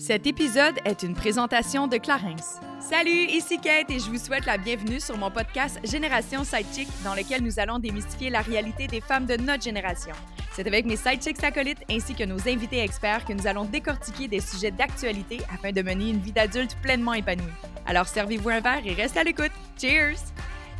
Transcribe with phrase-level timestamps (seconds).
[0.00, 2.58] Cet épisode est une présentation de Clarence.
[2.80, 7.14] Salut, ici Kate et je vous souhaite la bienvenue sur mon podcast Génération Sidechick dans
[7.14, 10.14] lequel nous allons démystifier la réalité des femmes de notre génération.
[10.54, 14.40] C'est avec mes sidechicks acolytes ainsi que nos invités experts que nous allons décortiquer des
[14.40, 17.52] sujets d'actualité afin de mener une vie d'adulte pleinement épanouie.
[17.84, 19.52] Alors servez-vous un verre et restez à l'écoute.
[19.78, 20.16] Cheers!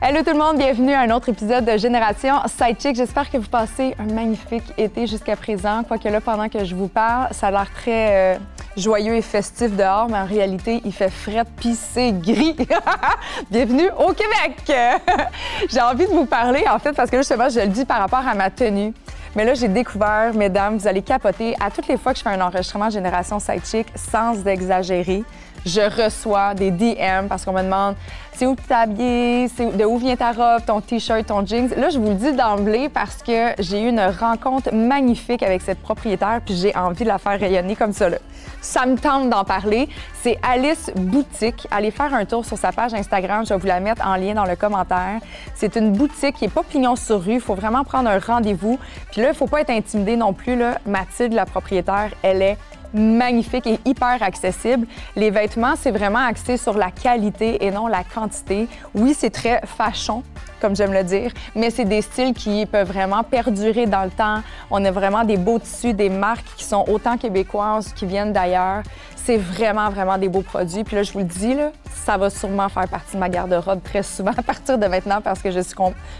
[0.00, 2.96] Hello tout le monde, bienvenue à un autre épisode de Génération Sidechick.
[2.96, 5.84] J'espère que vous passez un magnifique été jusqu'à présent.
[5.84, 8.39] Quoique là, pendant que je vous parle, ça a l'air très euh,
[8.77, 12.57] joyeux et festif dehors, mais en réalité, il fait frais puis c'est gris.
[13.50, 14.72] bienvenue au Québec!
[15.68, 18.26] J'ai envie de vous parler, en fait, parce que justement, je le dis par rapport
[18.26, 18.93] à ma tenue.
[19.36, 21.54] Mais là, j'ai découvert, mesdames, vous allez capoter.
[21.61, 25.23] À toutes les fois que je fais un enregistrement Génération Sidechick, sans exagérer,
[25.67, 27.96] je reçois des DM parce qu'on me demande
[28.41, 31.68] c'est où tu t'es habillé, de où vient ta robe, ton t-shirt, ton jeans?
[31.77, 35.81] Là, je vous le dis d'emblée parce que j'ai eu une rencontre magnifique avec cette
[35.81, 38.09] propriétaire puis j'ai envie de la faire rayonner comme ça.
[38.09, 38.17] Là.
[38.62, 39.91] Ça me tente d'en parler.
[40.23, 41.67] C'est Alice Boutique.
[41.70, 43.45] Allez faire un tour sur sa page Instagram.
[43.45, 45.21] Je vais vous la mettre en lien dans le commentaire.
[45.55, 47.34] C'est une boutique qui n'est pas pignon sur rue.
[47.34, 48.79] Il faut vraiment prendre un rendez-vous.
[49.11, 50.56] Puis là, il ne faut pas être intimidé non plus.
[50.56, 50.79] Là.
[50.87, 52.59] Mathilde, la propriétaire, elle est
[52.95, 54.87] magnifique et hyper accessible.
[55.17, 58.69] Les vêtements, c'est vraiment axé sur la qualité et non la quantité.
[58.95, 60.23] Oui, c'est très fashion,
[60.61, 64.43] comme j'aime le dire, mais c'est des styles qui peuvent vraiment perdurer dans le temps.
[64.71, 68.83] On a vraiment des beaux tissus, des marques qui sont autant québécoises qui viennent d'ailleurs.
[69.25, 70.83] C'est vraiment, vraiment des beaux produits.
[70.83, 71.73] Puis là, je vous le dis, là,
[72.05, 75.41] ça va sûrement faire partie de ma garde-robe très souvent à partir de maintenant parce
[75.41, 75.75] que je suis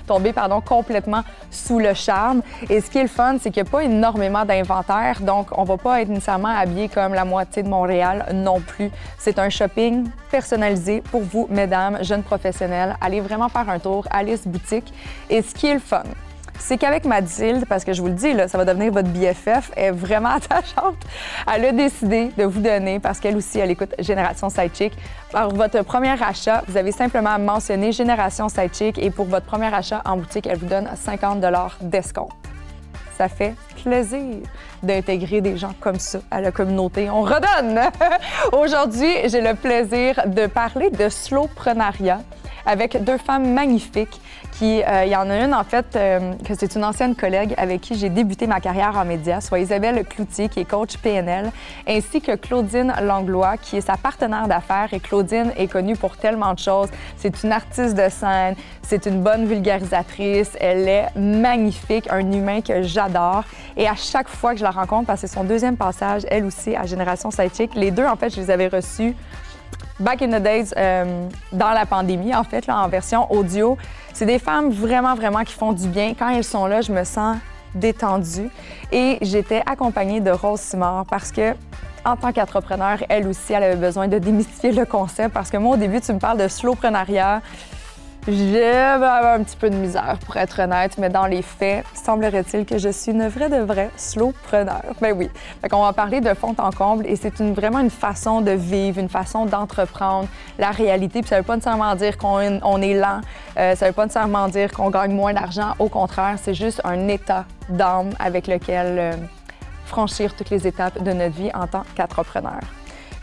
[0.07, 2.43] tombée pardon, complètement sous le charme.
[2.69, 5.65] Et ce qui est le fun, c'est qu'il n'y a pas énormément d'inventaire, donc on
[5.65, 8.91] va pas être nécessairement habillé comme la moitié de Montréal non plus.
[9.19, 12.97] C'est un shopping personnalisé pour vous, mesdames, jeunes professionnels.
[13.01, 14.93] Allez vraiment faire un tour, Alice Boutique.
[15.29, 16.03] Et ce qui est le fun,
[16.61, 19.73] c'est qu'avec Mathilde, parce que je vous le dis, là, ça va devenir votre BFF,
[19.77, 20.97] est vraiment attachante.
[21.53, 24.93] Elle a décidé de vous donner, parce qu'elle aussi, elle écoute Génération Sidechick.
[25.31, 30.03] Pour votre premier achat, vous avez simplement mentionné Génération Sidechick et pour votre premier achat
[30.05, 31.41] en boutique, elle vous donne 50
[31.83, 32.33] d'escompte.
[33.17, 34.39] Ça fait plaisir
[34.83, 37.11] d'intégrer des gens comme ça à la communauté.
[37.11, 37.81] On redonne!
[38.53, 42.21] Aujourd'hui, j'ai le plaisir de parler de slowprenariat
[42.67, 44.21] avec deux femmes magnifiques
[44.63, 47.81] euh, il y en a une, en fait, euh, que c'est une ancienne collègue avec
[47.81, 51.51] qui j'ai débuté ma carrière en médias, soit Isabelle Cloutier, qui est coach PNL,
[51.89, 54.89] ainsi que Claudine Langlois, qui est sa partenaire d'affaires.
[54.93, 56.89] Et Claudine est connue pour tellement de choses.
[57.17, 62.83] C'est une artiste de scène, c'est une bonne vulgarisatrice, elle est magnifique, un humain que
[62.83, 63.45] j'adore.
[63.77, 66.45] Et à chaque fois que je la rencontre, parce que c'est son deuxième passage, elle
[66.45, 69.15] aussi, à Génération Sidechick, les deux, en fait, je les avais reçus
[70.01, 73.77] back in the days, euh, dans la pandémie, en fait, là, en version audio.
[74.13, 76.15] C'est des femmes vraiment, vraiment qui font du bien.
[76.19, 77.37] Quand elles sont là, je me sens
[77.75, 78.51] détendue.
[78.91, 81.55] Et j'étais accompagnée de Rose Simard parce que,
[82.05, 85.75] en tant qu'entrepreneur, elle aussi, elle avait besoin de démystifier le concept parce que moi,
[85.75, 87.43] au début, tu me parles de slowprenariat.
[88.29, 92.77] J'ai un petit peu de misère, pour être honnête, mais dans les faits, semblerait-il que
[92.77, 94.85] je suis une vraie de vraie slowpreneur.
[95.01, 95.31] Ben oui.
[95.63, 99.01] Fait on va parler de fond en comble et c'est vraiment une façon de vivre,
[99.01, 100.29] une façon d'entreprendre
[100.59, 101.21] la réalité.
[101.21, 103.23] Puis ça veut pas nécessairement dire qu'on on est lent,
[103.59, 105.73] euh, ça veut pas nécessairement dire qu'on gagne moins d'argent.
[105.79, 109.13] Au contraire, c'est juste un état d'âme avec lequel euh,
[109.87, 112.61] franchir toutes les étapes de notre vie en tant qu'entrepreneur.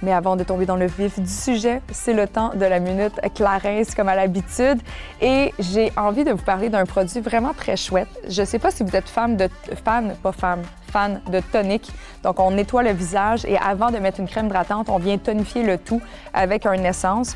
[0.01, 3.13] Mais avant de tomber dans le vif du sujet, c'est le temps de la minute
[3.33, 4.79] Clarence comme à l'habitude.
[5.21, 8.07] Et j'ai envie de vous parler d'un produit vraiment très chouette.
[8.29, 9.49] Je ne sais pas si vous êtes fan de
[9.83, 11.91] fan, pas femme, fan de tonique.
[12.23, 15.63] Donc on nettoie le visage et avant de mettre une crème hydratante, on vient tonifier
[15.63, 16.01] le tout
[16.33, 17.35] avec un essence.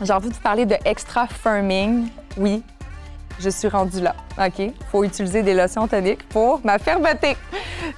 [0.00, 2.08] J'ai envie de vous parler de Extra Firming.
[2.38, 2.62] Oui,
[3.40, 4.14] je suis rendue là.
[4.38, 4.72] OK?
[4.90, 7.36] faut utiliser des lotions toniques pour ma fermeté.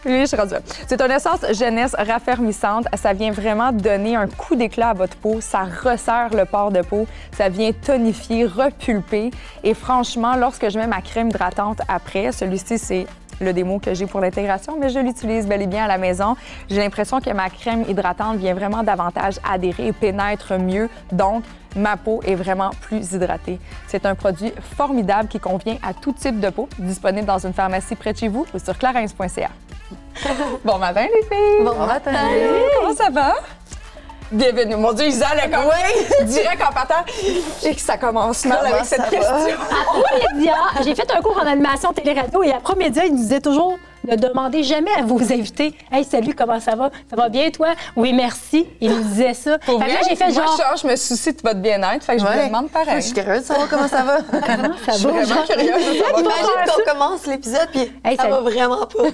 [0.04, 0.60] Oui, je suis rendue là.
[0.86, 2.86] C'est une essence jeunesse raffermissante.
[2.94, 5.40] Ça vient vraiment donner un coup d'éclat à votre peau.
[5.40, 7.06] Ça resserre le port de peau.
[7.36, 9.30] Ça vient tonifier, repulper.
[9.64, 13.06] Et franchement, lorsque je mets ma crème hydratante après, celui-ci, c'est
[13.40, 16.36] le démo que j'ai pour l'intégration, mais je l'utilise bel et bien à la maison.
[16.68, 20.88] J'ai l'impression que ma crème hydratante vient vraiment davantage adhérer et pénètre mieux.
[21.10, 21.42] Donc,
[21.76, 23.58] ma peau est vraiment plus hydratée.
[23.86, 27.96] C'est un produit formidable qui convient à tout type de peau, disponible dans une pharmacie
[27.96, 29.50] près de chez vous ou sur clarins.ca.
[30.64, 31.64] bon matin, les filles!
[31.64, 32.12] Bon, matin!
[32.80, 33.34] Comment ça va?
[34.30, 34.76] Bienvenue.
[34.76, 36.24] Mon Dieu, Isa, le comme oui.
[36.24, 37.04] direct en partant.
[37.64, 39.20] Et que ça commence mal avec cette question.
[39.26, 43.40] À Promédia, j'ai fait un cours en animation télé-radio et à Promédia, ils nous disaient
[43.42, 46.90] toujours ne demandez jamais à vos invités Hey, salut, comment ça va?
[47.10, 47.68] Ça va bien, toi?
[47.96, 48.66] Oui, merci.
[48.80, 49.58] Il nous disait ça.
[49.58, 50.72] Pour Fait que vrai, là, j'ai fait moi, genre.
[50.76, 52.42] je, je me soucie de votre bien-être, fait que je vous Ouais.
[52.42, 52.96] le demande pareil.
[52.96, 54.18] Je suis curieuse de savoir comment ça va.
[54.32, 55.12] Comment ça Je suis va?
[55.12, 56.20] vraiment Genre, curieuse de savoir.
[56.20, 56.46] Imagine
[56.84, 59.02] qu'on commence l'épisode puis Hey, ça ça- va vraiment pas.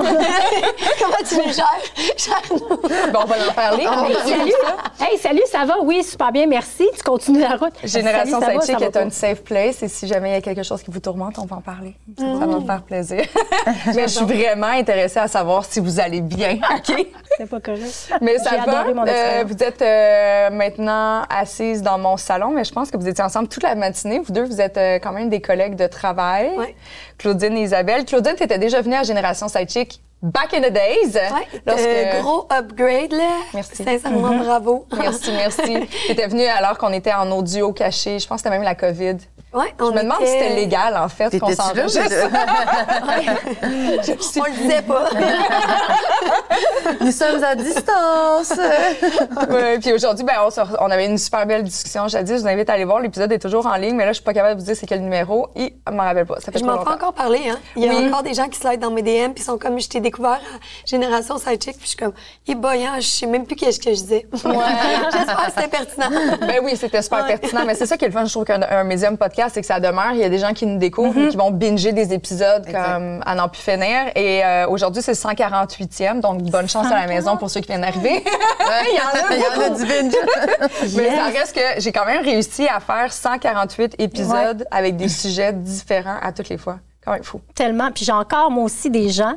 [1.00, 3.12] comment tu le gères?
[3.12, 3.84] Bon, on va en parler.
[3.84, 4.52] Mais ben, Salut!
[5.00, 5.74] Hey, salut, ça va?
[5.82, 6.86] Oui, super bien, merci.
[6.96, 7.72] Tu continues la route.
[7.84, 10.62] Génération va, Sidechick va est un safe place et si jamais il y a quelque
[10.62, 11.94] chose qui vous tourmente, on va en parler.
[12.18, 12.60] Ça va Mm.
[12.60, 13.24] me faire plaisir.
[13.94, 17.06] Mais je suis vraiment intéressée à savoir si vous allez bien, OK?
[17.36, 18.10] C'est pas correct.
[18.20, 18.62] Mais ça va.
[18.62, 22.96] adoré mon Euh, vous êtes euh, maintenant assise dans mon salon, mais je pense que
[22.96, 24.18] vous étiez ensemble toute la matinée.
[24.20, 26.50] Vous deux, vous êtes euh, quand même des collègues de travail.
[26.56, 26.74] Ouais.
[27.18, 28.04] Claudine et Isabelle.
[28.04, 31.14] Claudine, tu étais déjà venue à Génération Sidechick back in the days.
[31.14, 33.30] Ouais, Lorsque- euh, gros upgrade, là.
[33.54, 33.84] Merci.
[33.84, 34.86] Sincèrement, bravo.
[34.98, 35.86] Merci, merci.
[36.06, 38.18] Tu étais venue alors qu'on était en audio caché.
[38.18, 39.16] Je pense que c'était même la COVID.
[39.54, 41.88] Ouais, Je on me demande était- si c'était légal, en fait, qu'on T'étais-tu là?
[41.88, 42.02] s'enregistre.
[44.40, 45.08] On le disait pas.
[47.00, 48.52] Nous sommes à distance.
[49.50, 50.48] Ouais, puis aujourd'hui, ben, on,
[50.84, 52.36] on avait une super belle discussion jadis.
[52.36, 53.00] Je vous invite à aller voir.
[53.00, 54.86] L'épisode est toujours en ligne, mais là, je suis pas capable de vous dire c'est
[54.86, 55.48] quel numéro.
[55.56, 56.40] Et je m'en rappelle pas.
[56.40, 57.58] Ça fait Je m'en fais encore parler, hein.
[57.76, 58.08] Il y a Oui.
[58.08, 60.38] encore des gens qui slident dans mes DM puis sont comme, je t'ai découvert à
[60.86, 62.12] Génération Sidechick puis je suis comme,
[62.46, 64.26] eh boy, hein, je sais même plus qu'est-ce que je disais.
[64.32, 66.10] J'espère que c'était pertinent.
[66.40, 67.36] Ben oui, c'était super Ouais.
[67.38, 67.62] pertinent.
[67.66, 69.66] Mais c'est ça qui est le fun, je trouve qu'un un médium podcast, c'est que
[69.66, 70.12] ça demeure.
[70.12, 72.94] Il y a des gens qui nous découvrent et qui vont binger des épisodes Exact.
[72.94, 74.10] comme à n'en plus finir.
[74.14, 77.68] Et euh, aujourd'hui, c'est le 148e, donc bonne chance à la maison pour ceux qui
[77.68, 78.24] viennent d'arriver.
[78.90, 80.12] Il y en a Il y en a du binge.
[80.96, 85.52] Mais ça reste que j'ai quand même réussi à faire 148 épisodes avec des sujets
[85.52, 86.78] différents à toutes les fois.
[87.04, 87.40] Quand même fou.
[87.54, 87.90] Tellement.
[87.92, 89.36] Puis j'ai encore, moi aussi, des gens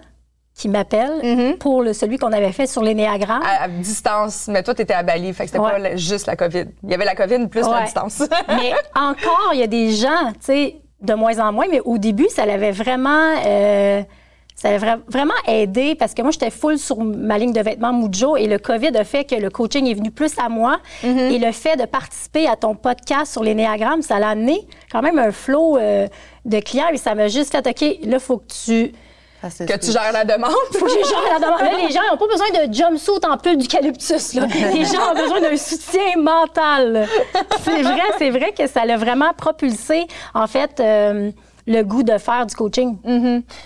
[0.56, 1.57] qui m'appellent Mm-hmm.
[1.57, 3.42] pour le, celui qu'on avait fait sur l'énéagramme.
[3.44, 5.71] À, à distance, mais toi, tu étais à Bali, fait que c'était Ouais.
[5.71, 6.65] pas la- juste la COVID.
[6.83, 8.21] Il y avait la COVID plus la distance.
[8.48, 11.98] Mais encore, il y a des gens, tu sais, de moins en moins, mais au
[11.98, 13.33] début, ça l'avait vraiment.
[13.45, 14.03] euh,
[14.53, 18.36] ça vra- vraiment aidé parce que moi, j'étais full sur ma ligne de vêtements Mujo
[18.38, 20.77] et le COVID a fait que le coaching est venu plus à moi.
[21.03, 24.59] Et le fait de participer à ton podcast sur l'énéagramme, ça l'a amené
[24.92, 26.06] quand même un flot euh,
[26.45, 28.92] de clients et ça m'a juste fait, OK, là, il faut que tu
[29.42, 30.52] que tu gères la demande.
[30.74, 31.60] faut que j'ai genre la demande.
[31.62, 34.34] Là, les gens n'ont pas besoin de jumpsuit en pull d'eucalyptus.
[34.74, 37.08] Les gens ont besoin d'un soutien mental.
[37.64, 41.32] C'est vrai, c'est vrai que ça l'a vraiment propulsé, en fait, euh,
[41.68, 42.98] le goût de faire du coaching.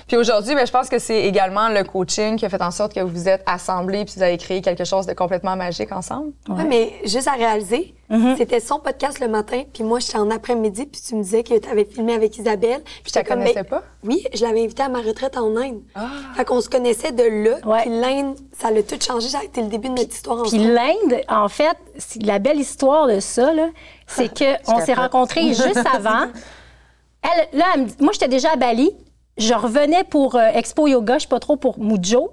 [0.08, 2.94] Puis aujourd'hui, ben, je pense que c'est également le coaching qui a fait en sorte
[2.94, 6.34] que vous vous êtes assemblés puis vous avez créé quelque chose de complètement magique ensemble.
[6.50, 8.38] Ouais, mais juste à réaliser, Mm-hmm.
[8.38, 11.58] c'était son podcast le matin, puis moi, j'étais en après-midi, puis tu me disais que
[11.58, 12.82] tu avais filmé avec Isabelle.
[13.04, 13.84] Puis Je comme, connaissais ben, pas?
[14.04, 15.82] Oui, je l'avais invitée à ma retraite en Inde.
[16.36, 17.82] Fait qu'on se connaissait de là, Ouais.
[17.82, 19.28] puis l'Inde, ça l'a tout changé.
[19.30, 20.72] Ça a été le début de notre histoire Puis ensemble.
[20.74, 21.78] l'Inde, en fait,
[22.22, 23.52] la belle histoire de ça,
[24.06, 26.28] c'est que on s'est rencontrés juste avant.
[27.24, 28.92] Elle, là, elle me dit- moi, j'étais déjà à Bali.
[29.38, 32.32] Je revenais pour euh, Expo Yoga, je sais pas trop pour Mujo.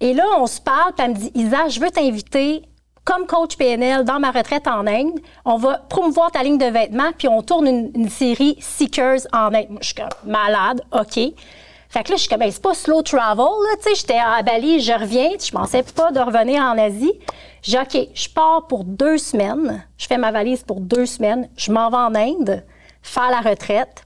[0.00, 2.62] Et là, on se parle, puis elle me dit Isa, je veux t'inviter
[3.08, 5.18] comme coach PNL dans ma retraite en Inde.
[5.46, 9.70] On va promouvoir ta ligne de vêtements, puis on tourne une, série Seekers en Inde.
[9.70, 11.14] Moi, je suis comme malade, OK.
[11.14, 14.18] Fait que là, je suis comme, ben, c'est pas slow travel, là, tu sais, j'étais
[14.18, 17.14] à Bali, je reviens, je pensais pas de revenir en Asie.
[17.62, 21.72] J'ai OK, je pars pour deux semaines, je fais ma valise pour deux semaines, je
[21.72, 22.62] m'en vais en Inde,
[23.00, 24.04] faire la retraite.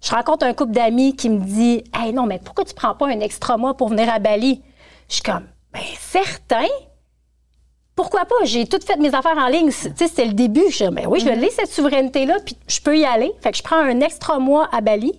[0.00, 3.06] Je rencontre un couple d'amis qui me dit Hey, non, mais pourquoi tu prends pas
[3.06, 4.60] un extra mois pour venir à Bali?
[5.08, 6.66] Je suis comme Ben, certain.
[7.94, 8.34] Pourquoi pas?
[8.44, 9.70] J'ai tout fait mes affaires en ligne.
[9.70, 10.64] Tu c'était le début.
[10.70, 13.32] Je ben oui, je l'ai, cette souveraineté-là, puis je peux y aller.
[13.42, 15.12] Fait que je prends un extra mois à Bali.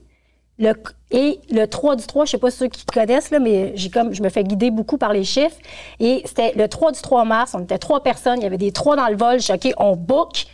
[0.59, 0.73] Le,
[1.11, 4.13] et le 3 du 3, je sais pas ceux qui connaissent, là, mais j'ai comme,
[4.13, 5.57] je me fais guider beaucoup par les chiffres.
[5.99, 7.53] Et c'était le 3 du 3 mars.
[7.55, 8.39] On était trois personnes.
[8.39, 9.39] Il y avait des trois dans le vol.
[9.39, 10.45] Je OK, on book.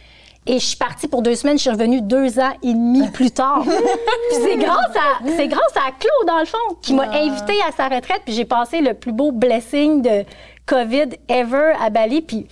[0.46, 1.58] Et je suis partie pour deux semaines.
[1.58, 3.62] Je suis revenue deux ans et demi plus tard.
[3.63, 7.72] puis c'est grâce à, c'est grâce à Claude, dans le fond, qui m'a invitée à
[7.72, 8.22] sa retraite.
[8.25, 10.25] Puis j'ai passé le plus beau blessing de
[10.70, 12.22] COVID ever à Bali.
[12.22, 12.48] Puis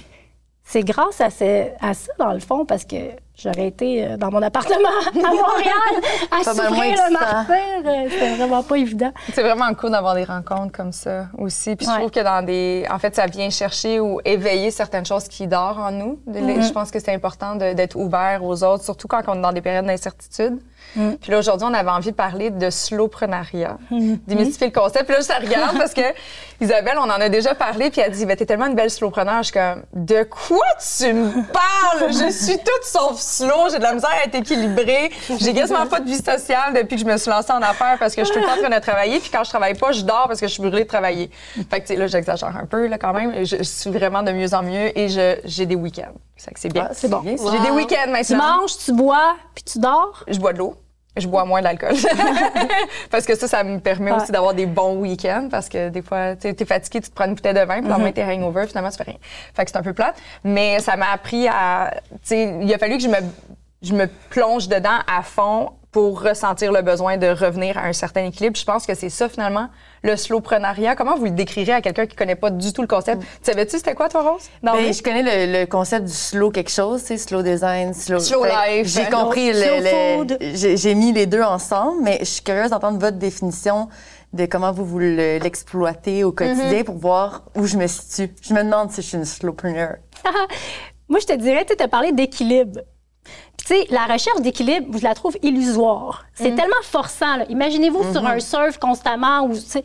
[0.64, 2.96] c'est grâce à, ce- à ça, dans le fond, parce que
[3.38, 7.56] j'aurais été euh, dans mon appartement à Montréal à souffrir le martyr.
[7.86, 9.12] Euh, C'était vraiment pas évident.
[9.34, 11.76] C'est vraiment cool d'avoir des rencontres comme ça aussi.
[11.78, 12.00] Puis je Ouais.
[12.00, 12.86] trouve que dans des.
[12.92, 16.20] En fait, ça vient chercher ou éveiller certaines choses qui dorment en nous.
[16.28, 16.68] Mm-hmm.
[16.68, 19.62] Je pense que c'est important d'être ouvert aux autres, surtout quand on est dans des
[19.62, 20.60] périodes d'incertitude.
[20.96, 21.14] Mm.
[21.22, 24.20] Puis là, aujourd'hui, on avait envie de parler de slowpreneuriat, Mm-hmm.
[24.28, 25.06] démystifier le concept.
[25.06, 26.02] Puis là, je te regarde parce que
[26.62, 29.38] Isabelle, on en a déjà parlé, puis elle dit ben, T'es tellement une belle slowpreneur.
[29.44, 30.66] Je suis comme De quoi
[30.98, 32.12] tu me parles?
[32.12, 35.12] Je suis toute sauf slow, j'ai de la misère à être équilibrée.
[35.40, 38.16] J'ai quasiment pas de vie sociale depuis que je me suis lancée en affaires parce
[38.16, 39.20] que je suis tout le temps en train de travailler.
[39.20, 41.30] Puis quand je travaille pas, je dors parce que je suis brûlée de travailler.
[41.70, 43.46] Fait que, là, j'exagère un peu, là, quand même.
[43.46, 45.08] Je, je suis vraiment de mieux en mieux et
[45.46, 46.14] j'ai des week-ends.
[46.38, 46.88] C'est que c'est bien.
[46.90, 47.22] Ah, c'est bon.
[47.26, 48.60] J'ai des week-ends Tu maintenant.
[48.62, 50.24] manges, tu bois, puis tu dors?
[50.28, 50.76] Je bois de l'eau.
[51.18, 51.96] je bois moins d'alcool.
[53.12, 54.18] parce que ça, ça me permet Ouais.
[54.22, 57.26] aussi d'avoir des bons week-ends parce que des fois, tu es fatigué, tu te prends
[57.26, 59.18] une bouteille de vin, puis le lendemain, t'es hangover, finalement, tu fais rien.
[59.56, 60.16] Fait que c'est un peu plate.
[60.44, 61.92] Mais ça m'a appris à.
[62.12, 63.18] Tu sais, il a fallu que je me,
[63.82, 68.26] je me plonge dedans à fond pour ressentir le besoin de revenir à un certain
[68.26, 68.56] équilibre.
[68.56, 69.68] Je pense que c'est ça, finalement,
[70.04, 70.96] le slowprenariat.
[70.96, 73.24] Comment vous le décrirez à quelqu'un qui connaît pas du tout le concept?
[73.24, 74.44] Tu savais-tu c'était quoi, toi, Rose?
[74.62, 77.96] Non, Ben, mais- je connais le, le concept du slow quelque chose, sais, slow design,
[77.96, 78.86] slow, life.
[78.88, 83.00] J'ai compris Slow le, j'ai, j'ai mis les deux ensemble, mais je suis curieuse d'entendre
[83.00, 83.90] votre définition
[84.34, 88.36] de comment vous, vous le- l'exploitez au quotidien pour voir où je me situe.
[88.44, 89.96] Je me demande si je suis une slowpreneur.
[91.10, 92.82] Moi, je te dirais, tu as parlé d'équilibre.
[93.68, 96.26] Tu sais, la recherche d'équilibre, je la trouve illusoire.
[96.34, 97.44] C'est tellement forçant.
[97.50, 99.84] Imaginez-vous sur un surf constamment ou, tu sais,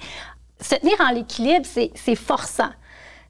[0.60, 2.70] se tenir en équilibre, c'est c'est forçant.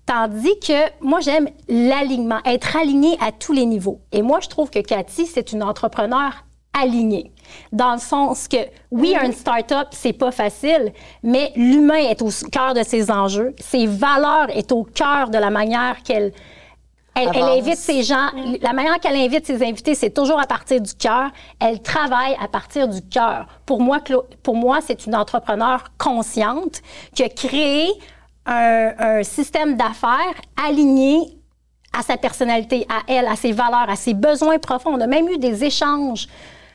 [0.05, 4.01] Tandis que moi, j'aime l'alignement, être aligné à tous les niveaux.
[4.13, 6.45] Et moi, je trouve que Cathy, c'est une entrepreneur
[6.75, 7.33] alignée.
[7.71, 8.57] Dans le sens que,
[8.91, 10.93] oui, une start-up, c'est pas facile,
[11.23, 13.55] mais l'humain est au cœur de ses enjeux.
[13.59, 16.33] Ses valeurs est au cœur de la manière qu'elle
[17.15, 18.29] elle, elle invite ses gens.
[18.61, 21.31] La manière qu'elle invite ses invités, c'est toujours à partir du cœur.
[21.61, 23.47] Elle travaille à partir du cœur.
[23.67, 23.99] Pour moi,
[24.43, 26.81] pour moi, c'est une entrepreneure consciente
[27.15, 27.89] qui a créé
[28.47, 30.35] un, un système d'affaires
[30.67, 31.39] aligné
[31.93, 34.95] à sa personnalité, à elle, à ses valeurs, à ses besoins profonds.
[34.95, 36.27] On a même eu des échanges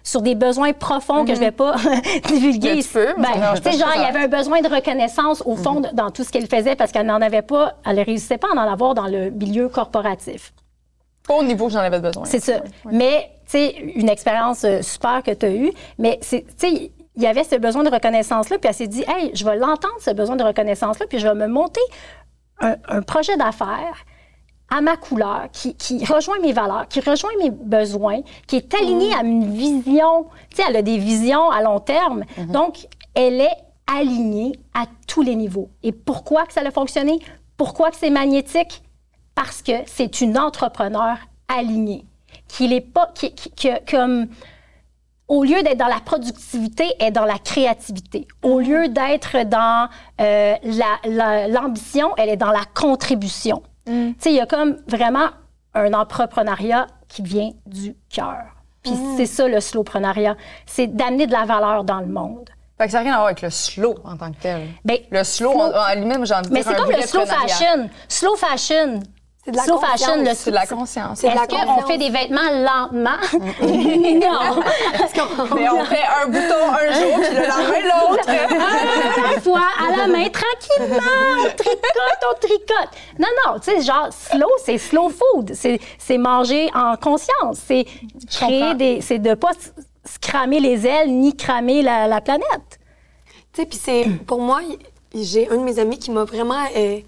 [0.07, 1.75] sur des besoins profonds que je vais pas
[2.27, 2.81] divulguer.
[2.81, 4.07] Tu peux, mais Ben, tu pas, genre, il y va.
[4.07, 7.05] avait un besoin de reconnaissance au fond de- dans tout ce qu'elle faisait parce qu'elle
[7.07, 10.53] n'en avait pas, elle ne réussissait pas à en avoir dans le milieu corporatif.
[11.27, 12.23] Pas au niveau que j'en avais besoin.
[12.23, 12.61] C'est ça.
[12.89, 17.23] Mais, tu sais, une expérience euh, super que tu as eue, mais tu sais, il
[17.23, 20.11] y avait ce besoin de reconnaissance-là, puis elle s'est dit, hey, je vais l'entendre, ce
[20.11, 21.81] besoin de reconnaissance-là, puis je vais me monter
[22.61, 24.05] un, un projet d'affaires
[24.69, 29.13] à ma couleur, qui, qui rejoint mes valeurs, qui rejoint mes besoins, qui est aligné
[29.13, 30.25] à une vision.
[30.49, 32.23] Tu sais, elle a des visions à long terme.
[32.51, 33.55] Donc, elle est
[33.87, 35.69] alignée à tous les niveaux.
[35.83, 37.19] Et pourquoi que ça a fonctionné?
[37.55, 38.83] Pourquoi que c'est magnétique?
[39.35, 41.15] Parce que c'est une entrepreneur
[41.47, 42.03] alignée.
[42.49, 44.27] Qu'il est pas, qui, qui- comme,
[45.29, 48.27] au lieu d'être dans la productivité, est dans la créativité.
[48.43, 49.87] Au lieu d'être dans
[50.21, 53.61] euh, la- la- l'ambition, elle est dans la contribution.
[53.87, 55.29] Tu sais, il y a comme vraiment
[55.73, 58.43] un entrepreneuriat qui vient du cœur.
[58.83, 62.49] Puis c'est ça le slowprenariat, c'est d'amener de la valeur dans le monde.
[62.77, 64.61] Fait que ça n'a rien à voir avec le slow en tant que tel.
[64.85, 65.71] Ben, Le slow, slow- en-
[66.05, 67.89] moi, j'ai envie de mais c'est comme le slow fashion.
[68.07, 68.99] Slow fashion.
[69.47, 71.23] C'est de la slow fashion, C'est de la conscience.
[71.23, 73.11] Est-ce qu'on fait des vêtements lentement?
[73.31, 74.61] non.
[75.55, 78.27] Mais on fait un bouton un jour, puis le lendemain, l'autre?
[78.27, 80.99] à la fois, à la main, tranquillement,
[81.39, 82.89] on tricote, on tricote.
[83.17, 85.53] Non, non, tu sais, genre, slow, c'est slow food.
[85.53, 87.59] C'est c'est manger en conscience.
[87.65, 87.85] C'est
[88.29, 88.99] créer des.
[88.99, 89.51] C'est de pas
[90.19, 92.79] cramer les ailes ni cramer la, la planète.
[93.53, 94.59] Tu sais, puis c'est, pour moi,
[95.15, 96.99] j'ai un de mes amis qui m'a vraiment euh,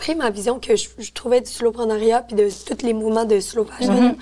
[0.00, 3.38] pris ma vision que je, je trouvais du slowpreneuriat puis de tous les mouvements de
[3.38, 4.16] slow fashion.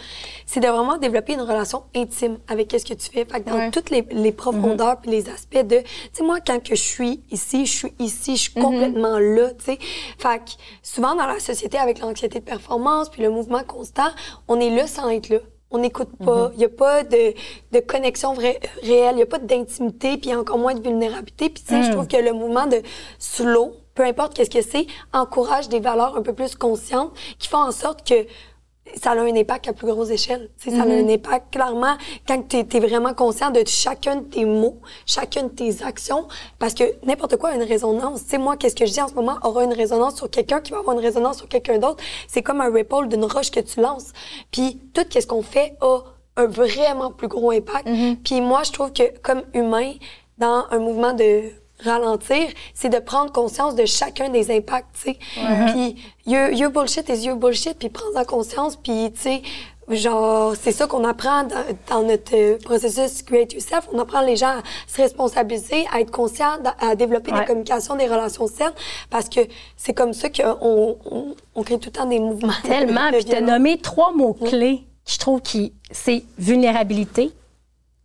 [0.44, 3.24] C'est de vraiment développer une relation intime avec ce que tu fais.
[3.24, 3.70] Fait que dans Ouais.
[3.70, 7.22] toutes les, les profondeurs puis les aspects de, tu sais, moi, quand que je suis
[7.30, 9.78] ici, je suis ici, je suis complètement là, tu sais.
[10.18, 10.50] Fait que
[10.82, 14.08] souvent dans la société avec l'anxiété de performance puis le mouvement constant,
[14.48, 15.38] on est là sans être là.
[15.70, 16.50] On n'écoute pas.
[16.54, 17.34] Il n'y a pas de,
[17.72, 19.12] de connexion vraie, réelle.
[19.12, 21.50] Il n'y a pas d'intimité, puis encore moins de vulnérabilité.
[21.50, 22.80] Puis, tu sais, je trouve que le mouvement de
[23.18, 27.58] slow, peu importe qu'est-ce que c'est, encourage des valeurs un peu plus conscientes qui font
[27.58, 28.14] en sorte que
[28.94, 30.50] ça a un impact à plus grosse échelle.
[30.56, 31.96] Sais, Ça a un impact clairement
[32.28, 36.28] quand tu es, vraiment conscient de chacun de tes mots, chacune de tes actions,
[36.60, 38.22] parce que n'importe quoi a une résonance.
[38.22, 40.60] Tu sais, moi, qu'est-ce que je dis en ce moment aura une résonance sur quelqu'un
[40.60, 42.02] qui va avoir une résonance sur quelqu'un d'autre.
[42.28, 44.12] C'est comme un ripple d'une roche que tu lances.
[44.52, 45.98] Puis tout ce qu'on fait a
[46.36, 47.88] un vraiment plus gros impact.
[48.22, 49.94] Puis moi, je trouve que comme humain,
[50.38, 51.50] dans un mouvement de
[51.84, 55.18] ralentir, c'est de prendre conscience de chacun des impacts, tu sais.
[55.72, 59.42] Puis your, your bullshit is your bullshit, puis prends-en conscience, puis tu sais,
[59.88, 63.88] genre, c'est ça qu'on apprend dans, dans notre euh, processus Create Yourself.
[63.92, 67.40] On apprend les gens à se responsabiliser, à être conscients, à développer Ouais.
[67.40, 68.72] des communications, des relations saines,
[69.08, 69.40] parce que
[69.76, 72.52] c'est comme ça qu'on on, on crée tout le temps des mouvements.
[72.64, 73.06] Tellement.
[73.12, 77.32] de Puis tu as nommé trois mots-clés je trouve qui c'est vulnérabilité.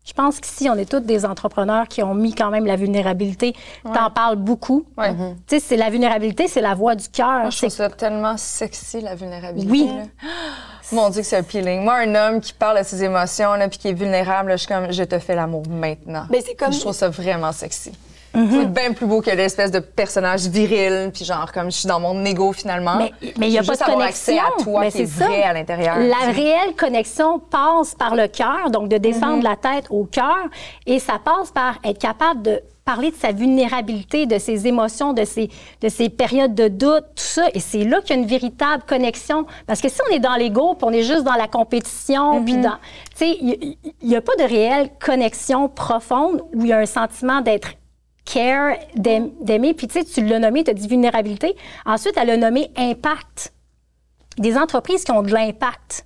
[0.05, 3.55] Je pense qu'ici, on est tous des entrepreneurs qui ont mis quand même la vulnérabilité.
[3.83, 4.85] T'en parles beaucoup.
[4.97, 5.13] Ouais.
[5.47, 7.39] Tu sais, c'est la vulnérabilité, c'est la voix du cœur.
[7.39, 9.71] Moi, je trouve C'est ça tellement sexy, la vulnérabilité.
[9.71, 9.87] Oui.
[9.87, 10.03] là.
[10.91, 11.81] Mon Dieu, que c'est appealing.
[11.83, 14.63] Moi, un homme qui parle de ses émotions, là, puis qui est vulnérable, là, je
[14.65, 16.25] suis comme, je te fais l'amour maintenant.
[16.29, 17.93] Ben, c'est comme- Je trouve ça vraiment sexy.
[18.33, 21.99] C'est bien plus beau que l'espèce de personnage viril, puis genre comme je suis dans
[21.99, 22.97] mon ego finalement.
[22.97, 23.11] Mais
[23.47, 23.99] il y a pas de connexion.
[23.99, 25.25] accès à toi Mais qui est c'est ça.
[25.27, 25.97] vrai à l'intérieur.
[25.99, 29.43] La réelle connexion passe par le cœur, donc de descendre Mhm.
[29.43, 30.45] la tête au cœur,
[30.87, 35.23] et ça passe par être capable de parler de sa vulnérabilité, de ses émotions, de
[35.23, 35.49] ses,
[35.81, 37.43] de ses périodes de doute, tout ça.
[37.53, 39.45] Et c'est là qu'il y a une véritable connexion.
[39.67, 42.45] Parce que si on est dans l'ego, puis on est juste dans la compétition, Mhm.
[42.45, 42.77] puis dans...
[43.15, 46.85] Tu sais, il n'y a pas de réelle connexion profonde où il y a un
[46.85, 47.69] sentiment d'être
[48.25, 49.73] care, d'aim- d'aimer.
[49.73, 51.55] Puis tu sais, tu l'as nommé, tu as dit vulnérabilité.
[51.85, 53.53] Ensuite, elle a nommé impact.
[54.37, 56.05] Des entreprises qui ont de l'impact.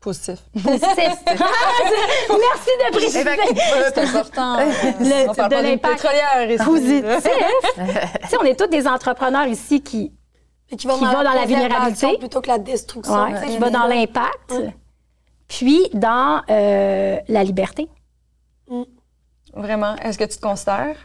[0.00, 0.38] Positif.
[0.52, 0.84] Positif.
[1.26, 3.24] Merci de préciser.
[3.94, 4.56] C'est important.
[4.58, 6.64] Le- On parle de pas d'une l'impact pétrolière ici.
[6.64, 7.04] Positif.
[8.22, 10.12] tu sais, on est tous des entrepreneurs ici qui,
[10.76, 12.18] Qui va dans la vulnérabilité.
[12.18, 13.14] plutôt que la destruction.
[13.24, 14.54] ouais, qui va dans l'impact,
[15.48, 17.88] puis dans euh, la liberté.
[19.54, 19.96] Vraiment.
[19.96, 20.96] Est-ce que tu te considères,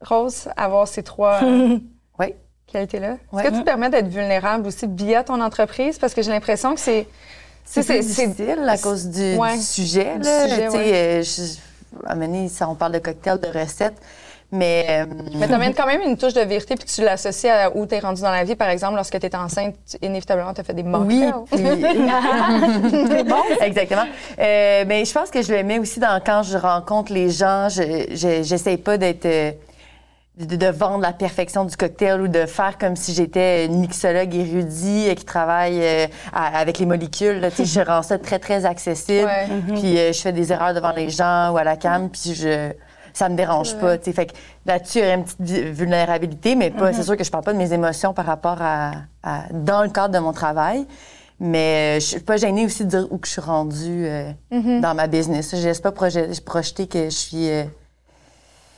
[0.00, 1.78] Rose, avoir ces trois euh,
[2.18, 2.34] Oui.
[2.66, 3.16] qualités-là?
[3.32, 3.42] Ouais.
[3.42, 5.98] Est-ce que tu te permets d'être vulnérable aussi via ton entreprise?
[5.98, 7.06] Parce que j'ai l'impression que c'est.
[7.64, 9.54] C'est difficile à cause du, Ouais.
[9.56, 10.18] du sujet.
[10.18, 10.48] Du Là.
[10.48, 10.92] sujet, ouais.
[10.94, 11.58] euh, je-
[12.06, 13.94] à un moment donné, ça, on parle de cocktails, de recettes,
[14.52, 14.86] mais...
[14.88, 17.86] euh, Mais tu amènes quand même une touche de vérité puis tu l'associes à où
[17.86, 18.54] tu es rendu dans la vie.
[18.54, 21.32] Par exemple, lorsque tu étais enceinte, tu- inévitablement, tu as fait des Oui, mocktails.
[21.50, 21.62] puis...
[23.60, 24.04] Exactement.
[24.38, 27.68] Euh, mais je pense que je le mets aussi dans quand je rencontre les gens,
[27.68, 29.52] je je- j'essaie pas d'être euh,
[30.38, 34.34] de, de vendre la perfection du cocktail ou de faire comme si j'étais une mixologue
[34.34, 37.40] érudit qui travaille euh, à- avec les molécules.
[37.40, 37.50] là.
[37.50, 39.26] Tu sais, je rends ça très très accessible.
[39.26, 39.46] Ouais.
[39.78, 42.70] Puis euh, je fais des erreurs devant les gens ou à la cam, puis je
[43.12, 43.98] ça me dérange pas.
[43.98, 44.12] tu sais.
[44.12, 44.32] Fait que
[44.66, 47.52] là-dessus, il y aurait une petite vulnérabilité, mais pas, c'est sûr que je parle pas
[47.52, 48.92] de mes émotions par rapport à,
[49.22, 50.86] à- dans le cadre de mon travail.
[51.40, 54.30] Mais euh, je suis pas gênée aussi de dire où que je suis rendue euh,
[54.50, 55.50] dans ma business.
[55.56, 57.64] Je laisse pas proje- projeter que je suis, euh,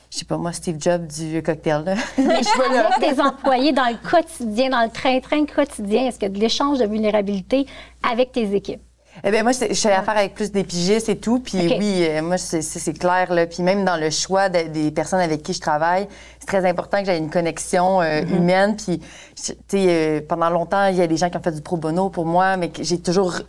[0.09, 1.83] je sais pas moi, Steve Jobs du cocktail.
[1.85, 1.93] Là.
[2.17, 6.33] Mais avec tes employés dans le quotidien, dans le train-train quotidien, est-ce qu'il y a
[6.33, 7.67] de l'échange de vulnérabilité
[8.09, 8.81] avec tes équipes?
[9.23, 11.39] Eh bien, moi, je fais affaire avec plus des pigistes et tout.
[11.39, 13.33] Puis oui, euh, moi, c'est- clair.
[13.33, 13.47] Là.
[13.47, 16.07] Puis même dans le choix de- des personnes avec qui je travaille,
[16.39, 18.35] c'est très important que j'aie une connexion euh, Mm-hmm.
[18.35, 18.75] humaine.
[18.75, 19.05] Puis, tu
[19.35, 22.09] sais, euh, pendant longtemps, il y a des gens qui ont fait du pro bono
[22.09, 23.39] pour moi, mais j'ai toujours...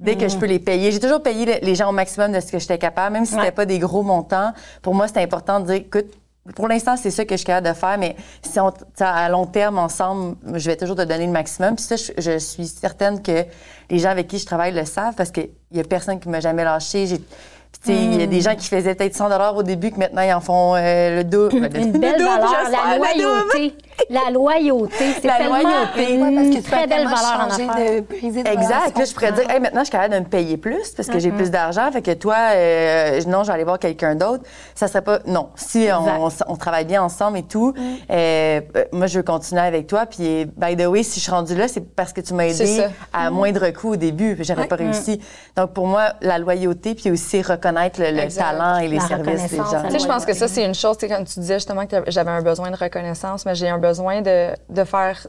[0.00, 0.38] Dès que je Mm.
[0.38, 2.78] peux les payer, j'ai toujours payé le- les gens au maximum de ce que j'étais
[2.78, 4.52] capable, même si c'était pas des gros montants.
[4.80, 6.06] Pour moi, c'était important de dire, écoute,
[6.54, 9.46] pour l'instant, c'est ça que je suis capable de faire, mais si on, à long
[9.46, 11.76] terme, ensemble, je vais toujours te donner le maximum.
[11.76, 13.44] Puis ça, je, je suis certaine que
[13.90, 16.40] les gens avec qui je travaille le savent parce qu'il y a personne qui m'a
[16.40, 17.06] jamais lâché.
[17.06, 18.30] J'ai, puis, tu sais, il y a Hmm.
[18.30, 21.24] des gens qui faisaient peut-être 100 au début, que maintenant, ils en font euh, le
[21.24, 21.56] double.
[21.76, 23.74] Une belle Le double, valeur, la loyauté.
[24.10, 26.14] La loyauté, c'est La tellement loyauté.
[26.14, 27.76] une Ouais, parce que tu très peux belle valeur en affaires.
[27.76, 28.98] de Exact.
[28.98, 31.18] Là, je pourrais dire, hey, maintenant, je suis capable de me payer plus parce que
[31.18, 31.90] j'ai plus d'argent.
[31.92, 34.44] Fait que toi, euh, non, j'allais voir quelqu'un d'autre.
[34.74, 35.18] Ça serait pas.
[35.26, 35.50] Non.
[35.56, 39.86] Si on, on travaille bien ensemble et tout, euh, euh, moi, je veux continuer avec
[39.86, 40.06] toi.
[40.06, 42.86] Puis, by the way, si je suis rendue là, c'est parce que tu m'as aidé
[43.12, 44.36] à moindre coût au début.
[44.36, 45.20] puis J'aurais pas réussi.
[45.56, 49.56] Donc, pour moi, la loyauté, puis aussi reconnaître le, talent et les La services des
[49.56, 49.82] gens.
[49.86, 51.86] Tu sais, je pense que ça, c'est une chose, tu sais, quand tu disais justement
[51.86, 53.87] que j'avais un besoin de reconnaissance, mais j'ai un besoin
[54.22, 55.26] de, de faire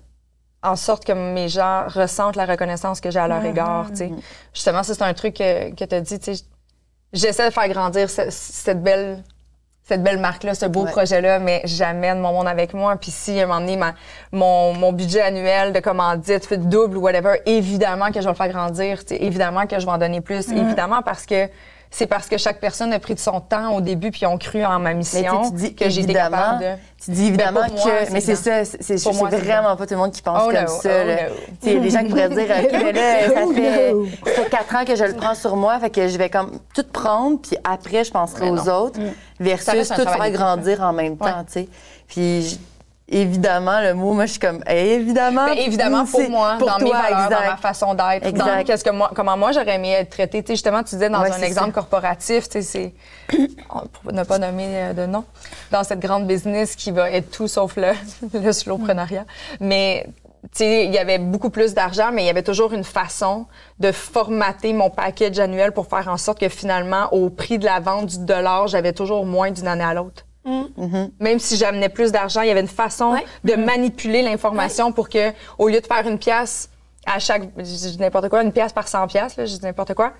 [0.61, 4.11] en sorte que mes gens ressentent la reconnaissance que j'ai à leur égard, sais.
[4.53, 6.45] Justement, ça, c'est un truc que, que tu as dit.
[7.13, 9.23] J'essaie de faire grandir ce- cette belle
[9.85, 12.95] cette belle marque-là, ce beau projet-là, mais j'amène mon monde avec moi.
[12.97, 13.95] Puis si, à un moment donné, ma-
[14.31, 18.35] mon, mon budget annuel de commandite fait double ou whatever, évidemment que je vais le
[18.35, 18.99] faire grandir.
[19.09, 20.47] Évidemment que je vais en donner plus.
[20.49, 20.57] Mm.
[20.57, 21.47] Évidemment parce que
[21.91, 24.63] c'est parce que chaque personne a pris de son temps au début puis ont cru
[24.63, 26.69] en ma Mais tu mission dis que j'ai été évidemment, capable de...
[27.03, 30.11] tu dis évidemment Ben, moi, que, mais c'est ça, c'est vraiment pas tout le monde
[30.11, 30.89] qui pense Oh comme no, ça.
[31.03, 31.15] oh là.
[31.73, 31.79] no.
[31.81, 33.93] Des gens qui pourraient dire, OK, mais là, ça Oh fait,
[34.35, 36.59] ça fait quatre ans que je le prends sur moi, fait que je vais comme
[36.75, 38.73] tout prendre, puis après, je penserai Mais aux non.
[38.73, 39.03] autres, Ça
[39.39, 41.45] versus tout faire grandir en même temps, Ouais.
[41.47, 41.69] tu sais.
[42.07, 42.59] Puis,
[43.11, 45.47] évidemment, le mot, moi, je suis comme, eh, évidemment.
[45.47, 48.89] Évidemment, pour moi, pour dans mes toi, valeurs, dans ma façon d'être, dans qu'est-ce que
[48.89, 50.41] moi, comment moi j'aurais aimé être traitée.
[50.43, 51.73] Tu sais, justement, tu disais dans Ouais, un exemple ça.
[51.73, 52.93] corporatif, tu sais,
[53.29, 53.37] c'est
[54.03, 55.25] pour ne pas nommer euh, de nom,
[55.71, 57.91] dans cette grande business qui va être tout sauf le,
[58.33, 59.25] le slowprenariat.
[59.59, 60.05] Mais
[60.43, 63.45] tu sais, il y avait beaucoup plus d'argent, mais il y avait toujours une façon
[63.79, 67.79] de formater mon package annuel pour faire en sorte que finalement, au prix de la
[67.79, 70.25] vente du dollar, j'avais toujours moins d'une année à l'autre.
[71.19, 73.25] Même si j'amenais plus d'argent, il y avait une façon Ouais.
[73.43, 76.69] de manipuler l'information pour que, au lieu de faire une pièce
[77.05, 79.93] à chaque, je dis n'importe quoi, une pièce par 100 pièces, là, je dis n'importe
[79.93, 80.13] quoi,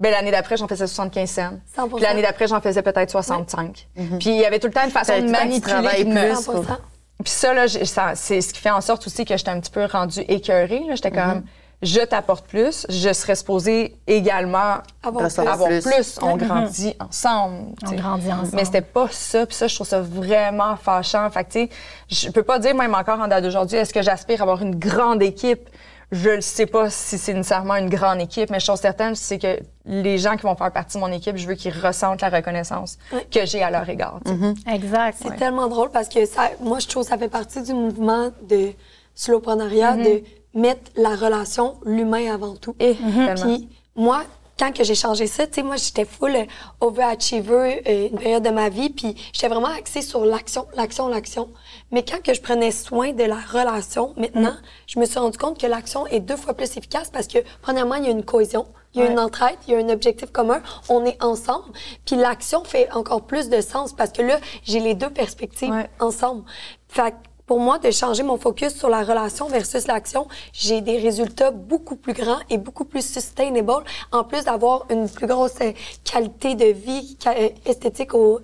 [0.00, 1.50] ben l'année d'après, j'en faisais 75 cents.
[1.76, 1.96] 100%.
[1.96, 3.88] Puis l'année d'après, j'en faisais peut-être 65.
[3.94, 6.04] Puis il y avait tout le temps une façon de manipuler.
[6.04, 6.76] plus, faut- 100%.
[7.24, 7.66] puis ça, là,
[8.14, 10.82] c'est ce qui fait en sorte aussi que j'étais un petit peu rendue écœurée.
[10.88, 10.94] là.
[10.94, 11.42] J'étais comme,
[11.82, 15.82] je t'apporte plus, je serais supposée également Avoir Recevoir avoir plus.
[15.82, 16.18] plus.
[16.22, 17.66] On grandit ensemble.
[17.86, 18.50] On grandit ensemble.
[18.54, 19.46] Mais c'était pas ça.
[19.46, 21.30] Puis ça, je trouve ça vraiment fâchant.
[21.30, 21.70] Fait que, tu sais,
[22.08, 24.74] je peux pas dire, même encore en date d'aujourd'hui, est-ce que j'aspire à avoir une
[24.74, 25.68] grande équipe?
[26.10, 29.58] Je ne sais pas si c'est nécessairement une grande équipe, mais chose certaine, c'est que
[29.84, 32.96] les gens qui vont faire partie de mon équipe, je veux qu'ils ressentent la reconnaissance
[33.30, 34.18] que j'ai à leur égard.
[34.24, 34.74] tu sais.
[34.74, 35.18] Exact.
[35.22, 38.30] C'est tellement drôle parce que ça, moi, je trouve que ça fait partie du mouvement
[38.48, 38.70] de
[39.14, 40.22] slowpreneuriat de
[40.58, 42.74] mettre la relation, l'humain avant tout.
[42.80, 43.34] Et tellement.
[43.42, 44.22] Puis moi,
[44.58, 46.44] quand que j'ai changé ça, tu sais, moi, j'étais full euh,
[46.80, 51.48] overachiever euh, une période de ma vie, puis j'étais vraiment axée sur l'action, l'action, l'action.
[51.92, 54.54] Mais quand que je prenais soin de la relation, maintenant,
[54.86, 57.94] je me suis rendu compte que l'action est deux fois plus efficace parce que, premièrement,
[57.96, 60.32] il y a une cohésion, il y a une entraide, il y a un objectif
[60.32, 61.66] commun, on est ensemble.
[62.04, 65.88] Puis l'action fait encore plus de sens parce que là, j'ai les deux perspectives Ouais.
[66.00, 66.42] ensemble.
[66.88, 67.16] Fait que
[67.48, 71.96] pour moi, de changer mon focus sur la relation versus l'action, j'ai des résultats beaucoup
[71.96, 75.72] plus grands et beaucoup plus sustainable, en plus d'avoir une plus grosse euh,
[76.04, 78.38] qualité de vie euh, esthétique au,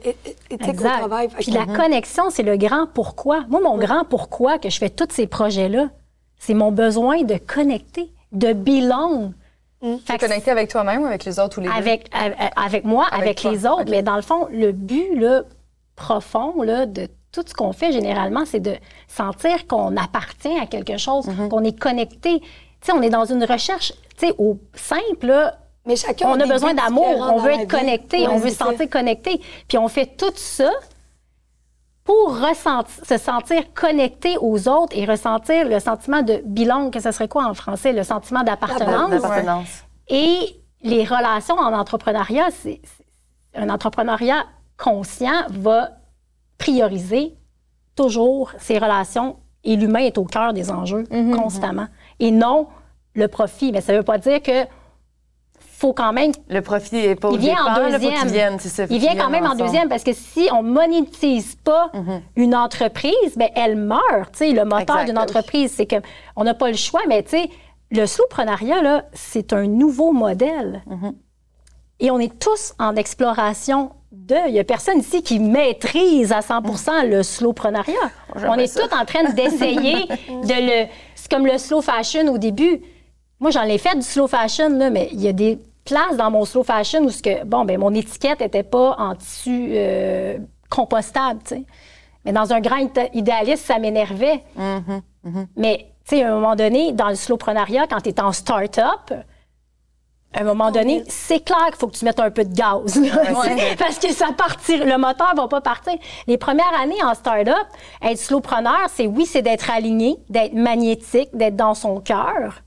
[0.51, 1.29] éthique au travail.
[1.29, 3.45] Fait Puis que- la connexion, c'est le grand pourquoi.
[3.51, 5.90] Moi, mon grand pourquoi que je fais tous ces projets-là,
[6.38, 9.33] c'est mon besoin de connecter, de belong.
[10.07, 11.75] Fait que Connecter avec toi-même ou avec les autres ou les deux?
[11.75, 13.85] avec, avec, avec moi, Avec avec, les autres.
[13.90, 15.43] Mais dans le fond, le but là,
[15.95, 18.77] profond là, de tout ce qu'on fait généralement, c'est de
[19.09, 21.49] sentir qu'on appartient à quelque chose, Mm-hmm.
[21.49, 22.40] qu'on est connecté.
[22.40, 22.47] Tu
[22.83, 26.47] sais, on est dans une recherche, tu sais, au simple, là, mais chacun on a
[26.47, 29.40] besoin d'amour, on veut être connecté, on veut se sentir connecté.
[29.68, 30.70] Puis on fait tout ça
[32.05, 37.11] pour ressentir, se sentir connecté aux autres et ressentir le sentiment de belong, que ce
[37.12, 39.11] serait quoi en français, le sentiment d'appartenance.
[40.09, 42.81] Et les relations en entrepreneuriat, c'est-
[43.55, 44.44] un entrepreneuriat
[44.77, 45.90] conscient va
[46.59, 47.35] prioriser
[47.97, 51.05] toujours ses relations et l'humain est au cœur des enjeux
[51.37, 51.87] constamment
[52.21, 52.69] et non
[53.14, 53.73] le profit.
[53.73, 54.67] Mais ça ne veut pas dire que
[55.61, 58.29] faut quand même Le profit est pas au il vient en deuxième.
[58.29, 61.90] vienne, ça, Il vient quand même en deuxième parce que si on monétise pas
[62.37, 64.33] une entreprise, ben elle meurt.
[64.33, 65.97] Tu sais, le moteur d'une entreprise, c'est que
[66.37, 67.01] on n'a pas le choix.
[67.09, 67.25] Mais
[67.90, 70.83] le slowpreneuriat là, c'est un nouveau modèle.
[72.01, 73.93] Et on est tous en exploration
[74.26, 74.37] de.
[74.48, 78.10] Il n'y a personne ici qui maîtrise à 100% le slowpreneuriat.
[78.34, 80.88] On est tous en train d'essayer de le.
[81.14, 82.80] C'est comme le slow fashion au début.
[83.40, 86.30] Moi, j'en ai fait du slow fashion, là, mais il y a des places dans
[86.30, 90.38] mon slow fashion où ce que, bon, ben, mon étiquette n'était pas en tissu euh,
[90.70, 91.64] compostable, tu sais.
[92.24, 94.42] Mais dans un grand idéaliste, ça m'énervait.
[95.56, 99.12] Mais, tu sais, à un moment donné, dans le slowpreneuriat, quand tu es en start-up,
[100.35, 103.01] à un moment donné, c'est clair qu'il faut que tu mettes un peu de gaz.
[103.79, 105.94] Parce que ça partir, le moteur va pas partir.
[106.27, 107.66] Les premières années en start-up,
[108.03, 112.62] être slowpreneur, c'est oui, c'est d'être aligné, d'être magnétique, d'être dans son cœur,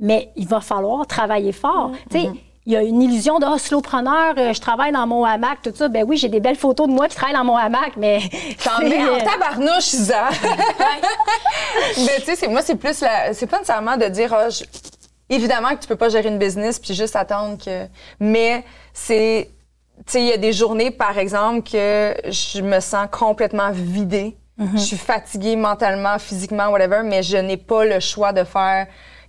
[0.00, 1.92] mais il va falloir travailler fort.
[2.10, 2.30] Tu sais,
[2.66, 5.70] il y a une illusion de oh, slowpreneur, euh, je travaille dans mon hamac, tout
[5.72, 5.86] ça.
[5.86, 8.18] Ben oui, j'ai des belles photos de moi qui travaille dans mon hamac, mais.
[8.64, 10.28] T'en mets en euh, tabarnouche, Isa.
[11.98, 13.32] Mais tu sais, moi, c'est plus la...
[13.34, 14.64] C'est pas nécessairement de dire, ah, je-
[15.28, 17.86] évidemment que tu peux pas gérer une business puis juste attendre que...
[18.20, 19.50] Mais c'est...
[19.98, 24.36] Tu sais, il y a des journées, par exemple, que je me sens complètement vidée.
[24.74, 28.86] Je suis fatiguée mentalement, physiquement, whatever, mais je n'ai pas le choix de faire...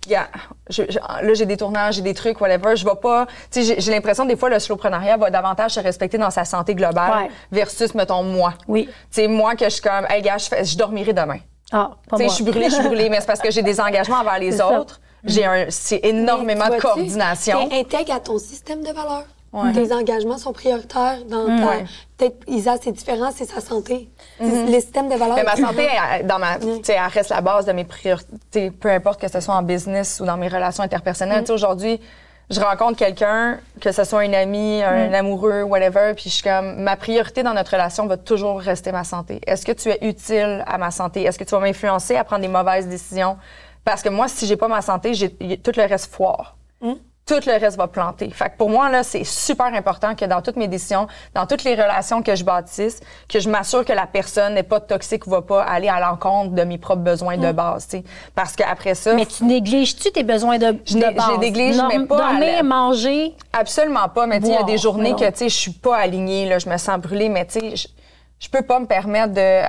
[0.08, 0.28] Yeah,
[0.70, 2.76] je- je- là, j'ai des tournages, j'ai des trucs, whatever.
[2.76, 3.26] Je vais pas...
[3.50, 6.74] Tu sais, j'ai- l'impression, des fois, le slowpreneuriat va davantage se respecter dans sa santé
[6.74, 7.30] globale Ouais.
[7.52, 8.54] versus, mettons, moi.
[8.68, 8.86] Oui.
[8.86, 11.38] Tu sais, moi, que je suis comme, hey, gars, je, fais- je dormirai demain.
[11.72, 12.28] Ah, pas Tu sais, moi.
[12.30, 14.52] je suis brûlée, je suis brûlée, mais c'est parce que j'ai des engagements envers les
[14.52, 14.84] ça.
[15.24, 17.68] J'ai un, c'est énormément de coordination.
[17.72, 19.26] Intègre à ton système de valeurs.
[19.74, 21.52] Tes engagements sont prioritaires dans ta...
[21.52, 21.64] Mm.
[21.64, 21.84] Ouais.
[22.18, 24.08] Peut-être, Isa, c'est différent, c'est sa santé.
[24.40, 25.36] Le système de valeurs...
[25.36, 28.70] Mais ma est santé, elle, dans ma, sais, elle reste la base de mes priorités,
[28.70, 31.40] peu importe que ce soit en business ou dans mes relations interpersonnelles.
[31.40, 32.00] Tu sais, aujourd'hui,
[32.50, 36.82] je rencontre quelqu'un, que ce soit un ami, un amoureux, whatever, puis je suis comme,
[36.82, 39.40] ma priorité dans notre relation va toujours rester ma santé.
[39.46, 41.22] Est-ce que tu es utile à ma santé?
[41.22, 43.38] Est-ce que tu vas m'influencer à prendre des mauvaises décisions?
[43.88, 46.56] Parce que moi, si j'ai pas ma santé, j'ai tout le reste foire.
[46.82, 48.28] Tout le reste va planter.
[48.30, 51.64] Fait que pour moi, là, c'est super important que dans toutes mes décisions, dans toutes
[51.64, 55.30] les relations que je bâtisse, que je m'assure que la personne n'est pas toxique ou
[55.30, 58.04] va pas aller à l'encontre de mes propres besoins de base, tu sais.
[58.34, 61.30] Parce qu'après ça, Mais tu négliges-tu tes besoins de, Je de base?
[61.34, 63.34] je néglige, mais pas Dormir, la- manger?
[63.54, 64.26] Absolument pas.
[64.26, 65.16] Mais tu sais, il y a des journées Non.
[65.16, 67.88] que tu sais, je suis pas alignée, là, je me sens brûlée, mais tu sais,
[68.40, 69.62] je- peux pas me permettre de,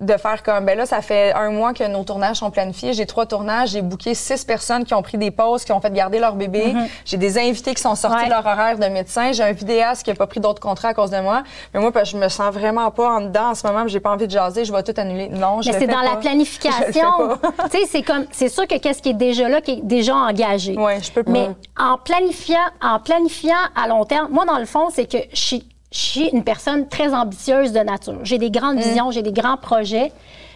[0.00, 2.92] de faire comme, ben là, ça fait un mois que nos tournages sont planifiés.
[2.92, 5.92] J'ai trois tournages, j'ai booké six personnes qui ont pris des pauses, qui ont fait
[5.92, 6.72] garder leur bébé.
[7.04, 8.24] J'ai des invités qui sont sortis Ouais.
[8.26, 9.32] de leur horaire de médecin.
[9.32, 11.42] J'ai un vidéaste qui a pas pris d'autres contrats à cause de moi.
[11.74, 14.26] Mais moi, je me sens vraiment pas en dedans en ce moment, j'ai pas envie
[14.26, 15.28] de jaser, je vais tout annuler.
[15.28, 17.38] Non, je Mais c'est dans la planification.
[17.70, 20.14] Tu sais, c'est comme, c'est sûr que qu'est-ce qui est déjà là, qui est déjà
[20.14, 20.76] engagé.
[20.76, 21.30] Ouais, je peux pas.
[21.30, 25.36] Mais en planifiant, en planifiant à long terme, moi, dans le fond, c'est que je
[25.40, 28.18] suis, je suis une personne très ambitieuse de nature.
[28.22, 28.52] J'ai des Mm.
[28.52, 30.12] grandes visions, j'ai des grands projets,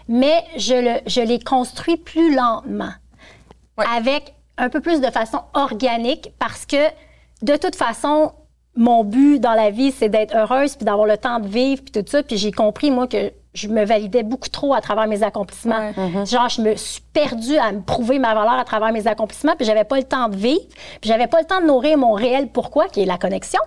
[0.09, 2.93] mais je, le, je les construis plus lentement.
[3.79, 3.87] Ouais.
[3.97, 6.77] Avec un peu plus de façon organique parce que,
[7.43, 8.33] de toute façon,
[8.77, 11.93] mon but dans la vie, c'est d'être heureuse puis d'avoir le temps de vivre puis
[12.03, 12.23] tout ça.
[12.23, 15.93] Puis j'ai compris, moi, que je me validais beaucoup trop à travers mes accomplissements.
[16.25, 19.67] Genre, je me suis perdue à me prouver ma valeur à travers mes accomplissements puis
[19.67, 20.63] j'avais pas le temps de vivre
[21.01, 23.61] puis j'avais pas le temps de nourrir mon réel pourquoi, qui est la connexion.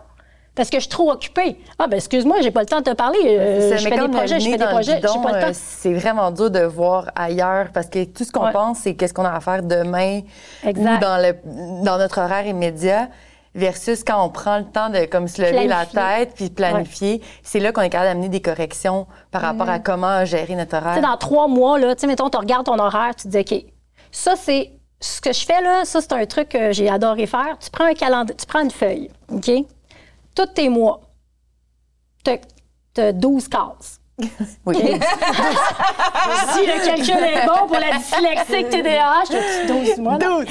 [0.56, 1.58] Parce que je suis trop occupée.
[1.78, 3.20] Ah, ben excuse-moi, j'ai pas le temps de te parler.
[3.26, 5.52] Euh, je fais des projets, je fais des projets, j'ai pas le euh, temps.
[5.54, 8.52] C'est vraiment dur de voir ailleurs parce que tout ce qu'on Ouais.
[8.54, 10.22] pense, c'est qu'est-ce qu'on a à faire demain
[10.63, 10.98] Exact.
[10.98, 13.10] ou dans, le, dans notre horaire immédiat.
[13.58, 17.62] Versus quand on prend le temps de comme se lever la tête puis planifier, c'est
[17.62, 20.89] là qu'on est capable d'amener des corrections par rapport à comment gérer notre Tu sais,
[20.89, 21.02] horaire.
[21.02, 23.65] dans trois mois, là, mettons, tu regardes ton horaire, tu te dis, OK,
[24.12, 27.58] ça, c'est ce que je fais, là, ça, c'est un truc que j'ai adoré faire.
[27.63, 29.50] Tu prends un calendrier, tu prends une feuille, OK?
[30.36, 31.02] Tous tes mois,
[32.24, 32.32] tu
[33.02, 34.00] as 12 cases.
[34.65, 34.75] Oui.
[34.78, 40.17] si le calcul est bon pour la dyslexique TDAH, tu 12 mois.
[40.17, 40.38] non?
[40.39, 40.47] OK.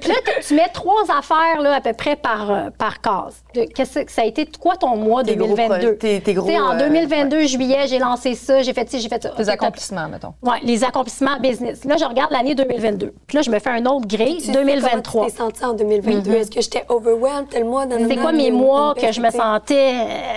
[0.00, 0.14] Puis là,
[0.46, 3.42] tu- mets trois affaires là, à peu près par, euh, par case.
[3.54, 5.86] De- Qu'est-ce que ça a été quoi ton mois Tes gros 2022?
[5.88, 9.08] pro- tes- tes gros, en euh, 2022, juillet, j'ai lancé ça, j'ai fait ci, j'ai
[9.08, 9.30] fait ça.
[9.36, 10.34] T'as- accomplissements, mettons.
[10.42, 11.84] Ouais, les accomplissements business.
[11.84, 13.12] Là, je regarde l'année 2022.
[13.26, 15.02] Puis là, je me fais un autre grille, Tu sais 2023.
[15.12, 16.32] Comment tu t'es senti en 2022?
[16.32, 17.48] Est-ce que j'étais overwhelmed?
[17.50, 17.86] Tel mois?
[17.86, 18.08] Mm-hmm.
[18.08, 19.94] C'est quoi mes mois que je me sentais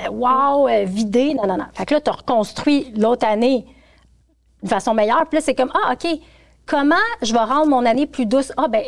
[0.07, 1.35] euh, wow, euh, vidée?
[1.35, 1.65] Non, non, non.
[1.73, 3.65] Fait que là, tu as reconstruit l'autre année
[4.63, 5.25] de façon meilleure.
[5.29, 6.07] Puis là, c'est comme, ah, OK,
[6.65, 8.51] comment je vais rendre mon année plus douce?
[8.57, 8.83] Ah, ben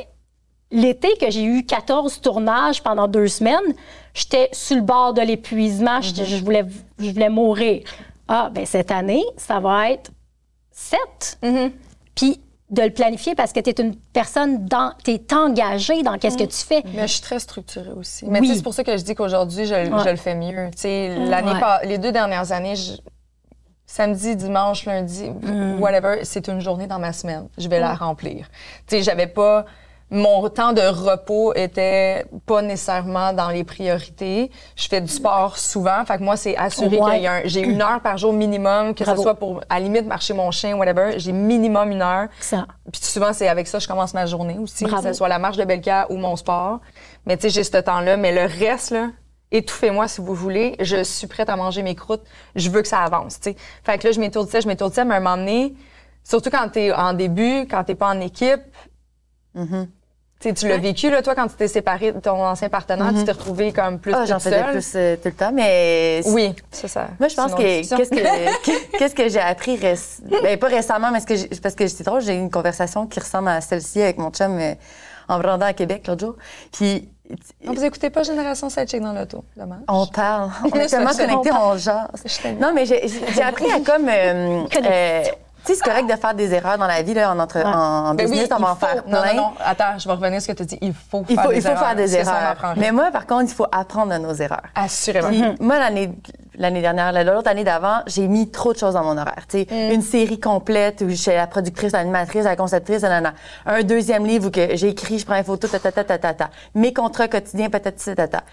[0.72, 3.74] l'été que j'ai eu 14 tournages pendant deux semaines,
[4.14, 6.00] j'étais sur le bord de l'épuisement.
[6.02, 6.66] J'étais- Je, voulais,
[7.00, 7.84] je voulais mourir.
[8.28, 10.12] Ah, ben cette année, ça va être
[10.72, 11.40] 7.
[12.16, 12.40] Puis
[12.72, 16.38] de le planifier parce que tu es une personne, dans, tu es engagée dans qu'est-ce
[16.38, 16.84] que tu fais.
[16.96, 18.26] Mais je suis très structurée aussi.
[18.28, 18.48] Mais Oui.
[18.48, 20.70] tu sais, c'est pour ça que je dis qu'aujourd'hui, je, je le fais mieux.
[20.72, 21.60] Tu sais, l'année Ouais.
[21.60, 22.94] pas- les deux dernières années, je-
[23.86, 25.80] samedi, dimanche, lundi, Mm.
[25.82, 27.50] whatever, c'est une journée dans ma semaine.
[27.58, 28.48] Je vais la remplir.
[28.88, 29.66] Tu sais, j'avais pas
[30.14, 34.52] mon temps de repos était pas nécessairement dans les priorités.
[34.76, 37.14] Je fais du sport souvent, fait que moi c'est assuré Ouais.
[37.14, 39.18] qu'il y a un- j'ai une heure par jour minimum, que Bravo.
[39.18, 42.28] ce soit pour à la limite marcher mon chien, whatever, j'ai minimum une heure.
[42.42, 42.68] Ça.
[42.92, 45.02] Puis souvent, c'est avec ça que je commence ma journée aussi, Bravo.
[45.02, 46.82] que ce soit la marche de Belka ou mon sport.
[47.26, 48.18] Mais tu sais, j'ai ce temps-là.
[48.18, 49.12] Mais le reste, là,
[49.52, 50.76] étouffez-moi si vous voulez.
[50.82, 52.24] Je suis prête à manger mes croûtes.
[52.56, 53.56] Je veux que ça avance, tu sais.
[53.86, 55.74] Fait que là, je m'étourdissais, je m'étourdissais, mais à un moment donné,
[56.24, 58.62] surtout quand t'es en début, quand t'es pas en équipe,
[59.56, 59.62] tu
[60.44, 63.24] sais, tu l'as vécu, là, toi, quand tu t'es séparé de ton ancien partenaire, tu
[63.24, 66.88] t'es retrouvé comme plus Ah, j'en faisais plus euh, tout le temps, mais Oui, c'est
[66.88, 67.08] ça.
[67.20, 71.22] Moi, je pense que qu'est-ce que qu'est-ce que j'ai appris réc- ben, pas récemment, mais
[71.22, 74.30] que parce que c'est drôle, j'ai eu une conversation qui ressemble à celle-ci avec mon
[74.32, 74.74] chum euh,
[75.28, 76.36] en me rendant à Québec l'autre jour.
[76.72, 77.08] Puis
[77.64, 79.80] Non, vous écoutez pas Génération Sidechick dans l'auto, dommage.
[79.88, 82.08] on parle, on est tellement connectés, on on jase.
[82.60, 85.24] Non, mais j'ai j'ai appris à comme euh, euh,
[85.66, 88.14] tu sais, c'est correct de faire des erreurs dans la vie là, en entre en
[88.16, 89.34] Ben business, on il va en faut- faire Non, plein.
[89.34, 90.78] non, non, attends, je vais revenir à ce que tu dit.
[90.82, 91.80] Il faut Il faire faut, des il faut erreurs.
[91.86, 92.74] faire des ça, on erreurs.
[92.78, 94.64] Mais moi, par contre, il faut apprendre de nos erreurs.
[94.76, 95.28] Assurément.
[95.30, 96.12] Puis, moi, l'année,
[96.58, 99.46] l'année dernière, l'autre année d'avant, j'ai mis trop de choses dans mon horaire.
[99.50, 99.92] Tu sais, Mm.
[99.94, 103.34] Une série complète où je suis la productrice, l'animatrice, la conceptrice, nanana.
[103.66, 106.18] Un deuxième livre où que j'ai écrit, je prends les photos, ta, ta, ta, ta,
[106.18, 106.50] ta, ta.
[106.76, 108.44] Mes contrats quotidiens, patati, ta, ta, ta.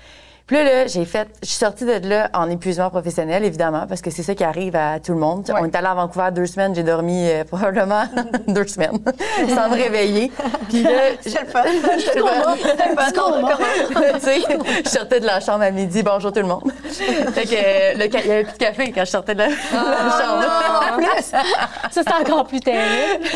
[0.49, 4.01] Puis là, là, j'ai fait, je suis sortie de là en épuisement professionnel, évidemment, parce
[4.01, 5.45] que c'est ça qui arrive à tout le monde.
[5.49, 5.55] Ouais.
[5.61, 8.05] On est allé à Vancouver deux semaines, j'ai dormi euh, probablement
[8.49, 8.99] deux semaines,
[9.55, 10.33] sans me réveiller.
[10.71, 10.91] Puis là,
[11.23, 11.35] je- le
[14.15, 14.41] Tu sais,
[14.85, 16.73] je sortais de la chambre à midi, bonjour tout le monde.
[17.35, 19.49] Fait que euh, le il y avait plus de café quand je sortais de la,
[19.49, 19.55] la
[20.19, 20.45] chambre.
[21.21, 21.43] Ça,
[21.91, 23.27] c'est encore plus terrible.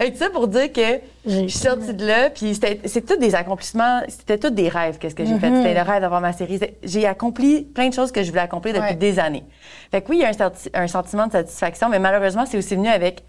[0.00, 3.16] Fait que ça pour dire que je suis sortie de là, puis c'était c'est tous
[3.18, 5.54] des accomplissements, c'était tous des rêves, qu'est-ce que j'ai fait.
[5.54, 6.58] C'était le rêve d'avoir ma série.
[6.82, 8.94] J'ai accompli plein de choses que je voulais accomplir depuis Ouais.
[8.96, 9.44] des années.
[9.90, 12.58] Fait que oui, il y a un, senti- un sentiment de satisfaction, mais malheureusement, c'est
[12.58, 13.22] aussi venu avec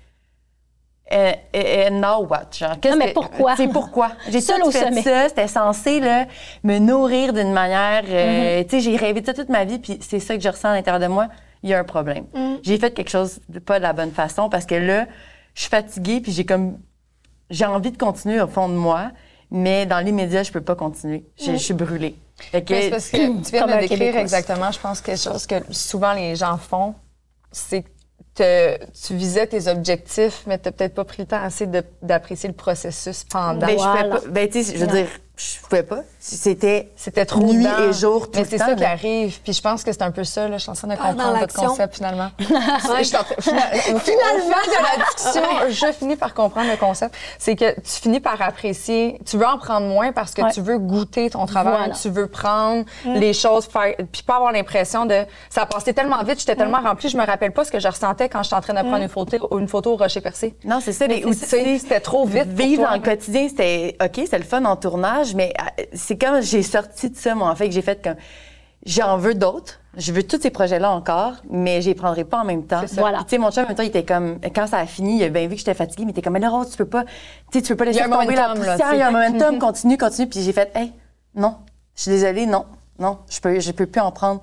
[1.92, 2.50] now what?
[2.58, 3.56] Genre, qu'est-ce Non, mais pourquoi?
[3.56, 4.12] C'est pourquoi?
[4.30, 5.02] J'ai tout au fait sommet.
[5.02, 5.30] ça.
[5.30, 6.26] C'était censé là,
[6.64, 8.04] me nourrir d'une manière.
[8.08, 8.64] euh, Mm-hmm.
[8.66, 10.70] Tu sais, j'ai rêvé de ça toute ma vie, puis c'est ça que je ressens
[10.70, 11.28] à l'intérieur de moi.
[11.64, 12.26] Il y a un problème.
[12.34, 12.56] Mm.
[12.64, 15.08] J'ai fait quelque chose de pas de la bonne façon parce que là,
[15.56, 16.78] je suis fatiguée, puis j'ai comme.
[17.50, 19.12] J'ai envie de continuer au fond de moi,
[19.52, 21.26] mais dans l'immédiat, je peux pas continuer.
[21.40, 22.16] Je, je suis brûlée.
[22.38, 25.46] Fait que- Mais c'est parce que tu viens de décrire exactement, je pense, quelque chose
[25.48, 26.94] que souvent les gens font,
[27.52, 27.90] c'est que
[28.36, 31.68] te- tu visais tes objectifs, mais tu peut-être pas pris le temps assez
[32.02, 33.60] d'apprécier le processus pendant.
[33.60, 34.20] Ben, je pas.
[34.30, 35.08] Ben, tu sais, je veux dire,
[35.39, 35.99] je pouvais pas.
[36.19, 36.89] C'était.
[36.97, 37.89] C'était trop Nuit dedans.
[37.89, 39.39] et jour, tout Mais le c'est ça qui arrive.
[39.41, 40.58] Puis je pense que c'est un peu ça, là.
[40.58, 42.30] Je suis en train de comprendre votre concept, finalement.
[42.39, 46.75] Je suis en train- fina- Au fil de la discussion, je finis par comprendre le
[46.78, 47.15] concept.
[47.38, 50.52] C'est que tu finis par apprécier, tu veux en prendre moins parce que Ouais.
[50.52, 51.93] tu veux goûter ton travail, Voilà.
[51.95, 56.21] tu veux prendre les choses, faire, puis pas avoir l'impression de ça a passé tellement
[56.23, 58.62] vite, j'étais tellement remplie, je me rappelle pas ce que je ressentais quand j'étais en
[58.62, 60.56] train de prendre une photo, une photo au rocher percé.
[60.65, 62.43] Non, c'est ça, les sais, C'était trop vite.
[62.45, 62.91] pour Vivre toi.
[62.91, 66.63] dans le quotidien, c'était OK, c'était le fun en tournage, mais euh, c'est quand j'ai
[66.63, 68.15] sorti de ça, moi, en fait, que j'ai fait comme
[68.86, 69.80] j'en veux d'autres.
[69.98, 72.86] Je veux tous ces projets-là encore, mais je les prendrai pas en même temps.
[72.88, 73.02] ça.
[73.02, 73.20] Voilà.
[73.20, 75.24] Tu sais, mon chum, en même temps, il était comme, quand ça a fini, il
[75.24, 77.04] a bien vu que j'étais fatiguée, mais il était comme, mais Rose, tu peux pas,
[77.04, 77.10] tu
[77.54, 79.98] sais, tu peux pas laisser tomber la momentum, poussière, il y a un momentum, continue,
[79.98, 80.28] continue.
[80.30, 80.94] Puis j'ai fait, hey,
[81.36, 81.56] non,
[81.96, 82.65] je suis désolée, non,
[83.00, 84.42] non, je peux, je peux plus en prendre.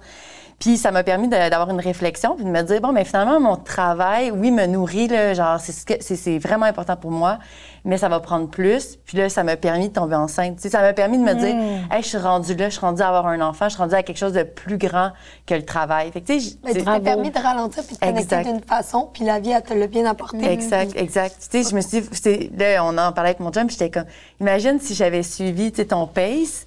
[0.59, 3.57] Puis ça m'a permis d'avoir une réflexion puis de me dire bon mais finalement mon
[3.57, 7.39] travail oui me nourrit là genre c'est ce que- c'est c'est vraiment important pour moi
[7.87, 10.93] mais ça va prendre plus puis là ça m'a permis de tomber enceinte ça m'a
[10.93, 11.57] permis de me dire
[11.91, 13.95] hey je suis rendue là je suis rendue à avoir un enfant je suis rendue
[13.95, 15.13] à quelque chose de plus grand
[15.47, 18.45] que le travail fait que Mais tu t'es permis de ralentir puis de te connecter
[18.45, 20.45] d'une façon, puis la vie, elle te l'a bien apporté.
[20.45, 21.37] Exact, exact.
[21.51, 23.91] Tu sais, je me suis dit, là, on en parlait avec mon chum, puis j'étais
[23.91, 24.09] comme,
[24.41, 26.67] imagine si j'avais suivi, tu sais, ton pace.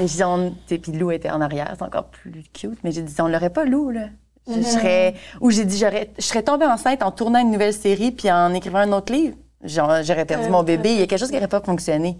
[0.00, 3.02] Et je dis, on, puis Lou était en arrière, c'est encore plus cute, mais j'ai
[3.02, 4.06] dit, on l'aurait pas, Lou, là.
[4.46, 8.30] Je serais, ou j'ai dit, je serais tombée enceinte en tournant une nouvelle série puis
[8.30, 9.36] en écrivant un autre livre.
[9.64, 10.90] Genre, J'aurais perdu mon bébé.
[10.92, 12.16] Il y a quelque chose qui n'aurait pas fonctionné.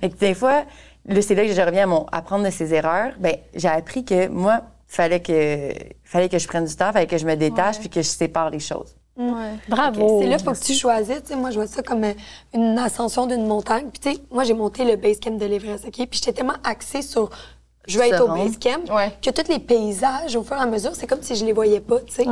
[0.00, 0.64] Fait que des fois,
[1.20, 3.12] c'est là que je reviens à mon apprendre de ses erreurs.
[3.18, 5.70] Ben, j'ai appris que moi, fallait que,
[6.04, 8.50] fallait que je prenne du temps, fallait que je me détache puis que je sépare
[8.50, 8.94] les choses.
[9.68, 10.20] Bravo.
[10.22, 11.30] C'est là, faut que tu choisisses.
[11.36, 12.12] Moi, je vois ça comme euh,
[12.54, 13.86] une ascension d'une montagne.
[13.92, 15.94] Puis, tu sais, moi, j'ai monté le base camp de l'Everest, OK?
[15.94, 17.28] Puis, j'étais tellement axée sur
[17.86, 19.10] je vais Se être au base camp Ouais.
[19.20, 21.80] que tous les paysages, au fur et à mesure, c'est comme si je les voyais
[21.80, 22.24] pas, tu sais.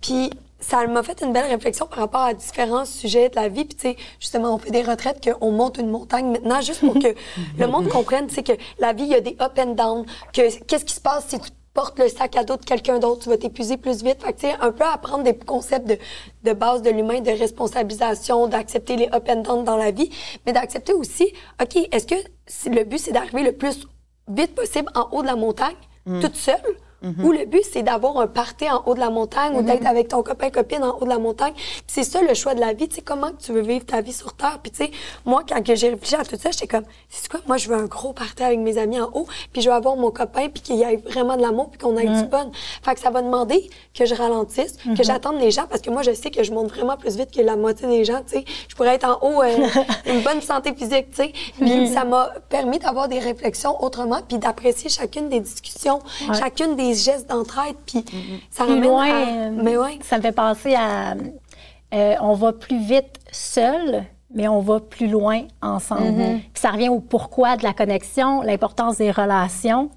[0.00, 3.64] Puis, ça m'a fait une belle réflexion par rapport à différents sujets de la vie.
[3.64, 6.94] Puis, tu sais, justement, on fait des retraites, qu'on monte une montagne maintenant, juste pour
[6.94, 7.14] que
[7.58, 10.04] le monde comprenne, tu sais, que la vie, il y a des up and down,
[10.32, 13.22] que qu'est-ce qui se passe si tu portes le sac à dos de quelqu'un d'autre,
[13.22, 14.20] tu vas t'épuiser plus vite.
[14.22, 15.96] Fait que, tu sais, un peu apprendre des concepts de,
[16.42, 20.10] de base de l'humain, de responsabilisation, d'accepter les up and down dans la vie,
[20.44, 23.86] mais d'accepter aussi, OK, est-ce que le but, c'est d'arriver le plus
[24.26, 25.76] vite possible en haut de la montagne,
[26.20, 26.56] toute seule?
[27.02, 30.08] Ou le but, c'est d'avoir un party en haut de la montagne ou d'être avec
[30.08, 31.52] ton copain, copine en haut de la montagne.
[31.54, 32.88] Puis c'est ça le choix de la vie.
[32.88, 34.58] Tu sais, comment tu veux vivre ta vie sur Terre?
[34.62, 34.90] Puis tu sais,
[35.24, 37.40] moi, quand j'ai réfléchi à tout ça, j'étais comme, c'est quoi?
[37.46, 39.26] Moi, je veux un gros party avec mes amis en haut.
[39.52, 41.96] Puis je veux avoir mon copain, puis qu'il y ait vraiment de l'amour, puis qu'on
[41.96, 42.50] ait du fun.
[42.82, 46.02] Fait que ça va demander que je ralentisse, que j'attende les gens, parce que moi,
[46.02, 48.22] je sais que je monte vraiment plus vite que la moitié des gens.
[48.26, 49.56] Tu sais, je pourrais être en haut, euh,
[50.06, 51.10] une bonne santé physique.
[51.10, 56.00] Tu sais, puis ça m'a permis d'avoir des réflexions autrement, puis d'apprécier chacune des discussions,
[56.34, 58.04] chacune des gestes d'entraide, puis
[58.50, 59.26] ça Plus ramène loin, à...
[59.28, 59.98] euh, Mais ouais.
[60.02, 61.14] ça me fait penser à.
[61.94, 66.02] euh, on va plus vite seul, mais on va plus loin ensemble.
[66.20, 66.38] Mm-hmm.
[66.40, 69.90] Puis ça revient au pourquoi de la connexion, l'importance des relations,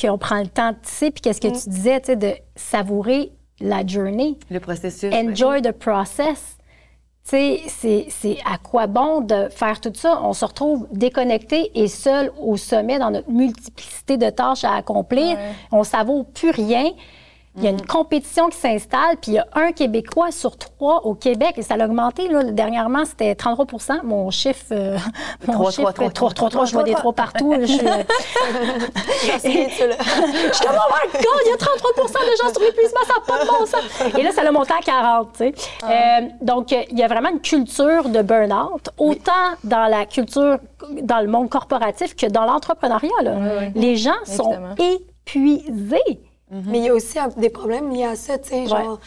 [0.00, 1.10] qu'on prend le temps de tisser.
[1.10, 1.60] Puis qu'est-ce que Mm.
[1.62, 4.38] tu disais, tu sais, de savourer la journée.
[4.50, 5.12] Le processus.
[5.12, 5.28] ouais.
[5.28, 6.56] Enjoy the process.
[7.22, 10.20] Tu sais, c'est- c'est à quoi bon de faire tout ça?
[10.24, 15.36] On se retrouve déconnecté et seul au sommet dans notre multiplicité de tâches à accomplir.
[15.70, 16.90] On savoure plus rien.
[17.60, 21.04] Il y a une compétition qui s'installe, puis il y a un Québécois sur trois
[21.04, 22.26] au Québec, et ça a augmenté.
[22.28, 24.96] Là, dernièrement, c'était 33 Mon chiffre, euh,
[25.46, 27.54] mon Trois, chiffre, trois, trois, 3, 3, 3, je vois des trois partout.
[27.60, 27.90] Je suis, euh,
[29.34, 33.14] je suis comme, oh my God, il y a 33% de gens sur l'épuisement, ça
[33.14, 34.18] n'a pas de bon sens.
[34.18, 35.54] Et là, ça l'a monté à 40, tu sais.
[35.84, 39.30] Euh, donc, euh, il y a vraiment une culture de burn-out, autant
[39.64, 40.58] dans la culture,
[41.02, 43.10] dans le monde corporatif que dans l'entrepreneuriat.
[43.74, 44.56] Les gens sont
[46.50, 48.98] Mais il y a aussi des problèmes liés à ça, tu sais, genre,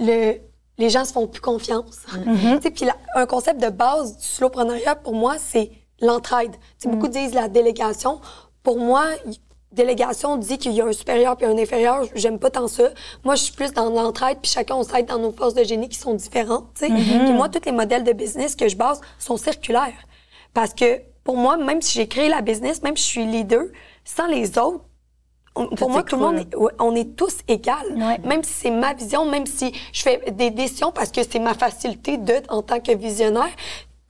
[0.00, 0.34] le,
[0.78, 2.00] les gens se font plus confiance.
[2.56, 6.52] Tu sais, puis la- un concept de base du slowpreneuriat, pour moi, c'est l'entraide.
[6.52, 6.92] Tu sais, Mm.
[6.92, 8.20] beaucoup disent la délégation.
[8.62, 9.04] Pour moi,
[9.72, 12.04] délégation dit qu'il y a un supérieur puis un inférieur.
[12.14, 12.90] J'aime pas tant ça.
[13.24, 15.88] Moi, je suis plus dans l'entraide, puis chacun, on s'aide dans nos forces de génie
[15.88, 16.92] qui sont différentes, tu sais.
[16.92, 20.06] Puis moi, tous les modèles de business que je base sont circulaires.
[20.54, 23.62] Parce que, pour moi, même si j'ai créé la business, même si je suis leader,
[24.04, 24.84] sans les autres,
[25.60, 27.38] on- pour moi, tout le monde, est, on est tous.
[27.48, 28.18] Ouais.
[28.24, 31.54] Même si c'est ma vision, même si je fais des décisions parce que c'est ma
[31.54, 33.48] facilité de, en tant que visionnaire,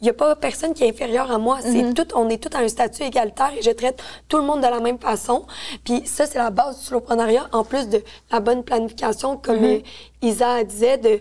[0.01, 1.59] il n'y a pas personne qui est inférieur à moi.
[1.63, 4.61] C'est tout, on est tous à un statut égalitaire et je traite tout le monde
[4.63, 5.45] de la même façon.
[5.85, 9.79] Puis ça, c'est la base du slowpreneuriat, en plus de la bonne planification, comme euh,
[10.23, 11.21] Isa disait, de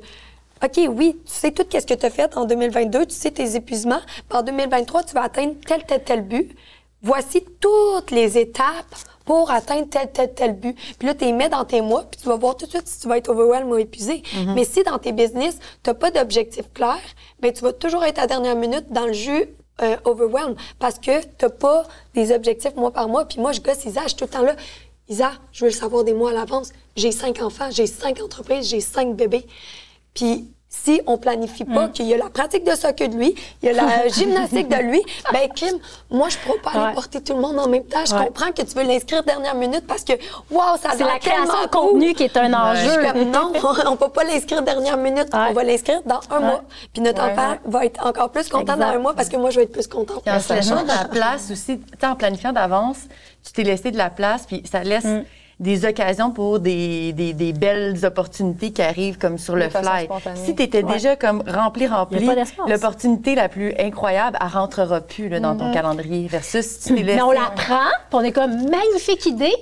[0.63, 3.55] OK, oui, tu sais tout ce que tu as fait en 2022, tu sais tes
[3.55, 4.01] épuisements.
[4.29, 6.55] Puis en 2023, tu vas atteindre tel, tel, tel but.
[7.01, 8.95] Voici toutes les étapes
[9.29, 10.75] pour atteindre tel, tel, tel but.
[10.97, 12.87] Puis là, tu les mets dans tes mois, puis tu vas voir tout de suite
[12.87, 14.23] si tu vas être overwhelmed ou épuisé.
[14.23, 14.53] Mm-hmm.
[14.55, 16.97] Mais si dans tes business, tu pas d'objectif clair,
[17.39, 19.45] ben tu vas toujours être à la dernière minute dans le jus
[19.83, 23.25] euh, overwhelmed parce que tu pas des objectifs mois par mois.
[23.25, 24.55] Puis moi, je gosse Isa, je suis tout le temps là.
[25.09, 26.71] Isa, je veux le savoir des mois à l'avance.
[26.95, 29.45] J'ai cinq enfants, j'ai cinq entreprises, j'ai cinq bébés.
[30.15, 31.91] Puis si on planifie pas Mm.
[31.91, 34.75] qu'il y a la pratique de soccer de lui, il y a la gymnastique de
[34.75, 35.01] lui,
[35.33, 35.75] ben Kim,
[36.11, 36.93] moi je pourrais pas aller Ouais.
[36.93, 38.05] porter tout le monde en même temps.
[38.05, 38.27] Je Ouais.
[38.27, 40.13] comprends que tu veux l'inscrire dernière minute parce que
[40.51, 43.11] waouh, ça C'est la création de contenu qui est un Je suis enjeu.
[43.11, 43.51] comme non,
[43.87, 45.47] on peut pas l'inscrire dernière minute, Ouais.
[45.49, 46.61] on va l'inscrire dans un mois.
[46.93, 47.31] Puis notre Ouais.
[47.31, 49.71] enfant va être encore plus content dans un mois parce que moi je vais être
[49.73, 50.21] plus contente.
[50.23, 52.99] Puis en se laissant de la place aussi, en planifiant d'avance,
[53.43, 55.23] tu t'es laissé de la place, puis ça laisse Mm.
[55.59, 60.05] Des occasions pour des, des, des belles opportunités qui arrivent comme sur le De fly.
[60.05, 60.39] spontanée.
[60.45, 62.29] Si tu étais déjà comme rempli, rempli,
[62.67, 66.27] l'opportunité la plus incroyable, elle rentrera plus là, dans ton calendrier.
[66.29, 67.03] Versus si tu.
[67.03, 69.53] Mais on la prend, puis on est comme magnifique idée.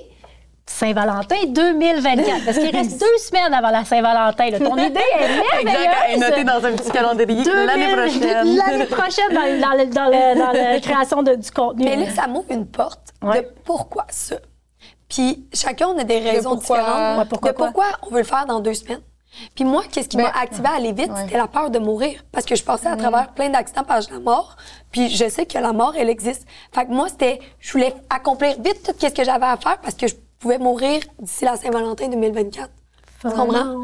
[0.70, 2.44] Saint-Valentin 2024.
[2.44, 4.50] Parce qu'il reste deux semaines avant la Saint-Valentin.
[4.58, 5.52] Ton idée est merveilleuse.
[5.62, 8.56] Exact, elle est notée dans un petit calendrier 2000 l'année prochaine.
[8.68, 11.84] L'année prochaine, dans, dans le- dans le- dans la création de- du contenu.
[11.86, 13.40] Mais là, ça m'ouvre une porte Ouais.
[13.42, 14.36] de pourquoi ça.
[15.08, 17.66] Puis chacun, on a des raisons pourquoi- différentes Ouais, pourquoi de quoi?
[17.66, 19.00] pourquoi on veut le faire dans deux semaines.
[19.54, 21.22] Puis moi, qu'est-ce qui Ben, m'a activé à aller vite, ouais.
[21.24, 22.24] c'était la peur de mourir.
[22.32, 22.98] Parce que je passais à Mm.
[22.98, 24.56] travers plein d'accidents par la mort.
[24.90, 26.46] Puis je sais que la mort, elle existe.
[26.74, 29.94] Fait que moi, c'était, je voulais accomplir vite tout ce que j'avais à faire parce
[29.94, 32.68] que je pouvais mourir d'ici la Saint-Valentin 2024.
[33.20, 33.82] Tu comprends?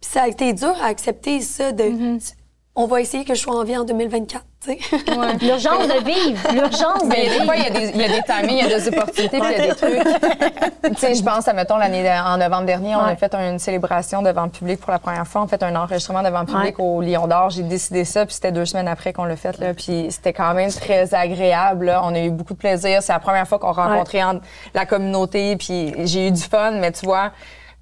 [0.00, 2.32] Puis ça a été dur à accepter ça de, Mm-hmm.
[2.76, 4.78] On va essayer que je sois en vie en 2024, tu sais.
[5.46, 6.52] L'urgence de vivre.
[6.52, 7.44] L'urgence de vivre.
[7.44, 9.38] fois, il y, a des, il y a des timings, il y a des opportunités,
[9.40, 10.92] puis il y a des trucs.
[10.94, 13.16] tu sais, je pense, à, mettons, l'année en novembre dernier, on a Ouais.
[13.16, 15.42] fait une célébration devant le public pour la première fois.
[15.42, 17.50] On a fait un enregistrement devant le public au Lion d'Or.
[17.50, 19.72] J'ai décidé ça, puis c'était deux semaines après qu'on l'a fait, là.
[19.74, 22.02] Puis c'était quand même très agréable, là.
[22.04, 23.02] On a eu beaucoup de plaisir.
[23.02, 24.40] C'est la première fois qu'on rencontrait en-
[24.74, 27.30] la communauté, puis j'ai eu du fun, mais tu vois,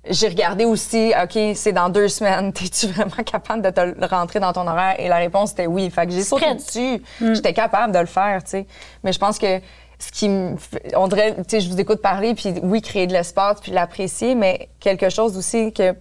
[0.09, 2.52] j'ai regardé aussi, OK, c'est dans deux semaines.
[2.55, 4.96] T'es-tu vraiment capable de te le rentrer dans ton horaire?
[4.98, 5.90] Et la réponse était oui.
[5.90, 7.02] Fait que j'ai sauté dessus.
[7.20, 8.66] J'étais capable de le faire, tu sais.
[9.02, 9.61] Mais je pense que
[9.98, 13.07] ce qui me fait- on dirait, tu sais, je vous écoute parler, puis oui, créer
[13.07, 15.92] de l'espace, puis l'apprécier, mais quelque chose aussi que,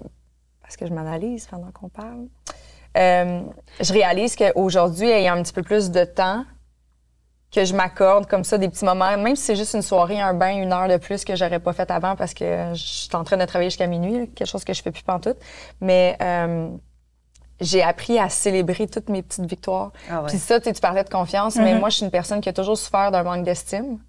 [0.62, 2.26] parce que je m'analyse pendant qu'on parle,
[2.98, 3.42] euh,
[3.80, 6.44] je réalise qu'aujourd'hui, ayant un petit peu plus de temps,
[7.54, 10.34] que je m'accorde comme ça des petits moments, même si c'est juste une soirée, un
[10.34, 13.24] bain, une heure de plus que j'aurais pas fait avant parce que je suis en
[13.24, 15.38] train de travailler jusqu'à minuit, quelque chose que je fais plus pantoute.
[15.80, 16.70] Mais euh,
[17.62, 19.92] j'ai appris à célébrer toutes mes petites victoires.
[20.10, 20.28] Ah ouais.
[20.30, 22.78] Puis ça, tu parlais de confiance, mais moi, je suis une personne qui a toujours
[22.78, 24.00] souffert d'un manque d'estime.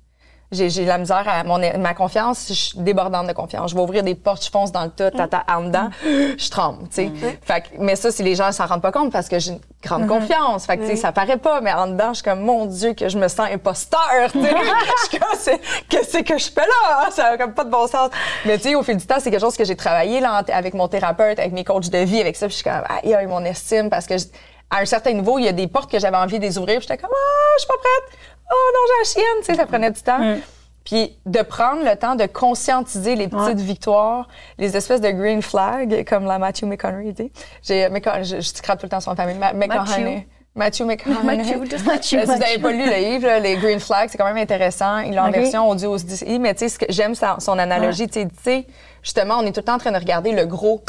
[0.53, 3.70] J'ai la misère à mon, ma confiance, je suis débordante de confiance.
[3.72, 6.84] Je vais ouvrir des portes, je fonce dans le tas, tata, en dedans, je tremble,
[6.88, 7.12] tu sais.
[7.42, 9.61] Fait que- mais ça, si les gens s'en rendent pas compte parce que j'ai une
[9.82, 10.66] grande confiance.
[10.66, 12.92] Fait que, tu sais, ça paraît pas, mais en dedans, je suis comme, mon Dieu,
[12.95, 14.51] que je me sens imposteur, tu sais.
[14.55, 17.11] Je suis comme, qu'est-ce que je fais là?
[17.11, 18.11] Ça a comme pas de bon sens.
[18.45, 20.74] Mais tu sais, au fil du temps, c'est quelque chose que j'ai travaillé, là, avec
[20.74, 22.47] mon thérapeute, avec mes coachs de vie, avec ça.
[22.47, 24.26] Puis je suis comme, aïe, aïe, mon estime, parce que je-
[24.70, 26.80] à un certain niveau, il y a des portes que j'avais envie de les ouvrir.
[26.80, 28.18] J'étais comme, ah, je suis pas prête.
[28.51, 29.38] Oh non, j'ai la chienne.
[29.40, 30.36] Tu sais, ça prenait du temps.
[30.84, 34.28] Puis de prendre le temps de conscientiser les petites victoires,
[34.59, 37.32] les espèces de green flags, comme la Matthew McConaughey dit.
[37.62, 37.88] J'ai,
[38.22, 39.38] je, je scrape tout le temps son famille.
[39.38, 40.26] Ma- McConaughey.
[40.55, 41.24] Matthew McConaughey.
[41.24, 42.62] Matthew, just Matthew, Euh, Si vous n'avez Matthew.
[42.62, 44.99] pas lu le livre, là, les Green Flags, c'est quand même intéressant.
[44.99, 45.34] Il l'a en Ok.
[45.36, 46.38] version audio aussi.
[46.38, 48.07] Mais tu sais, j'aime son analogie.
[48.07, 48.66] Tu sais, tu sais,
[49.03, 50.82] justement, on est tout le temps en train de regarder le gros,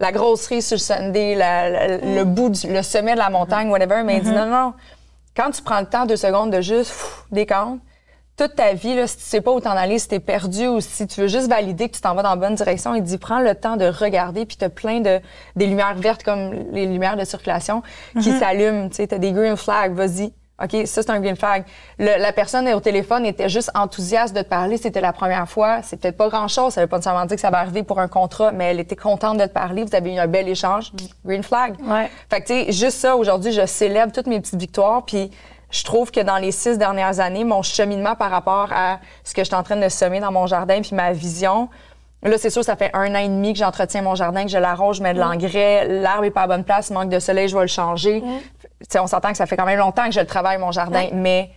[0.00, 3.70] la grosserie sur le Sunday, la- la- le bout, du, le sommet de la montagne,
[3.70, 4.02] whatever.
[4.04, 4.74] Mais il dit non, non.
[5.36, 7.80] Quand tu prends le temps, deux secondes, de juste pff, décompte,
[8.36, 10.80] toute ta vie, là, si tu sais pas où t'en aller, si t'es perdu ou
[10.80, 13.18] si tu veux juste valider que tu t'en vas dans la bonne direction, il dit
[13.18, 15.20] prends le temps de regarder puis t'as plein de
[15.54, 17.82] des lumières vertes comme les lumières de circulation
[18.20, 18.88] qui s'allument.
[18.88, 20.32] Tu sais, t'as des green flags, vas-y.
[20.62, 21.64] OK, ça, c'est un green flag.
[21.98, 24.76] Le- la personne au téléphone était juste enthousiaste de te parler.
[24.76, 25.80] C'était la première fois.
[25.82, 26.74] C'est peut-être pas grand-chose.
[26.74, 28.96] Ça veut pas nécessairement dire que ça va arriver pour un contrat, mais elle était
[28.96, 29.82] contente de te parler.
[29.84, 30.92] Vous avez eu un bel échange.
[31.24, 31.74] Green flag.
[31.82, 32.10] Ouais.
[32.30, 35.04] Fait que, tu sais, juste ça, aujourd'hui, je célèbre toutes mes petites victoires.
[35.04, 35.30] Puis
[35.70, 39.40] je trouve que dans les six dernières années, mon cheminement par rapport à ce que
[39.42, 41.68] je suis en train de semer dans mon jardin puis ma vision,
[42.24, 44.56] Là, c'est sûr, ça fait un an et demi que j'entretiens mon jardin, que je
[44.56, 47.48] l'arrose, je mets de l'engrais, l'arbre est pas à bonne place, il manque de soleil,
[47.48, 48.22] je vais le changer.
[48.60, 48.61] Sais,
[48.96, 51.50] on s'entend que ça fait quand même longtemps que je le travaille, mon jardin, mais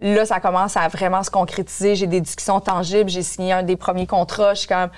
[0.00, 1.94] là, ça commence à vraiment se concrétiser.
[1.94, 4.90] J'ai des discussions tangibles, j'ai signé un des premiers contrats, je suis comme,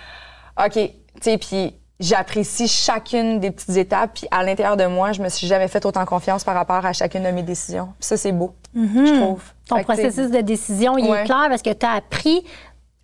[0.64, 0.90] OK, tu
[1.20, 5.46] sais, puis j'apprécie chacune des petites étapes, puis à l'intérieur de moi, je me suis
[5.46, 7.86] jamais fait autant confiance par rapport à chacune de mes décisions.
[8.00, 9.42] Puis ça, c'est beau, je trouve.
[9.68, 11.20] Ton Fait processus de décision, il Ouais.
[11.22, 12.44] est clair parce que tu as appris.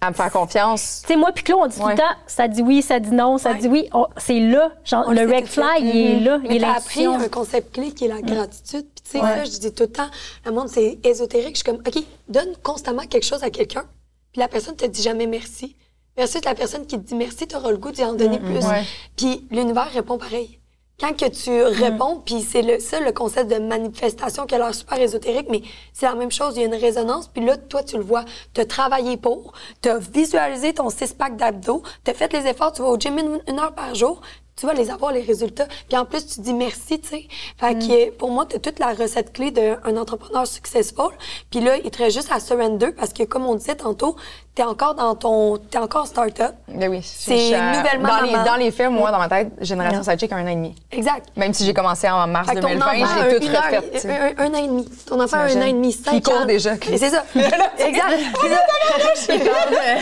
[0.01, 1.01] À me faire confiance.
[1.03, 1.93] Tu sais, moi puis Claude, on dit tout Ouais.
[1.95, 3.59] le temps, ça dit oui, ça dit non, ça Ouais.
[3.59, 3.89] dit oui.
[3.93, 4.71] On- c'est là.
[4.85, 6.39] Genre, On le red flag, il est là.
[6.45, 8.87] Il Mais est t'as appris un concept clé qui est la gratitude.
[8.95, 10.09] Puis tu sais, ça, je dis tout le temps,
[10.45, 11.57] le monde, c'est ésotérique.
[11.57, 13.85] Je suis comme, OK, donne constamment quelque chose à quelqu'un,
[14.33, 15.75] puis la personne te dit jamais merci.
[16.17, 18.65] Versus la personne qui te dit merci, tu auras le goût d'y en donner plus.
[18.67, 18.85] Ouais.
[19.17, 20.58] Puis l'univers répond pareil.
[21.01, 24.75] Quand que tu réponds, puis c'est le, ça le concept de manifestation qui a l'air
[24.75, 27.85] super ésotérique, mais c'est la même chose, il y a une résonance, puis là, toi,
[27.85, 32.15] tu le vois, tu as travaillé pour, tu as visualisé ton six-pack d'abdos, tu as
[32.15, 34.21] fait les efforts, tu vas au gym une, une heure par jour,
[34.59, 35.69] tu vas les avoir, les résultats.
[35.89, 37.29] Puis en plus, tu dis merci, tu sais.
[37.59, 41.15] Fait que pour moi, tu as toute la recette clé d'un entrepreneur successful.
[41.49, 44.17] Puis là, il te reste juste à surrender parce que, comme on disait tantôt,
[44.59, 45.57] tu es encore dans ton...
[45.71, 46.53] Tu encore en start-up.
[46.67, 47.01] Ben oui.
[47.05, 48.45] C'est nouvellement Dans les, maman.
[48.45, 50.75] dans les faits, moi, dans ma tête, Génération Sidechick a un an et demi.
[50.91, 51.29] Exact.
[51.37, 53.47] Même si j'ai commencé en mars Fait que ton 2020, enfant a j'ai un, tout
[53.47, 53.99] refait.
[54.01, 54.11] sais.
[54.11, 54.89] un, un an et demi.
[55.07, 56.45] Ton enfant a un an et demi, cinq Il court ans.
[56.45, 56.75] déjà.
[56.91, 57.25] Et c'est ça.
[57.79, 58.19] exact.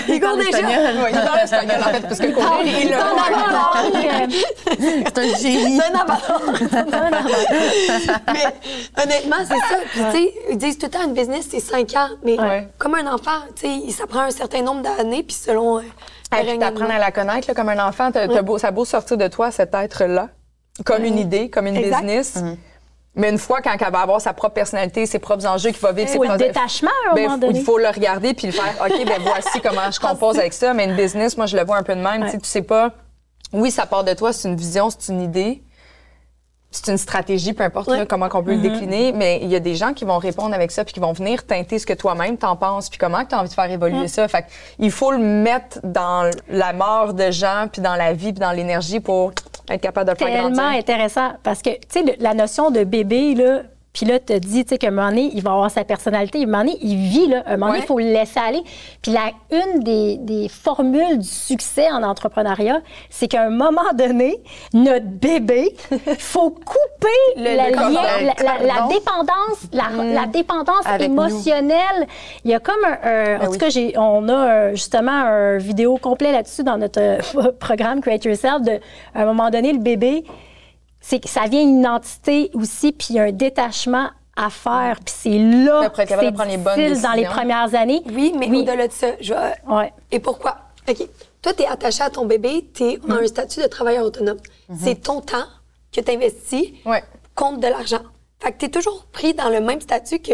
[0.09, 0.59] Il court déjà.
[0.59, 4.27] Il parle espagnol, en fait, parce que courir, il Il un, euh,
[5.05, 5.79] C'est un génie.
[5.79, 6.53] C'est un abandon.
[8.33, 9.77] mais honnêtement, c'est ça.
[9.91, 12.09] Puis, tu sais, ils disent tout le temps, une business, c'est cinq ans.
[12.25, 12.39] Mais
[12.79, 15.79] comme un enfant, tu sais, ça prend un certain nombre d'années, puis selon.
[15.79, 15.83] Euh,
[16.33, 18.11] Hey, le puis t'apprends à la connaître là, comme un enfant.
[18.11, 20.29] T'as- t'as beau, ça a beau sortir de toi, cet être-là,
[20.85, 22.01] comme une idée, comme une Exact.
[22.01, 22.43] business.
[23.15, 25.93] Mais une fois, quand elle va avoir sa propre personnalité, ses propres enjeux, qu'il va
[25.93, 27.59] vivre ses Faut le propres- détachement, à un Ben, moment donné.
[27.61, 28.75] Il faut le regarder puis le faire.
[28.85, 30.75] OK, ben voici comment je compose avec ça.
[30.75, 32.29] Mais une business, moi, je le vois un peu de même.
[32.31, 32.91] Tu sais pas.
[33.53, 35.63] Oui, ça part de toi, c'est une vision, c'est une idée.
[36.71, 39.61] C'est une stratégie, peu importe là, comment qu'on peut le décliner, mais il y a
[39.61, 42.37] des gens qui vont répondre avec ça puis qui vont venir teinter ce que toi-même
[42.37, 44.29] t'en penses puis comment tu as envie de faire évoluer ça.
[44.29, 44.47] Fait que
[44.79, 48.53] il faut le mettre dans la mort de gens puis dans la vie puis dans
[48.53, 49.33] l'énergie pour
[49.71, 53.35] être capable de le faire tellement intéressant parce que, tu sais, la notion de bébé,
[53.35, 53.63] là,
[53.97, 55.83] puis là, tu te dis, tu sais, qu'à un moment donné, il va avoir sa
[55.83, 56.41] personnalité.
[56.41, 57.43] À un moment donné, il vit, là.
[57.47, 57.87] À un moment donné, il Ouais.
[57.87, 58.63] faut le laisser aller.
[59.01, 64.37] Puis la, une des, des formules du succès en entrepreneuriat, c'est qu'à un moment donné,
[64.75, 65.75] notre bébé,
[66.19, 67.93] faut couper Le- la, le cordon.
[67.95, 68.95] lien- la, la- la cordon.
[68.95, 72.07] dépendance, la, la dépendance Avec émotionnelle.
[72.45, 73.09] Il y a comme un...
[73.09, 73.59] un- en tout oui.
[73.59, 78.25] cas, j'ai, on a euh, justement un vidéo complet là-dessus dans notre euh, programme Create
[78.27, 78.61] Yourself.
[78.61, 78.79] De,
[79.15, 80.25] à un moment donné, le bébé,
[81.09, 84.99] c'est que ça vient une identité aussi, puis il y a un détachement à faire.
[85.05, 87.33] Puis c'est là que c'est prendre les bonnes difficile dans les décisions.
[87.39, 88.03] premières années.
[88.13, 88.59] Oui, mais Oui.
[88.63, 89.93] au-delà de ça, je vais- Ouais.
[90.11, 90.57] Et pourquoi?
[90.89, 90.97] OK.
[91.43, 93.13] Toi, tu es attaché à ton bébé, tu es Mm.
[93.13, 94.37] en un statut de travailleur autonome.
[94.71, 94.77] Mm-hmm.
[94.83, 95.47] C'est ton temps
[95.93, 97.05] que tu investis Ouais.
[97.37, 98.03] contre de l'argent.
[98.41, 100.33] Fait que tu es toujours pris dans le même statut que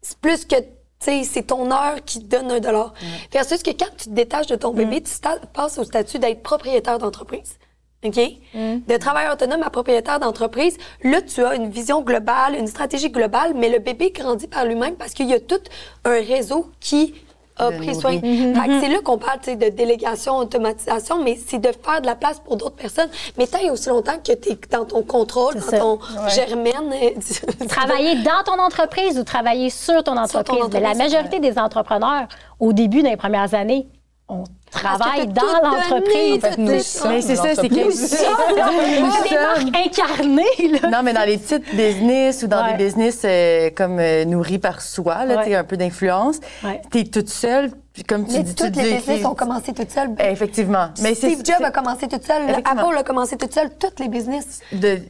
[0.00, 0.64] c'est plus que, tu
[1.00, 2.94] sais, c'est ton heure qui te donne un dollar.
[3.32, 5.12] Versus que quand tu te détaches de ton bébé, tu
[5.52, 7.58] passes au statut d'être propriétaire d'entreprise.
[8.04, 8.18] OK?
[8.54, 13.52] De travailleur autonome à propriétaire d'entreprise, là, tu as une vision globale, une stratégie globale,
[13.54, 15.60] mais le bébé grandit par lui-même parce qu'il y a tout
[16.04, 17.14] un réseau qui
[17.58, 18.18] a pris soin.
[18.18, 22.00] Fait que c'est là qu'on parle tu sais, de délégation, automatisation, mais c'est de faire
[22.00, 23.10] de la place pour d'autres personnes.
[23.38, 25.78] Mais tant et aussi longtemps que tu es dans ton contrôle, dans ça.
[25.78, 25.98] ton
[26.28, 26.92] germaine.
[26.92, 30.70] euh, Travailler dans ton entreprise ou travailler sur ton Sur ton entreprise?
[30.72, 32.26] Mais la majorité des entrepreneurs,
[32.58, 33.86] au début, dans les premières années,
[34.28, 36.40] on travaille dans l'entreprise.
[36.40, 40.88] fait, nous sommes Mais c'est ça, c'est que- des marques incarnées, là.
[40.90, 42.76] Non, mais dans les petites business ou dans Ouais.
[42.76, 45.44] des business euh, comme euh, nourris par soi, là, Ouais.
[45.46, 46.80] tu un peu d'influence, Ouais.
[46.90, 49.72] t'es toute seule, puis comme tu Mais dis, tu toutes les dis- business ont commencé
[49.74, 50.10] toutes seules.
[50.18, 50.88] Effectivement.
[51.02, 52.42] Mais c'est- Steve Jobs a commencé toute seule.
[52.64, 54.60] Apple a commencé toute seule, toutes les business.
[54.72, 55.00] de-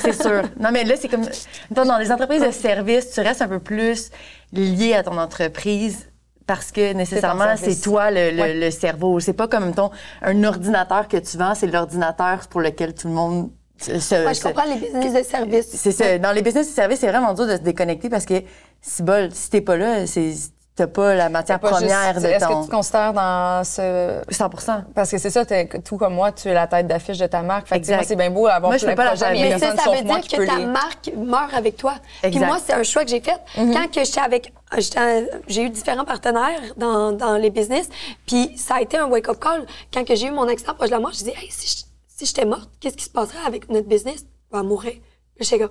[0.00, 0.42] c'est- sûr.
[0.60, 1.24] Non, mais là, c'est comme.
[1.70, 4.10] Dans les entreprises de service, tu restes un peu plus
[4.52, 6.06] lié à ton entreprise
[6.48, 8.54] parce que nécessairement, c'est toi le, le- Ouais.
[8.54, 9.20] le cerveau.
[9.20, 9.90] C'est pas comme, mettons,
[10.22, 14.22] un ordinateur que tu vends, c'est l'ordinateur pour lequel tout le monde se.
[14.22, 15.68] Moi, je se- comprends les business de service.
[15.68, 16.18] C'est ça.
[16.18, 18.42] Dans les business de service, c'est vraiment dur de se déconnecter parce que,
[18.80, 20.32] si bol, si t'es pas là, c'est
[20.78, 22.58] t'as pas la matière Pas juste- première de Est-ce ton.
[22.60, 24.48] que tu te considères dans ce 100
[24.94, 27.42] Parce que c'est ça, t'es- tout comme moi, tu es la tête d'affiche de ta
[27.42, 27.66] marque.
[27.68, 27.96] Fait que, tu sais, Exact.
[27.96, 29.90] moi, c'est bien beau avoir Moi, je plein pas la mais Mais ça, personne ça
[29.98, 30.66] veut dire que ta les...
[30.66, 31.94] marque meurt avec toi.
[32.22, 32.46] Puis Exact.
[32.46, 33.38] moi, c'est un choix que j'ai fait.
[33.56, 34.52] Quand que j'étais avec...
[34.76, 37.88] j'étais- J'ai eu différents partenaires dans, dans les business,
[38.26, 39.66] puis ça a été un wake-up call.
[39.92, 41.84] Quand que j'ai eu mon accident proche de la mort, je dis hey, si je-
[42.16, 44.24] si j'étais morte, qu'est-ce qui se passerait avec notre business?
[44.52, 44.92] Je vais mourir.
[44.94, 45.00] Là,
[45.40, 45.70] j'étais comme...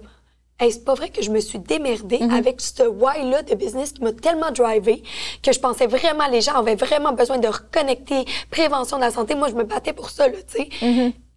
[0.60, 4.02] Hey, c'est pas vrai que je me suis démerdée avec ce why-là de business qui
[4.02, 5.04] m'a tellement drivé
[5.44, 9.36] que je pensais vraiment les gens avaient vraiment besoin de reconnecter, prévention de la santé.
[9.36, 10.70] Moi, je me battais pour ça, là, tu sais.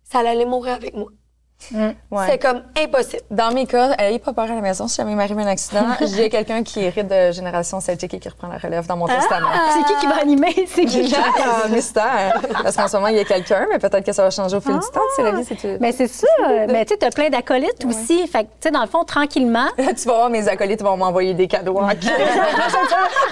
[0.04, 1.10] Ça allait mourir avec moi.
[1.72, 2.26] Ouais.
[2.26, 3.22] C'est comme impossible.
[3.30, 4.88] Dans mes cas, ayez pas peur à la maison.
[4.88, 5.84] Si jamais il m'arrive un accident,
[6.16, 9.48] j'ai quelqu'un qui hérite de génération Celtic et qui reprend la relève dans mon testament.
[9.74, 10.54] C'est qui qui va animer?
[10.74, 11.14] C'est qui?
[11.16, 12.40] Ah, mystère.
[12.62, 14.60] Parce qu'en ce moment, il y a quelqu'un, mais peut-être que ça va changer au
[14.60, 15.00] fil du temps.
[15.16, 15.80] C'est la vie, c'est.
[15.80, 16.26] Mais c'est ça.
[16.68, 18.26] Mais tu sais, t'as plein d'acolytes aussi.
[18.26, 21.34] Fait que, tu sais, dans le fond, tranquillement, tu vas voir mes acolytes vont m'envoyer
[21.34, 22.00] des cadeaux en cash.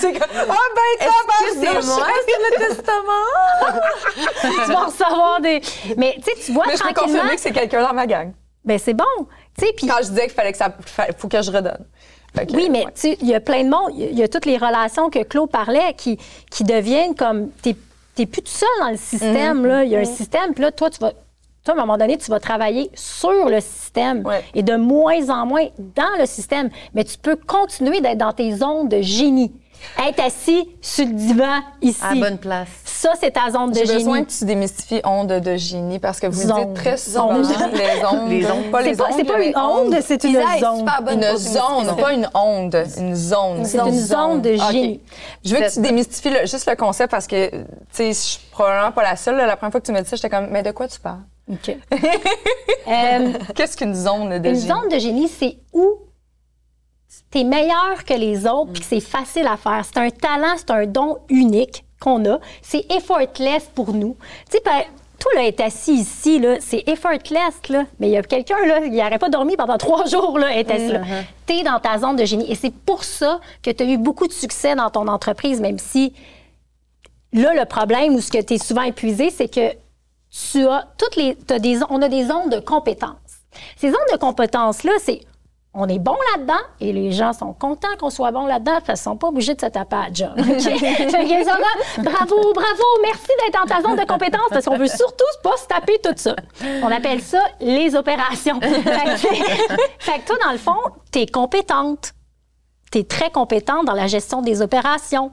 [0.00, 1.08] C'est comme, ah ben,
[1.40, 4.64] Excusez-moi, c'est le testament!
[4.64, 5.60] tu vas recevoir des.
[5.96, 7.18] Mais tu sais, tu vois Mais je peux tranquillement.
[7.18, 8.17] confirmer que c'est quelqu'un dans ma gang.
[8.68, 9.04] Ben c'est bon.
[9.56, 11.84] Puis Quand je disais qu'il fallait que ça, fa- faut que je redonne.
[12.36, 13.16] Que, Oui, mais ouais.
[13.20, 15.94] il y a plein de monde, il y a toutes les relations que Claude parlait
[15.96, 16.18] qui,
[16.50, 17.48] qui deviennent comme.
[17.62, 17.74] T'es
[18.26, 19.84] plus tout seul dans le système, là.
[19.84, 21.12] Il y a un système, puis là, toi, tu vas.
[21.64, 24.42] Toi, à un moment donné, tu vas travailler sur le système Ouais.
[24.54, 25.66] et de moins en moins
[25.96, 26.68] dans le système.
[26.94, 29.52] Mais tu peux continuer d'être dans tes zones de génie.
[30.06, 31.98] Être assis sur le divan ici.
[32.02, 32.68] À la bonne place.
[32.84, 33.98] Ça, c'est ta zone de J'ai génie.
[33.98, 36.66] besoin que tu démystifies onde de génie parce que vous Zone.
[36.72, 37.54] dites très souvent Zone.
[37.72, 38.28] les ondes.
[38.30, 38.70] Les ondes.
[38.70, 40.42] Pas les C'est pas, c'est ondes, pas une onde, c'est une zone.
[40.42, 43.64] Une zone, pas une onde, une zone.
[43.64, 45.00] C'est une zone de génie.
[45.44, 48.40] Je veux que tu démystifies le- juste le concept parce que, tu sais, je suis
[48.52, 49.36] probablement pas la seule.
[49.36, 51.20] La première fois que tu m'as dit ça, j'étais comme, mais de quoi tu parles?
[51.50, 51.76] OK.
[52.88, 54.66] Euh, Qu'est-ce qu'une zone de Une génie?
[54.68, 55.98] zone de génie, c'est où
[57.30, 59.82] tu es meilleur que les autres puis que c'est facile à faire.
[59.84, 62.38] C'est un talent, c'est un don unique qu'on a.
[62.62, 64.16] C'est effortless pour nous.
[64.50, 64.62] Tu sais,
[65.18, 67.84] toi, là, être assis ici, là, c'est effortless, là.
[67.98, 70.88] Mais il y a quelqu'un, là, il n'aurait pas dormi pendant trois jours, là, assis
[70.88, 71.02] là.
[71.46, 72.50] Tu es dans ta zone de génie.
[72.50, 75.78] Et c'est pour ça que tu as eu beaucoup de succès dans ton entreprise, même
[75.78, 76.14] si
[77.32, 79.72] là, le problème ou ce que tu es souvent épuisé, c'est que
[80.30, 81.34] tu as toutes les.
[81.34, 83.16] t'as des, on a des zones de compétences.
[83.76, 85.20] Ces zones de compétences-là, c'est.
[85.74, 89.10] On est bon là-dedans et les gens sont contents qu'on soit bon là-dedans parce qu'ils
[89.10, 90.34] ne sont pas obligés de se taper à sont
[91.60, 95.56] là, bravo, bravo, merci d'être dans ta zone de compétences parce qu'on veut surtout pas
[95.56, 96.34] se taper tout ça.
[96.82, 98.58] On appelle ça les opérations.
[98.60, 100.78] fait, que, fait que toi, dans le fond,
[101.12, 102.12] tu es compétente.
[102.90, 105.32] Tu es très compétente dans la gestion des opérations.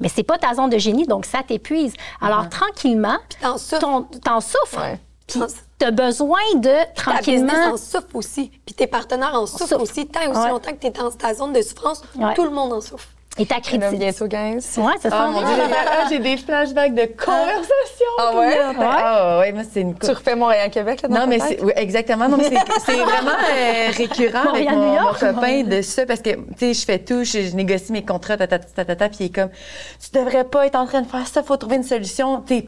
[0.00, 1.94] Mais c'est pas ta zone de génie, donc ça t'épuise.
[2.20, 4.06] Alors, tranquillement, t'en souffres.
[4.24, 4.80] t'en souffres.
[4.80, 5.46] Ouais.
[5.80, 7.52] Puis t'as besoin de, Ta business tranquillement...
[7.72, 8.50] en souffre aussi.
[8.66, 9.82] Puis tes partenaires en souffrent souffre.
[9.82, 10.06] aussi.
[10.06, 10.50] Tant et aussi Ouais.
[10.50, 12.34] longtemps que tu es dans ta zone de souffrance, Ouais.
[12.34, 13.06] tout le monde en souffre.
[13.38, 13.98] Et ta critique.
[13.98, 14.56] bientôt, guys.
[14.76, 18.06] Ouais, ça Ah, ah, j'ai des flashbacks de conversation.
[18.18, 18.58] Ah ouais?
[18.78, 21.72] Ah ouais, moi, c'est une Tu refais Montréal-Québec, là, dans Non, ta mais c'est oui,
[21.76, 22.28] exactement.
[22.28, 25.20] Non, mais c'est c'est vraiment euh, récurrent avec mon, New mon York.
[25.20, 28.36] copain de ça parce que, tu sais, je fais tout, je, je négocie mes contrats,
[28.36, 31.42] tatata, tatata, puis il est comme, tu devrais pas être en train de faire ça,
[31.42, 32.40] faut trouver une solution.
[32.42, 32.66] T'es-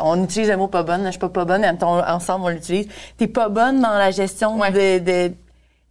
[0.00, 2.88] on utilise le mot pas bonne, je suis pas pas bonne, ensemble on l'utilise.
[3.16, 5.32] T'es pas bonne dans la gestion de, de,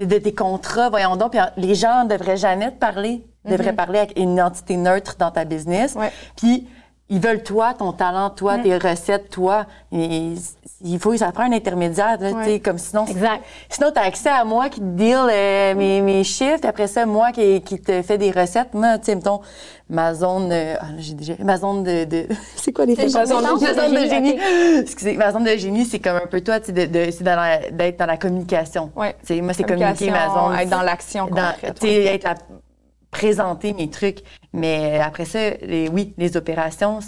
[0.06, 1.32] de tes contrats, voyons donc.
[1.32, 5.46] Puis les gens devraient jamais te parler, devraient parler avec une entité neutre dans ta
[5.46, 5.98] business.
[6.36, 6.68] Puis
[7.12, 9.66] ils veulent toi, ton talent, toi, tes recettes, toi.
[9.92, 10.34] Et
[10.82, 13.06] il faut, ça prend un intermédiaire, là, tu sais, comme sinon.
[13.06, 13.44] Exact.
[13.70, 17.06] Sinon, tu as accès à moi qui te deal euh, mes, mes chiffres, après ça,
[17.06, 18.74] moi qui, qui te fais des recettes.
[18.74, 19.42] Moi, tu sais, mettons,
[19.90, 23.26] ma zone, euh, ah, j'ai déjà, ma zone de, de- c'est quoi les Ma ma
[23.26, 24.40] zone de ma zone de génie.
[24.80, 28.06] Excusez, ma zone de génie, c'est comme un peu toi, tu sais, dans d'être dans
[28.06, 28.90] la communication.
[28.96, 29.18] Ouais.
[29.28, 30.58] Tu sais, moi, c'est communiquer ma zone.
[30.62, 32.36] être dans l'action concrète, être la,
[33.12, 34.20] présenter mes trucs.
[34.54, 37.00] Mais après ça, les, oui, les opérations,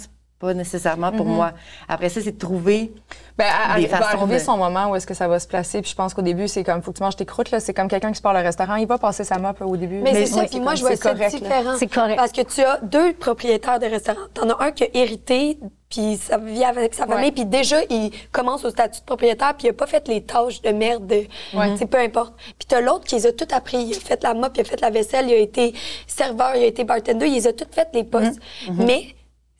[0.44, 1.52] pas nécessairement pour moi.
[1.88, 2.92] Après ça, c'est de trouver
[3.36, 5.40] Ben, à- Des à- va façons arriver de- son moment où est-ce que ça va
[5.40, 5.82] se placer.
[5.82, 7.58] Puis je pense qu'au début, c'est comme, faut que tu manges tes croûtes, là.
[7.58, 9.96] C'est comme quelqu'un qui se part au restaurant, il va passer sa mop au début.
[10.02, 11.74] Mais, c'est ouais, ça, puis moi, je vois c'est différent.
[11.76, 12.16] C'est correct.
[12.16, 14.20] Parce que tu as deux propriétaires de restaurants.
[14.34, 15.58] T'en as un qui a hérité,
[15.90, 17.32] puis ça vit avec sa famille, Ouais.
[17.32, 20.62] puis déjà, il commence au statut de propriétaire, puis il a pas fait les tâches
[20.62, 22.34] de merde, de, tu sais, peu importe.
[22.36, 23.78] Puis t'as l'autre qui les a toutes appris.
[23.78, 25.74] Il a fait la mop, il a fait la vaisselle, il a été
[26.06, 28.38] serveur, il a été bartender, il les a toutes faites, les postes.
[28.72, 29.14] Mais c'est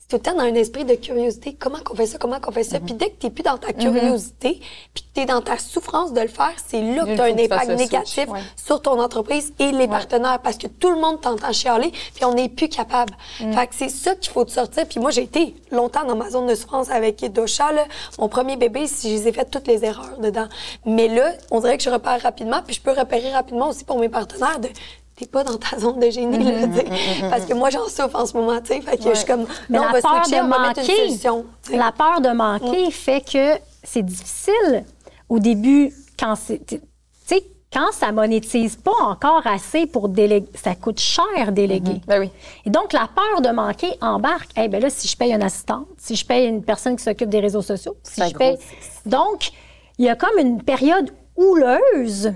[0.07, 1.55] tout le temps dans un esprit de curiosité.
[1.59, 2.19] Comment qu'on fait ça?
[2.19, 2.79] Comment qu'on fait ça?
[2.79, 4.59] Puis dès que t'es plus dans ta curiosité,
[4.93, 7.35] puis que t'es dans ta souffrance de le faire, c'est là que t'as faut un
[7.35, 8.39] tu impact négatif ouais.
[8.55, 12.33] sur ton entreprise et les partenaires parce que tout le monde t'entend chialer puis on
[12.33, 13.13] n'est plus capable.
[13.37, 14.85] Fait que c'est ça qu'il faut te sortir.
[14.87, 17.71] Puis moi, j'ai été longtemps dans ma zone de souffrance avec Dosha.
[17.71, 17.85] Là.
[18.19, 20.47] Mon premier bébé, si je les ai fait toutes les erreurs dedans.
[20.85, 23.99] Mais là, on dirait que je repère rapidement puis je peux repérer rapidement aussi pour
[23.99, 24.69] mes partenaires de
[25.15, 26.85] t'es pas dans ta zone de génie, là, tu sais.
[27.29, 28.81] Parce que moi, j'en souffre en ce moment, tu sais.
[28.81, 30.81] Fait que je suis comme, non, on la va peur switcher, de on va mettre
[30.81, 31.45] une manquer, solution.
[31.63, 31.77] tu sais.
[31.77, 34.83] la peur de manquer fait que c'est difficile
[35.29, 36.79] au début quand c'est, tu
[37.25, 42.01] sais, quand ça monétise pas encore assez pour déléguer, ça coûte cher déléguer.
[42.07, 42.29] Ben oui.
[42.65, 44.49] Et donc, la peur de manquer embarque.
[44.55, 47.29] Eh ben là, si je paye une assistante, si je paye une personne qui s'occupe
[47.29, 48.57] des réseaux sociaux, si je paye...
[49.05, 49.51] Donc,
[49.97, 52.33] il y a comme une période houleuse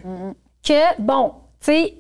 [0.62, 1.94] que, bon, tu sais,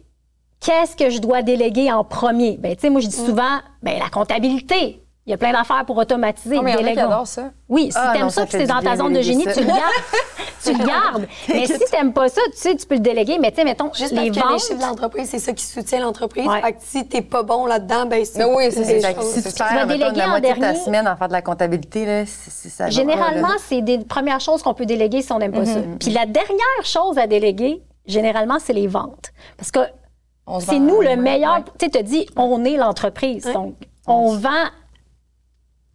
[0.61, 2.57] qu'est-ce que je dois déléguer en premier?
[2.57, 5.03] Ben, tu sais, moi, je dis souvent, ben, la comptabilité.
[5.25, 6.55] Il y a plein d'affaires pour automatiser.
[6.55, 7.07] Non, mais il y en a qui Délégons.
[7.11, 7.51] adorent ça.
[7.67, 9.53] Oui, si Ah, t'aimes non, ça, ça puis c'est dans ta zone de génie, ça.
[9.53, 9.79] tu le gardes.
[10.63, 11.27] tu le gardes.
[11.49, 13.37] Mais si t'aimes pas ça, tu sais, tu peux le déléguer.
[13.37, 14.59] Mais tu sais, mettons, Juste les parce que les ventes...
[14.61, 16.47] chiffres de l'entreprise, c'est ça qui soutient l'entreprise.
[16.47, 16.61] Ouais.
[16.61, 19.07] Fait que si t'es pas bon là-dedans, ben c'est Mais oui, c'est ça.
[19.09, 19.33] Fait que choses.
[19.33, 22.05] si tu vas déléguer la en moitié de ta semaine en faire de la comptabilité,
[22.07, 25.65] là, c'est- ça Généralement, c'est des premières choses qu'on peut déléguer si on n'aime pas
[25.65, 25.75] ça.
[25.79, 25.97] Mm-hmm.
[25.99, 29.29] Puis la dernière chose à déléguer, généralement, c'est les ventes.
[29.57, 29.81] Parce que
[30.59, 31.63] c'est nous le meilleur.
[31.77, 33.45] Tu sais, tu dis, on est l'entreprise.
[33.53, 33.75] Donc,
[34.07, 34.65] on vend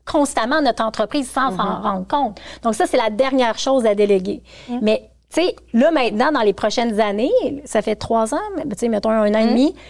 [0.06, 1.56] constamment notre entreprise sans Mm-hmm.
[1.56, 2.40] s'en rendre compte.
[2.62, 4.42] Donc, ça, c'est la dernière chose à déléguer.
[4.68, 4.78] Mm.
[4.82, 7.32] Mais, tu sais, là, maintenant, dans les prochaines années,
[7.64, 9.34] ça fait trois ans, mais, tu sais, mettons un Mm.
[9.34, 9.80] an et demi, tu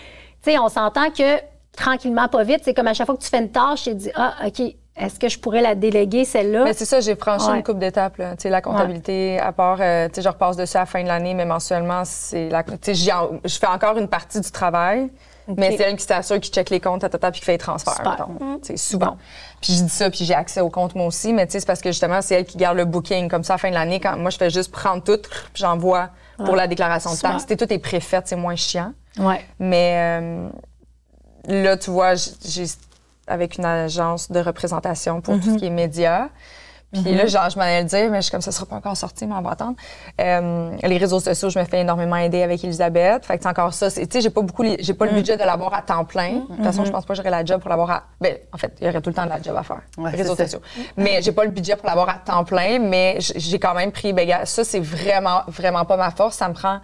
[0.43, 1.39] sais, on s'entend que
[1.77, 3.95] tranquillement, pas vite, c'est comme à chaque fois que tu fais une tâche, tu te
[3.97, 4.63] dis, ah, OK,
[4.97, 6.65] est-ce que je pourrais la déléguer, celle-là?
[6.65, 7.57] Mais c'est ça, j'ai franchi Ouais.
[7.57, 8.17] une coupe d'étapes.
[8.17, 11.03] Tu sais, la comptabilité, à part, euh, tu sais, je repasse dessus à la fin
[11.03, 12.63] de l'année, mais mensuellement, c'est la.
[12.63, 15.11] Tu sais, en- je fais encore une partie du travail,
[15.49, 18.27] mais c'est elle qui s'assure, qui check les comptes, tata, puis qui fait les transferts.
[18.63, 19.17] Tu sais, souvent.
[19.61, 21.67] Puis je dis ça, puis j'ai accès aux comptes moi aussi, mais tu sais, c'est
[21.67, 23.29] parce que justement, c'est elle qui garde le booking.
[23.29, 25.63] Comme ça, à la fin de l'année, quand moi, je fais juste prendre tout, puis
[25.63, 26.11] j'envoie
[26.45, 27.47] pour la déclaration de taxes.
[27.47, 28.93] Tout est préfait, c'est moins chiant.
[29.19, 29.45] Ouais.
[29.59, 30.49] Mais euh,
[31.47, 32.65] là, tu vois, j'ai
[33.27, 36.29] avec une agence de représentation pour tout ce qui est médias.
[37.03, 38.77] Puis là, genre, je m'en allais le dire, mais je suis comme ça sera pas
[38.77, 39.77] encore sorti, mais on va attendre.
[40.21, 43.25] Euh, les réseaux sociaux, je me fais énormément aider avec Elisabeth.
[43.25, 43.91] Fait que c'est encore ça.
[43.91, 46.35] Tu sais, j'ai pas beaucoup, j'ai pas le budget de l'avoir à temps plein.
[46.35, 48.03] De toute façon, je pense pas que j'aurais la job pour l'avoir à.
[48.21, 49.83] Ben, en fait, il y aurait tout le temps de la job à faire.
[49.99, 50.45] Ouais, réseaux ça.
[50.45, 50.61] sociaux.
[50.97, 54.13] Mais j'ai pas le budget pour l'avoir à temps plein, mais j'ai quand même pris,
[54.13, 56.37] ben, ça, c'est vraiment, vraiment pas ma force.
[56.37, 56.79] Ça me prend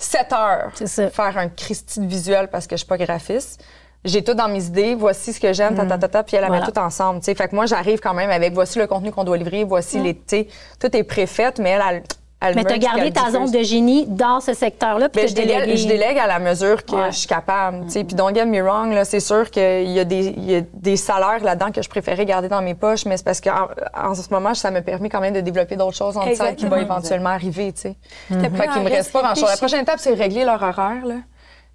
[0.00, 1.10] 7 heures C'est ça.
[1.10, 3.62] faire un Christy de visuel parce que je suis pas graphiste.
[4.02, 6.42] J'ai tout dans mes idées, voici ce que j'aime, ta, ta, ta, ta, puis elle
[6.42, 7.20] la met tout ensemble.
[7.20, 7.34] tu sais.
[7.34, 10.14] Fait que moi, j'arrive quand même avec voici le contenu qu'on doit livrer, voici les.
[10.14, 10.48] tu sais,
[10.80, 12.02] Tout est préfait, mais elle, elle, elle
[12.42, 13.32] Mais tu as gardé ta diffuse.
[13.34, 16.84] zone de génie dans ce secteur-là, puis Ben, je, délègue, je délègue à la mesure
[16.84, 17.12] que Ouais.
[17.12, 17.84] je suis capable.
[17.84, 18.04] tu sais.
[18.04, 20.60] Puis don't get me wrong, là, c'est sûr qu'il y, a des- il y a
[20.72, 24.14] des salaires là-dedans que je préférais garder dans mes poches, mais c'est parce qu'en en
[24.14, 26.80] ce moment, ça me permet quand même de développer d'autres choses en dessous qui va
[26.80, 27.72] éventuellement arriver.
[27.72, 27.96] tu sais.
[28.30, 29.48] T'as Fait pris qu'il me reste pas grand-chose.
[29.50, 31.04] La prochaine étape, c'est régler leur horaire.
[31.04, 31.16] Là.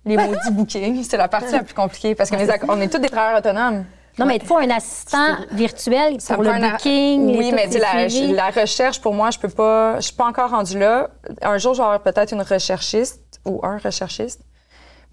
[0.05, 2.87] Les maudits bookings, c'est la partie la plus compliquée parce que mes acc- on est
[2.91, 3.85] tous des travailleurs autonomes.
[4.17, 7.37] Non, mais il faut un assistant virtuel Ça pour le booking.
[7.37, 9.95] Oui, mais tu la, la recherche, pour moi, je peux pas.
[9.97, 11.09] Je suis pas encore rendue là.
[11.41, 14.41] Un jour, je vais avoir peut-être une recherchiste ou un recherchiste.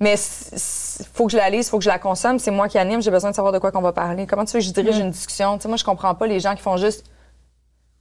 [0.01, 2.39] Mais il faut que je la lise, il faut que je la consomme.
[2.39, 4.27] C'est moi qui anime, j'ai besoin de savoir de quoi qu'on va parler.
[4.27, 5.57] Comment tu veux que je dirige une discussion?
[5.59, 7.05] Tu sais, moi, je comprends pas les gens qui font juste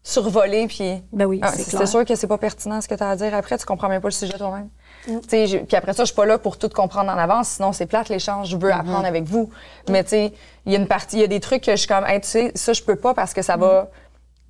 [0.04, 1.04] survoler puis.
[1.12, 3.34] Ben oui, Ah, c'est sûr que c'est pas pertinent ce que tu as à dire
[3.36, 4.70] après, tu comprends même pas le sujet toi-même.
[5.06, 7.48] Tu sais, j'ai- Puis après ça, je suis pas là pour tout comprendre en avance,
[7.50, 9.50] sinon c'est plate l'échange, je veux apprendre avec vous.
[9.90, 10.34] Mais tu sais,
[10.66, 12.22] il y a une partie, il y a des trucs que je suis comme, Hey,
[12.22, 13.90] tu sais, ça je peux pas parce que ça va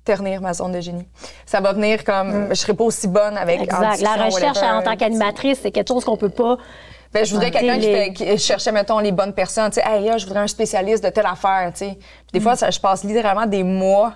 [0.04, 1.06] ternir ma zone de génie.
[1.46, 4.00] Ça va venir comme, je serai pas aussi bonne avec Exact.
[4.00, 4.66] La recherche whatever.
[4.78, 6.56] en tant qu'animatrice, c'est quelque chose qu'on peut pas.
[7.12, 9.70] Ben, je voudrais quelqu'un qui, cherchait, mettons, les bonnes personnes.
[9.70, 11.94] Tu sais, hey, là, je voudrais un spécialiste de telle affaire, tu sais.
[11.98, 12.42] Puis des Mm.
[12.42, 14.14] fois, ça- je passe littéralement des mois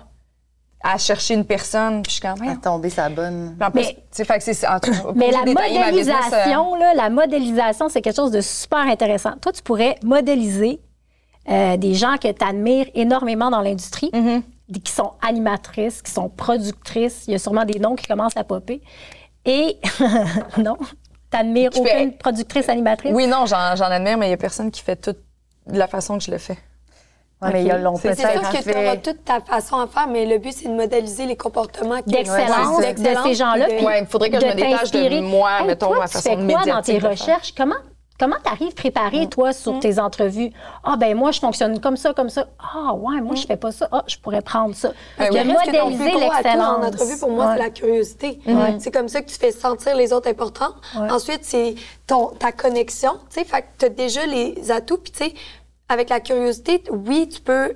[0.83, 2.55] à chercher une personne, puis je suis comme, À Voyons.
[2.59, 3.55] tomber sa bonne.
[3.59, 5.43] Puis en plus, Mais- tu sais, fait que c'est- en tout cas, Mais pour la
[5.45, 9.31] détailler ma business, euh, modélisation, là, la modélisation, c'est quelque chose de super intéressant.
[9.41, 10.79] Toi, tu pourrais modéliser
[11.49, 14.81] euh, des gens que tu admires énormément dans l'industrie, Mm-hmm.
[14.83, 17.23] qui sont animatrices, qui sont productrices.
[17.27, 18.81] Il y a sûrement des noms qui commencent à popper.
[19.45, 19.77] Et
[20.57, 20.87] non, tu
[21.37, 23.13] n'admires Qui aucune fait- productrice animatrice?
[23.15, 25.15] Oui, non, j'en j'en admire, mais il n'y a personne qui fait tout
[25.67, 26.57] de la façon que je le fais.
[27.41, 27.63] Ouais, mais
[28.01, 30.69] C'est- C'est sûr que tu auras toute ta façon à faire, mais le but, c'est
[30.69, 33.67] de modéliser les comportements qui- d'excellence Ouais, de ces gens-là.
[33.83, 36.35] Ouais, il faudrait que je de me détache de moi, Hey, mettons, toi, ma façon
[36.35, 37.53] de dans tes recherches?
[37.55, 37.75] Comment
[38.19, 40.49] comment tu arrives préparé, toi, sur tes entrevues?
[40.83, 42.47] Ah, ben moi, je fonctionne comme ça, comme ça.
[42.57, 43.87] Ah, ouais, moi, je fais pas ça.
[43.91, 44.89] Ah, je pourrais prendre ça.
[45.19, 46.77] Parce que modéliser l'excellence.
[46.79, 47.51] en entrevue, pour moi, Ouais.
[47.57, 48.39] c'est la curiosité.
[48.79, 50.73] C'est comme ça que tu fais sentir les autres importants.
[50.99, 51.11] Ouais.
[51.11, 51.75] Ensuite, c'est
[52.07, 53.11] ton, ta connexion.
[53.29, 54.97] Tu sais, fait que tu as déjà les atouts.
[54.97, 55.33] Puis, tu sais,
[55.89, 57.75] avec la curiosité, oui, tu peux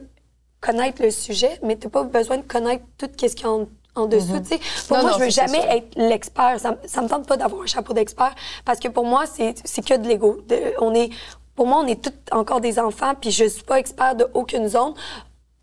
[0.60, 3.52] connaître le sujet, mais tu n'as pas besoin de connaître tout ce qu'il y a
[3.52, 4.40] en, en dessous.
[4.40, 4.60] tu sais.
[4.88, 6.60] Pour Non, moi, non, je veux jamais être l'expert.
[6.60, 8.34] Ça, ça me tente pas d'avoir un chapeau d'expert
[8.64, 10.42] parce que pour moi, c'est que de l'ego.
[10.80, 11.10] On est,
[11.56, 14.68] pour moi, on est tous encore des enfants, puis je suis pas expert de aucune
[14.68, 14.94] zone.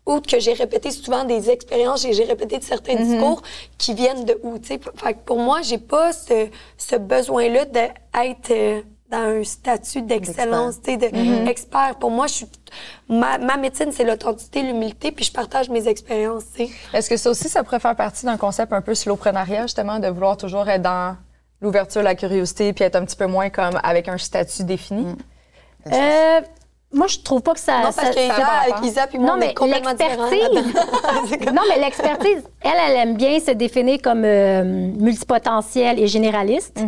[0.05, 3.11] Outre que j'ai répété souvent des expériences et j'ai répété de certains Mm-hmm.
[3.11, 3.41] discours
[3.77, 4.79] qui viennent de où, tu sais.
[4.95, 6.47] Fait que pour moi, j'ai pas ce,
[6.77, 11.43] ce besoin-là d'être euh, dans un statut d'excellence, tu sais, Mm-hmm.
[11.45, 11.95] d'expert.
[11.99, 12.45] Pour moi, je suis...
[13.07, 16.71] Ma, ma médecine, c'est l'authenticité, l'humilité, puis je partage mes expériences, tu sais.
[16.93, 20.07] Est-ce que ça aussi, ça pourrait faire partie d'un concept un peu slowpreneuriat, justement, de
[20.07, 21.15] vouloir toujours être dans
[21.61, 25.07] l'ouverture, la curiosité, puis être un petit peu moins comme avec un statut défini?
[25.91, 26.41] Euh,
[26.93, 27.79] moi, je trouve pas que ça.
[27.83, 28.83] Non, ça- parce que ça Isa, va rapport.
[28.85, 29.91] Isa puis moi, Non, on mais est complètement
[31.53, 36.79] non, mais l'expertise, elle, elle aime bien se définir comme euh, multipotentielle et généraliste.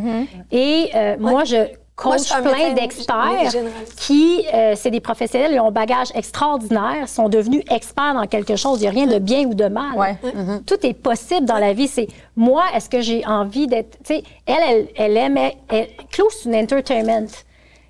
[0.52, 1.56] Et euh, Moi, je
[2.02, 3.52] coach un plein d'experts
[3.98, 8.56] qui, euh, c'est des professionnels, ils ont un bagage extraordinaire, sont devenus experts dans quelque
[8.56, 8.80] chose.
[8.80, 9.96] Il n'y a rien de bien ou de mal.
[9.96, 10.18] Ouais.
[10.66, 11.88] Tout est possible dans la vie.
[11.88, 13.98] C'est moi, est-ce que j'ai envie d'être.
[14.04, 15.38] Tu sais, elle, elle, elle aime.
[15.70, 17.28] Elle, Claude, c'est une entertainment.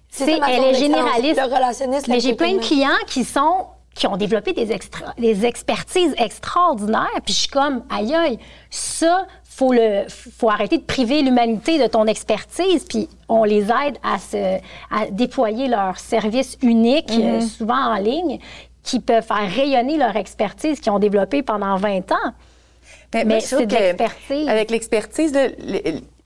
[0.10, 1.40] C'est elle est généraliste.
[1.40, 5.46] Le relationniste, Mais j'ai plein de clients qui sont qui ont développé des, extra- des
[5.46, 8.40] expertises extraordinaires, puis je suis comme, aïe aïe,
[8.70, 13.98] ça, faut le, faut arrêter de priver l'humanité de ton expertise, puis on les aide
[14.02, 14.58] à se,
[14.90, 18.40] à déployer leur service unique, euh, souvent en ligne,
[18.82, 22.34] qui peuvent faire rayonner leur expertise qu'ils ont développée pendant 20 ans.
[23.14, 24.48] Mais, Mais c'est de l'expertise.
[24.48, 25.34] Avec l'expertise,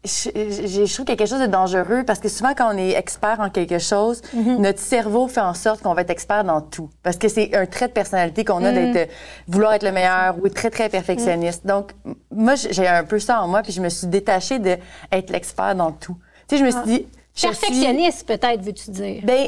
[0.05, 3.39] je, je- je trouve quelque chose de dangereux parce que souvent, quand on est expert
[3.39, 6.89] en quelque chose, notre cerveau fait en sorte qu'on va être expert dans tout.
[7.03, 9.05] Parce que c'est un trait de personnalité qu'on a d'être, euh,
[9.47, 11.65] vouloir être le meilleur ou être très, très perfectionniste.
[11.65, 15.29] Donc, m- moi, j'ai un peu ça en moi, puis je me suis détachée d'être
[15.29, 16.15] l'expert dans tout.
[16.47, 17.07] Tu sais, je me suis dit.
[17.33, 19.21] je suis- Perfectionniste, peut-être, veux-tu dire?
[19.23, 19.47] ben,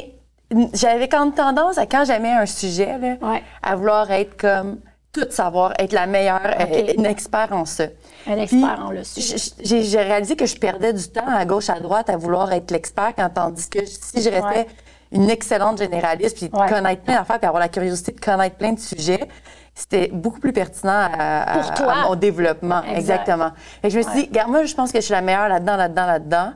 [0.74, 3.42] j'avais comme tendance à quand j'aimais un sujet, là, Ouais.
[3.62, 4.78] à vouloir être comme
[5.12, 7.84] tout savoir, être la meilleure, euh, une expert en ça.
[8.26, 9.36] Un Puis, expert en le sujet.
[9.62, 13.12] J'ai réalisé que je perdais du temps à gauche, à droite à vouloir être l'expert,
[13.16, 14.66] quand tandis que si je restais Ouais.
[15.12, 16.68] une excellente généraliste, puis Ouais.
[16.68, 19.26] connaître plein d'affaires, puis avoir la curiosité de connaître plein de sujets,
[19.74, 21.92] c'était beaucoup plus pertinent à, à- Pour toi.
[21.92, 22.82] à mon développement.
[22.82, 22.98] Exact.
[22.98, 23.50] Exactement.
[23.82, 25.76] Que je me suis dit, regarde, moi, je pense que je suis la meilleure là-dedans,
[25.76, 26.52] là-dedans, là-dedans.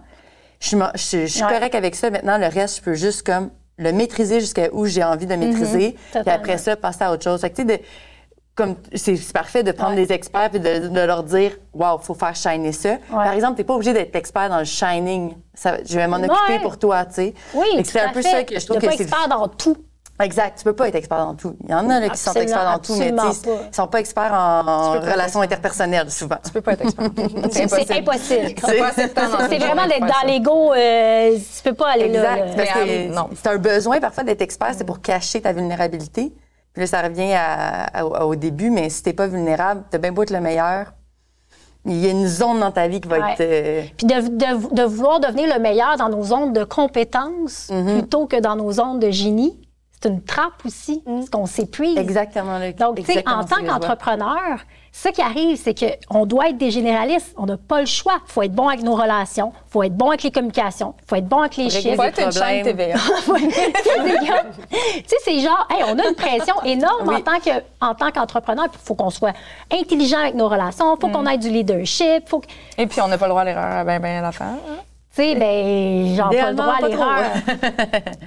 [0.61, 1.53] Je suis, ma- je, je suis Ouais.
[1.53, 2.11] correcte avec ça.
[2.11, 5.93] Maintenant, le reste, je peux juste comme le maîtriser jusqu'à où j'ai envie de maîtriser.
[5.93, 6.33] Puis Totalement.
[6.39, 7.41] après ça, passer à autre chose.
[7.41, 7.83] Fait que, tu sais, de-
[8.55, 10.05] comme c'est parfait de prendre Ouais.
[10.07, 12.97] des experts et de, de leur dire Waouh, faut faire shiner ça.
[13.11, 15.35] Par exemple, t'es pas obligé d'être expert dans le shining.
[15.55, 16.59] Ça, je vais m'en occuper Ouais.
[16.61, 17.35] pour toi, tu sais.
[17.55, 18.31] Oui, c'est un peu fait.
[18.31, 19.03] ça que je trouve que pas c'est.
[19.05, 19.77] expert dans tout.
[20.23, 21.57] Exact, tu peux pas être expert dans tout.
[21.65, 24.33] Il y en a là, qui sont experts dans tout, mais ils sont pas experts
[24.33, 26.37] en, être relations interpersonnelles souvent.
[26.45, 27.07] Tu peux pas être expert.
[27.51, 28.55] C'est impossible.
[28.63, 30.73] C'est vraiment d'être dans l'ego.
[30.75, 32.47] euh, tu peux pas aller là.
[32.47, 32.75] Exact.
[32.75, 32.83] là.
[32.87, 36.33] Euh, c'est un besoin parfois d'être expert, c'est pour cacher ta vulnérabilité.
[36.73, 40.13] Puis là, ça revient à- à- au début, mais si t'es pas vulnérable, t'as bien
[40.13, 40.93] beau être le meilleur.
[41.85, 43.33] Il y a une zone dans ta vie qui va Ouais.
[43.33, 43.41] être.
[43.41, 47.99] euh, Puis de, de- de vouloir devenir le meilleur dans nos zones de compétences Mm-hmm.
[47.99, 49.59] plutôt que dans nos zones de génie,
[50.03, 51.97] c'est une trappe aussi, parce qu'on s'épuise.
[51.97, 52.73] exactement là.
[52.73, 54.59] Donc, tu sais, exactement en tant qu'entrepreneur,
[54.91, 55.75] ce qui arrive, c'est
[56.09, 57.35] qu'on doit être des généralistes.
[57.39, 58.19] On n'a pas le choix.
[58.29, 61.09] Il faut être bon avec nos relations, il faut être bon avec les communications, il
[61.09, 61.97] faut être bon avec les chiffres.
[61.97, 62.65] Faut être une chaîne.
[62.65, 62.99] TVA.
[62.99, 63.33] tu
[65.07, 67.51] sais, c'est genre, hey, on a une pression énorme en tant que,
[67.81, 68.67] en tant qu'entrepreneur.
[68.73, 69.33] Il faut qu'on soit
[69.73, 71.13] intelligent avec nos relations, il faut Mm.
[71.13, 73.45] qu'on ait du leadership, faut que, tu Et puis, on n'a pas le droit à
[73.45, 74.57] l'erreur à ben, ben la fin.
[75.11, 77.21] sais, ben, j'en pas le droit à l'erreur.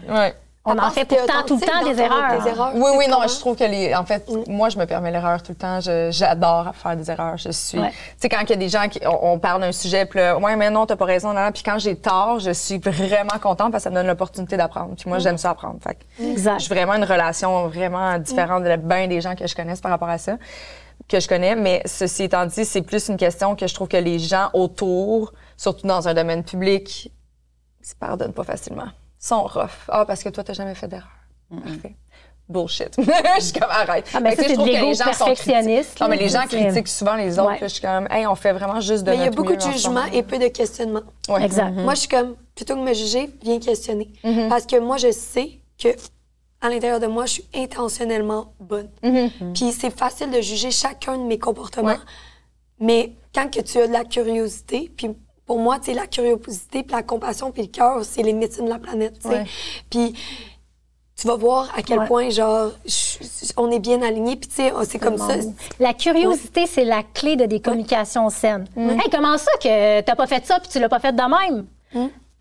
[0.09, 0.33] Ouais.
[0.67, 2.41] On en fait pourtant tout le temps des erreurs.
[2.41, 3.27] Des erreurs Oui, oui, non, comment?
[3.27, 3.93] je trouve que les.
[3.93, 5.79] En fait, moi, je me permets l'erreur tout le temps.
[5.79, 7.37] Je- J'adore faire des erreurs.
[7.37, 7.77] Je suis.
[7.79, 7.91] Ouais.
[7.91, 8.99] Tu sais, quand il y a des gens qui.
[9.05, 11.51] On, on parle d'un sujet, puis là, ouais, mais non, t'as pas raison, non, non.
[11.51, 14.95] Puis quand j'ai tort, je suis vraiment contente parce que ça me donne l'opportunité d'apprendre.
[14.95, 15.77] Puis moi, j'aime ça apprendre.
[15.83, 16.59] Fait que Exact.
[16.61, 20.09] j'ai vraiment une relation vraiment différente de bien des gens que je connaisse par rapport
[20.09, 20.37] à ça,
[21.07, 21.55] que je connais.
[21.55, 25.31] Mais ceci étant dit, c'est plus une question que je trouve que les gens autour,
[25.57, 27.11] surtout dans un domaine public,
[27.83, 28.87] se pardonnent pas facilement.
[29.19, 29.87] Sont rough.
[29.87, 31.09] Ah, parce que toi, t'as jamais fait d'erreur.
[31.49, 31.95] Parfait.
[32.47, 32.95] Bullshit.
[33.37, 34.07] je suis comme arrête.
[34.13, 35.99] Ah, que, ça, tu je trouve que les gens sont critiques.
[35.99, 37.51] Non, mais les gens critiquent souvent les autres.
[37.51, 37.59] Ouais.
[37.61, 39.61] Je suis comme, hey, on fait vraiment juste de Mais il y a beaucoup de
[39.61, 41.01] jugement et peu de questionnement.
[41.27, 41.43] Ouais.
[41.43, 41.71] Exact.
[41.71, 44.11] Moi, je suis comme, plutôt que de me juger, viens questionner.
[44.23, 44.49] Mm-hmm.
[44.49, 45.89] Parce que moi, je sais que
[46.61, 48.89] à l'intérieur de moi, je suis intentionnellement bonne.
[49.53, 51.89] Puis c'est facile de juger chacun de mes comportements.
[51.89, 51.93] Mm-hmm.
[51.93, 51.99] Ouais.
[52.79, 56.83] Mais quand que tu as de la curiosité, puis pour moi, tu sais, la curiosité,
[56.83, 59.35] puis la compassion, puis le cœur, c'est les médecines de la planète, tu sais.
[59.35, 59.45] Ouais.
[59.89, 60.13] Puis
[61.15, 62.07] tu vas voir à quel Ouais.
[62.07, 65.35] point, genre, je- on est bien alignés, puis tu sais, c'est comme ça.
[65.79, 68.65] La curiosité, c'est la clé de des communications saines.
[68.75, 71.65] Hey, comment ça que t'as pas fait ça puis tu l'as pas fait de même?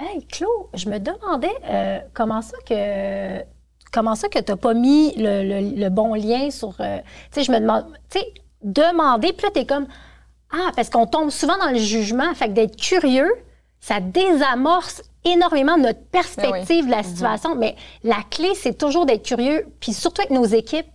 [0.00, 3.44] Hey, Claude, je me demandais euh, comment ça que
[3.92, 6.74] comment ça que t'as pas mis le, le- le bon lien sur.
[6.80, 6.98] euh,
[7.32, 8.26] tu sais, je me demande, tu sais,
[8.62, 9.86] demander, puis là t'es comme
[10.54, 13.30] ah parce qu'on tombe souvent dans le jugement, fait que d'être curieux,
[13.80, 17.54] ça désamorce énormément notre perspective de la situation.
[17.56, 20.86] Mais la clé, c'est toujours d'être curieux, puis surtout avec nos équipes.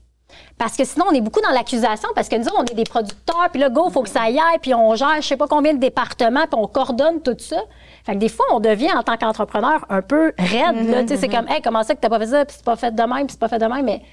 [0.59, 2.83] Parce que sinon, on est beaucoup dans l'accusation, parce que nous, autres, on est des
[2.83, 5.37] producteurs, puis là, go, il faut que ça y aille, puis on gère je sais
[5.37, 7.57] pas combien de départements, puis on coordonne tout ça.
[8.05, 11.07] Fait que des fois, on devient, en tant qu'entrepreneur, un peu raide.
[11.07, 12.93] sais, C'est comme, hey, comment ça que t'as pas fait ça, puis c'est pas fait
[12.93, 14.03] de même, puis c'est pas fait de même, mais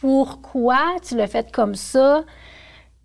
[0.00, 2.22] pourquoi tu l'as fait comme ça?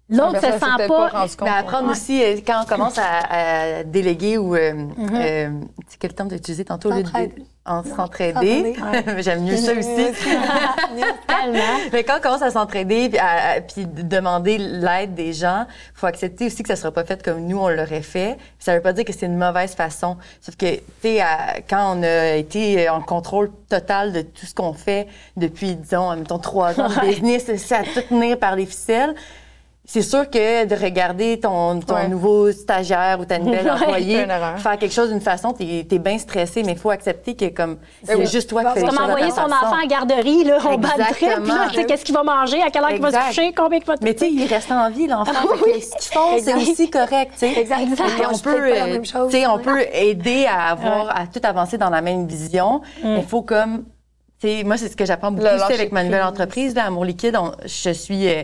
[0.10, 1.10] L'autre La se sent pas.
[1.10, 1.42] compte.
[1.42, 4.56] Mais apprendre aussi, euh, quand on commence à, à déléguer ou.
[4.56, 4.74] euh,
[5.14, 5.50] euh,
[5.90, 6.90] c'est quel terme d'utiliser tantôt?
[6.92, 7.46] au lieu de- S'entraider.
[7.66, 8.76] En s'entraider?
[9.18, 10.08] J'aime mieux ça aussi.
[11.92, 15.66] Mais quand on commence à s'entraider puis, à- à- puis de demander l'aide des gens,
[15.68, 18.38] il faut accepter aussi que ça sera pas fait comme nous on l'aurait fait.
[18.60, 20.16] Ça veut pas dire que c'est une mauvaise façon.
[20.42, 24.54] Sauf que, tu sais, à- quand on a été en contrôle total de tout ce
[24.56, 28.66] qu'on fait depuis, disons, mettons, trois ans de business, c'est à tout tenir par les
[28.66, 29.14] ficelles.
[29.90, 32.10] C'est sûr que de regarder ton, ton Ouais.
[32.10, 36.18] nouveau stagiaire ou ta nouvelle employée C'est faire quelque chose d'une façon, t'es es bien
[36.18, 38.26] stressé, mais il faut accepter que comme c'est oui.
[38.28, 40.90] juste toi qui fais C'est comme envoyer son enfant à la garderie, là, on bat
[40.98, 43.86] le trip, qu'est-ce qu'il va manger, à quelle heure il va se coucher, combien il
[43.86, 43.94] va...
[44.02, 45.32] Mais tu sais, il reste en vie, l'enfant.
[45.34, 47.58] Ah que Ce qu'ils font, c'est aussi correct, tu sais.
[47.58, 47.86] Exact.
[48.44, 49.32] Peut, euh, chose.
[49.32, 52.82] sais, on peut aider à avoir, à tout avancer dans la même vision.
[53.06, 53.86] Il faut comme,
[54.42, 56.30] tu sais, moi, c'est ce que j'apprends beaucoup aussi avec ma nouvelle prise.
[56.30, 57.38] entreprise, là, Amour Liquide.
[57.40, 58.44] on- je suis euh,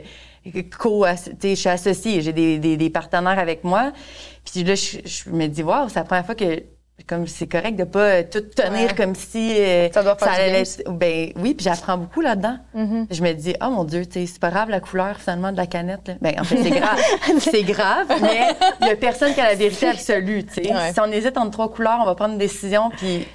[0.77, 3.91] co je suis associée, j'ai des, des, des, partenaires avec moi.
[4.45, 6.63] Puis là, je, je me dis, waouh, c'est la première fois que
[7.07, 11.31] comme c'est correct de pas tout tenir comme si euh, ça doit faire allait ben
[11.37, 12.57] oui puis j'apprends beaucoup là-dedans.
[12.75, 13.07] Mm-hmm.
[13.09, 16.07] je me dis oh mon dieu c'est pas grave la couleur finalement de la canette
[16.07, 16.13] là.
[16.21, 16.99] ben en fait c'est grave.
[17.39, 20.93] C'est grave mais il y a personne qui a la vérité absolue tu sais.
[20.93, 23.27] Si on hésite entre trois couleurs on va prendre une décision puis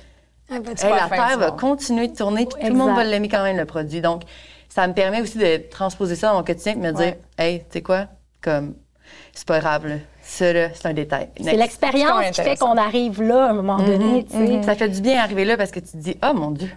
[0.49, 3.67] la terre va continuer de tourner puis tout le monde va l'aimer quand même le
[3.67, 4.01] produit.
[4.01, 4.23] Donc
[4.69, 7.61] ça me permet aussi de transposer ça dans mon quotidien et de me dire hey
[7.61, 8.07] tu sais quoi?
[8.41, 8.75] Comme
[9.33, 9.97] c'est pas grave là
[10.29, 11.29] c'est un détail.
[11.41, 14.23] C'est l'expérience qui fait qu'on arrive là à un moment donné.
[14.25, 14.63] Mm-hmm.
[14.63, 16.71] Ça fait du bien arriver là parce que tu te dis, oh mon Dieu.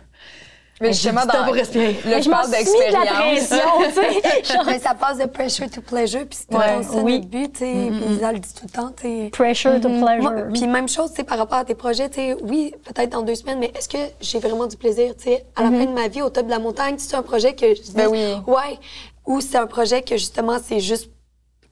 [0.81, 1.95] Mais justement, dans, pour respirer.
[2.05, 3.49] Là, je parle d'expérience.
[4.65, 6.83] Mais ça passe de pressure to pleasure, puis c'est ouais.
[6.83, 7.19] ça oui.
[7.19, 7.65] notre but, tu sais.
[7.65, 7.99] Mm-hmm.
[7.99, 10.01] Puis Lisa le dit tout le temps, tu Pressure to mm-hmm.
[10.01, 10.47] pleasure.
[10.53, 13.21] puis même chose, tu sais, par rapport à tes projets, tu sais, oui, peut-être dans
[13.21, 15.93] deux semaines, mais est-ce que j'ai vraiment du plaisir, tu sais, à la fin de
[15.93, 18.35] ma vie, au top de la montagne, c'est un projet que je dis, ben oui.
[18.47, 18.79] ouais,
[19.25, 21.09] ou c'est un projet que justement, c'est juste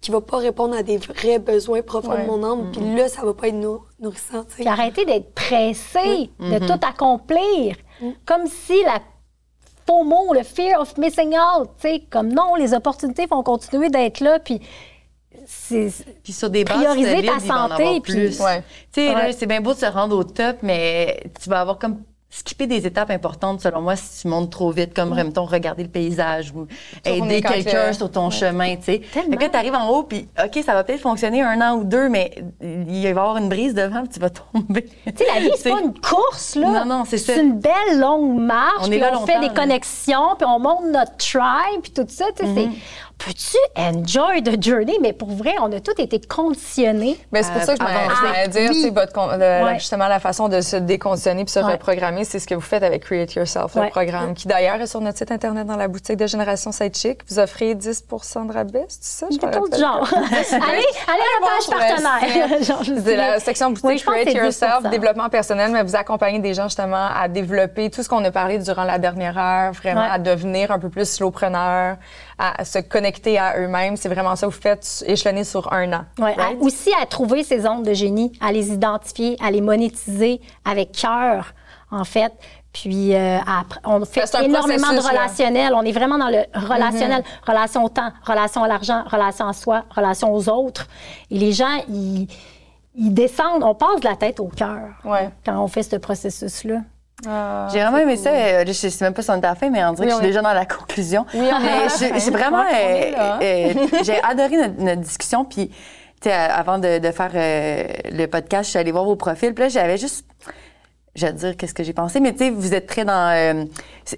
[0.01, 2.71] qui va pas répondre à des vrais besoins profonds de mon âme.
[2.71, 4.45] Puis là, ça va pas être nourrissant.
[4.55, 6.67] Puis arrêter d'être pressé, de mm-hmm.
[6.67, 7.75] tout accomplir.
[8.01, 8.09] Mm.
[8.25, 8.99] Comme si la
[9.89, 13.89] faux mot, le fear of missing out, tu sais, comme non, les opportunités vont continuer
[13.89, 14.61] d'être là, puis
[15.47, 15.89] c'est
[16.23, 19.85] puis sur des bases prioriser ta santé puis tu sais c'est bien beau de se
[19.85, 24.21] rendre au top mais tu vas avoir comme skipper des étapes importantes, selon moi, si
[24.21, 26.67] tu montes trop vite, comme, mettons, regarder le paysage ou
[27.03, 29.01] aider quelqu'un sur ton chemin, tu sais.
[29.01, 31.83] Fait que tu arrives en haut, puis OK, ça va peut-être fonctionner un an ou
[31.83, 34.83] deux, mais il va y avoir une brise devant, puis tu vas tomber.
[35.05, 36.69] Tu sais, la vie, c'est pas une course, là.
[36.69, 37.33] Non, non, c'est ça.
[37.33, 41.17] C'est une belle longue marche, on, puis on fait des connexions, puis on monte notre
[41.17, 42.73] tribe, puis tout ça, tu sais, mm-hmm
[43.19, 44.97] peux-tu enjoy the journey?
[45.01, 47.19] Mais pour vrai, on a tous été conditionnés.
[47.31, 50.77] Mais c'est pour ça que je voulais dire, c'est votre, justement, la façon de se
[50.77, 54.47] déconditionner puis se reprogrammer, c'est ce que vous faites avec Create Yourself, le programme, qui
[54.47, 57.19] d'ailleurs est sur notre site Internet dans la boutique de Génération Sidechick.
[57.29, 59.27] Vous offrez 10% de rabais, c'est ça?
[59.29, 60.07] Je tout genre.
[60.13, 63.01] allez, allez à la page partenaire.
[63.03, 67.27] c'est la section boutique Create Yourself, développement personnel, mais vous accompagnez des gens justement à
[67.27, 70.89] développer tout ce qu'on a parlé durant la dernière heure, vraiment à devenir un peu
[70.89, 71.97] plus slowpreneur,
[72.37, 73.97] à se connecter à eux-mêmes.
[73.97, 76.05] C'est vraiment ça que vous faites échelonner sur un an.
[76.19, 80.91] Oui, aussi à trouver ces ondes de génie, à les identifier, à les monétiser avec
[80.91, 81.53] cœur,
[81.91, 82.33] en fait.
[82.71, 85.73] Puis, euh, après, on fait énormément de relationnel.
[85.73, 87.21] On est vraiment dans le relationnel.
[87.21, 87.49] Mm-hmm.
[87.49, 90.87] Relation au temps, relation à l'argent, relation à soi, relation aux autres.
[91.31, 92.27] Et les gens, ils,
[92.95, 95.29] ils descendent, on passe de la tête au cœur ouais.
[95.45, 96.81] quand on fait ce processus-là.
[97.27, 98.29] Ah, j'ai vraiment aimé ça.
[98.31, 100.13] Euh, je sais même pas si on est à la fin, mais on dirait que
[100.13, 101.25] je suis déjà dans la conclusion.
[101.33, 101.47] Oui,
[101.99, 102.63] j'ai vraiment.
[102.63, 105.43] Euh, euh, j'ai adoré notre, discussion.
[105.45, 105.69] Puis,
[106.25, 109.53] avant de, de faire le podcast, je suis allée voir vos profils.
[109.53, 110.25] Puis là, j'avais juste
[111.19, 113.65] je vais dire qu'est-ce que j'ai pensé, mais tu sais, vous êtes très dans euh,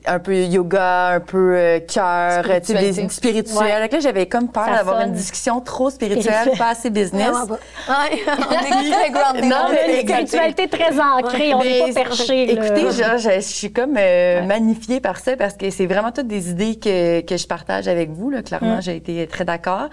[0.05, 3.89] un peu yoga, un peu euh, cœur, tu sais, spirituel.
[3.91, 7.35] Là, j'avais comme peur d'avoir une discussion trop spirituelle, pas assez business.
[7.47, 9.45] Ouais, on est très grounded.
[9.45, 12.51] Non, mais une spiritualité très ancrée, on n'est pas perché.
[12.51, 16.49] Écoutez, genre, je, suis comme euh, magnifiée par ça parce que c'est vraiment toutes des
[16.51, 18.29] idées que, que je partage avec vous.
[18.29, 18.41] Là.
[18.43, 18.81] Clairement, mm.
[18.81, 19.89] j'ai été très d'accord.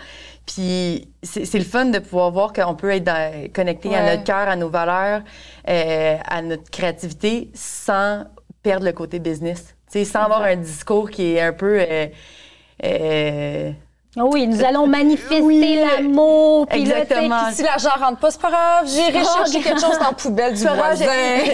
[0.48, 4.56] Puis c'est le fun de pouvoir voir qu'on peut être connecté à notre cœur, à
[4.56, 5.20] nos valeurs,
[5.68, 8.24] euh, à notre créativité sans
[8.62, 9.76] perdre le côté business.
[9.88, 12.06] sais, sans avoir un discours qui est un peu euh,
[12.82, 13.72] euh,
[14.16, 16.66] oui, nous allons manifester l'amour.
[16.70, 17.28] Exactement.
[17.28, 18.86] Là, si l'argent rentre pas, c'est pas grave.
[18.86, 21.04] J'irai chercher quelque chose dans la poubelle du voisin.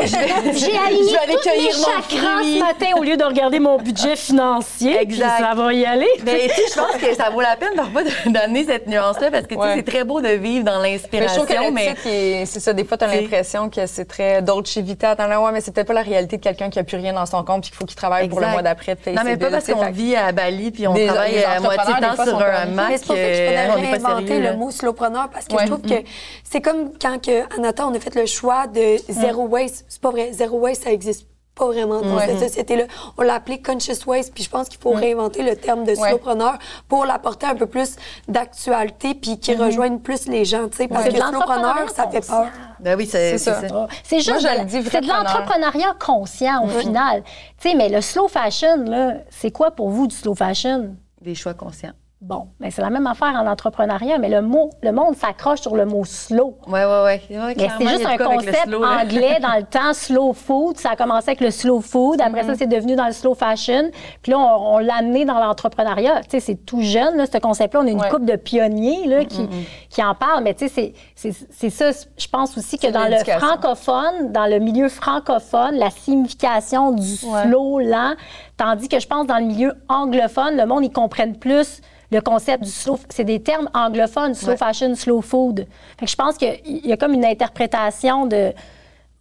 [0.05, 5.01] J'ai aligné toutes mes chakras ce matin au lieu de regarder mon budget financier.
[5.01, 5.41] Exact.
[5.41, 6.09] ça va y aller.
[6.25, 9.47] Mais tu je pense que ça vaut la peine parfois de donner cette nuance-là parce
[9.47, 11.45] que c'est très beau de vivre dans l'inspiration.
[11.73, 12.73] Mais je c'est ça.
[12.73, 15.17] Des fois, tu as l'impression que c'est très dolce vita.
[15.17, 17.27] T'en ouais, mais c'est peut-être pas la réalité de quelqu'un qui a plus rien dans
[17.27, 19.67] son compte puis qu'il faut qu'il travaille pour le mois d'après Non, mais pas parce
[19.67, 23.17] qu'on vit à Bali puis on travaille à moitié temps sur un mais c'est pour
[23.17, 26.03] ça qu'il faudrait réinventer le mot slowpreneur parce que je trouve que
[26.43, 29.85] c'est comme quand que Anata, on a fait le choix de zéro waste.
[29.89, 30.33] C'est pas vrai.
[30.33, 32.85] Zéro waste, ça existe pas vraiment dans cette société-là.
[33.17, 36.59] On l'a appelé conscious waste, puis je pense qu'il faut réinventer le terme de slowpreneur
[36.89, 37.97] pour l'apporter un peu plus
[38.29, 39.65] d'actualité, puis qui mm-hmm.
[39.65, 42.49] rejoigne plus les gens, tu sais, parce que slowpreneur, ça fait peur.
[42.81, 43.61] Ben oui, c'est ça.
[44.03, 47.23] C'est juste c'est de l'entrepreneuriat conscient au final.
[47.59, 50.97] Tu sais, mais le slow fashion, là, c'est quoi pour vous du slow fashion?
[51.21, 51.93] Des choix conscients.
[52.27, 55.77] Bon, mais c'est la même affaire en entrepreneuriat, mais le mot, le monde s'accroche sur
[55.77, 56.57] le mot slow.
[56.67, 57.55] Oui, oui, oui.
[57.55, 60.79] mais c'est juste un concept anglais dans le temps, slow food.
[60.79, 62.23] Ça a commencé avec le slow food.
[62.23, 62.57] Après ça, mm-hmm.
[62.57, 63.91] c'est devenu dans le slow fashion.
[64.23, 66.23] Puis là, on, l'a amené dans l'entrepreneuriat.
[66.23, 67.81] Tu sais, c'est tout jeune, là, ce concept-là.
[67.83, 69.89] On a une couple de pionniers là, qui, mm-hmm.
[69.91, 70.45] qui en parlent.
[70.45, 74.89] Mais tu sais, c'est ça, je pense aussi que dans le francophone, dans le milieu
[74.89, 78.15] francophone, la signification du slow, lent,
[78.57, 82.65] tandis que je pense dans le milieu anglophone, le monde, ils comprennent plus le concept
[82.65, 82.99] du slow.
[83.09, 85.67] C'est des termes anglophones, slow fashion, slow food.
[85.99, 88.53] Fait que je pense qu'il y a comme une interprétation de.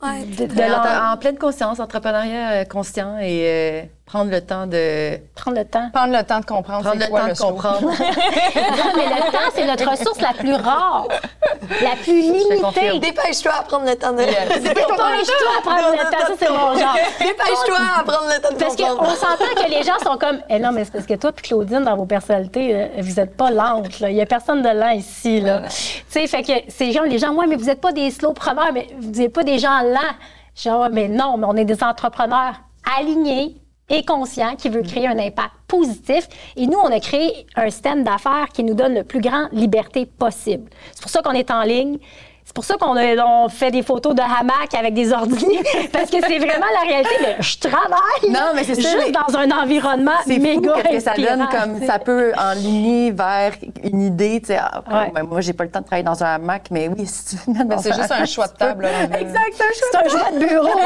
[0.02, 0.26] Ouais.
[0.26, 5.66] de, en pleine conscience, entrepreneuriat euh, conscient et euh, prendre le temps de prendre le
[5.66, 5.90] temps.
[5.94, 7.48] Prendre le temps de comprendre prendre le quoi temps le de slow.
[7.48, 7.80] comprendre.
[7.82, 11.08] Non, mais le temps, c'est notre ressource la plus rare,
[11.82, 13.00] la plus limitée.
[13.00, 14.18] Dépêche-toi à prendre le temps de.
[14.20, 16.28] Dépêche-toi à prendre le temps.
[16.28, 16.96] Ça, c'est mon genre.
[17.20, 20.40] Dépêche-toi à prendre le temps de Parce qu'on s'entend que les gens sont comme.
[20.50, 23.36] Eh non, mais c'est parce que toi puis Claudine, dans vos personnalités, euh, vous n'êtes
[23.38, 24.00] pas lente.
[24.00, 24.10] là.
[24.10, 25.40] Il n'y a personne de lent ici.
[25.42, 25.62] Là.
[25.70, 28.72] Tu sais, fait que ces gens, les gens, ouais, mais vous n'êtes pas des slowpreneurs,
[28.74, 30.16] mais vous n'êtes pas des gens lents.
[30.56, 32.56] Genre, mais non, mais on est des entrepreneurs
[33.00, 33.56] alignés
[33.90, 36.28] et conscients qui veulent créer un impact positif.
[36.56, 40.06] Et nous, on a créé un système d'affaires qui nous donne le plus grand liberté
[40.06, 40.70] possible.
[40.94, 41.98] C'est pour ça qu'on est en ligne.
[42.46, 45.64] C'est pour ça qu'on a- on fait des photos de hamac avec des ordinateurs,
[45.94, 47.16] parce que c'est vraiment la réalité.
[47.22, 51.00] Mais je travaille Non, mais c'est juste mais dans un environnement C'est fou méga que
[51.00, 54.42] ça donne comme ça peut enligner vers une idée.
[54.42, 55.12] Tu sais, ah, Ouais.
[55.16, 57.42] ben, moi, j'ai pas le temps de travailler dans un hamac, mais oui, si tu
[57.48, 58.84] veux mettre Mais dans c'est juste un choix de table.
[58.84, 59.20] là.
[59.20, 60.80] Exact, un choix C'est un choix de bureau.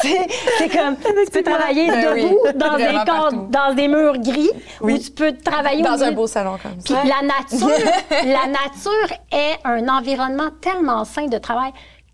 [0.58, 5.10] C'est comme, tu peux travailler Ben oui, debout dans des, dans murs gris, ou tu
[5.10, 7.02] peux travailler au Dans un beau salon comme Puis ça.
[7.04, 11.72] la nature, la nature est un environnement tellement sain de travail.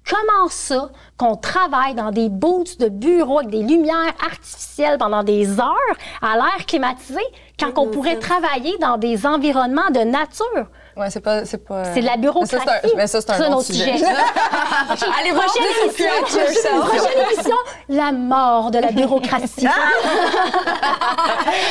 [0.08, 5.60] Comment ça qu'on travaille dans des booths de bureaux avec des lumières artificielles pendant des
[5.60, 7.20] heures à l'air climatisé
[7.58, 10.66] quand on pourrait travailler dans des environnements de nature?
[11.00, 11.46] Ouais, c'est pas.
[11.46, 11.84] C'est pas.
[11.94, 12.56] C'est de la bureaucratie.
[12.62, 13.92] c'est un- Mais ça, c'est un, autre sujet.
[15.18, 16.00] Allez voir prochaine This
[16.44, 17.56] émission, prochaine émission,
[17.88, 19.66] la mort de la bureaucratie.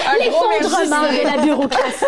[0.09, 1.19] Un gros L'effondrement merci.
[1.19, 2.05] de la bureaucratie.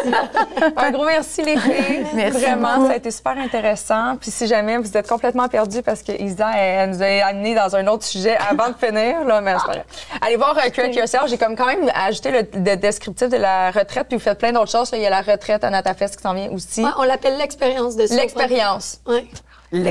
[0.77, 2.05] Un gros merci les filles.
[2.13, 2.87] Merci Vraiment, beaucoup.
[2.87, 4.15] ça a été super intéressant.
[4.19, 7.53] Puis si jamais vous êtes complètement perdus parce que Isa, elle, elle nous a amené
[7.55, 9.83] dans un autre sujet avant de finir, là, mais grave.
[10.21, 11.25] Allez voir euh, Create Yourself.
[11.27, 14.07] J'ai comme quand même ajouté le, le descriptif de la retraite.
[14.07, 14.89] Puis vous faites plein d'autres choses.
[14.93, 16.83] Il y a la retraite à Natafest qui s'en vient aussi.
[16.83, 18.15] Ouais, l'appelle l'expérience de ça.
[18.15, 18.99] L'expérience.
[19.07, 19.27] Ouais.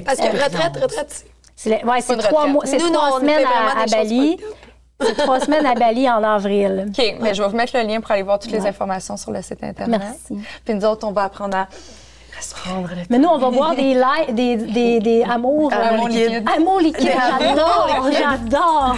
[0.04, 1.26] Parce que retraite, retraite, c'est.
[1.56, 2.52] C'est le- ouais, c'est une trois, retraite.
[2.54, 4.38] mois- c'est Nous, trois non, semaines à, Bali.
[5.02, 6.86] C'est trois semaines à Bali en avril.
[6.98, 9.30] OK, mais je vais vous mettre le lien pour aller voir toutes les informations sur
[9.30, 10.00] le site Internet.
[10.00, 10.42] Merci.
[10.64, 11.68] Puis nous autres, on va apprendre à
[12.66, 15.70] le Mais nous, on va voir des, li- des, des, des amours.
[15.72, 16.48] Amours euh, liquides.
[16.56, 17.12] Amours liquides.
[17.38, 18.96] J'adore, j'adore.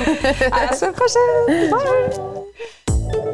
[0.53, 1.71] À la semaine prochaine!
[1.71, 3.33] Bye!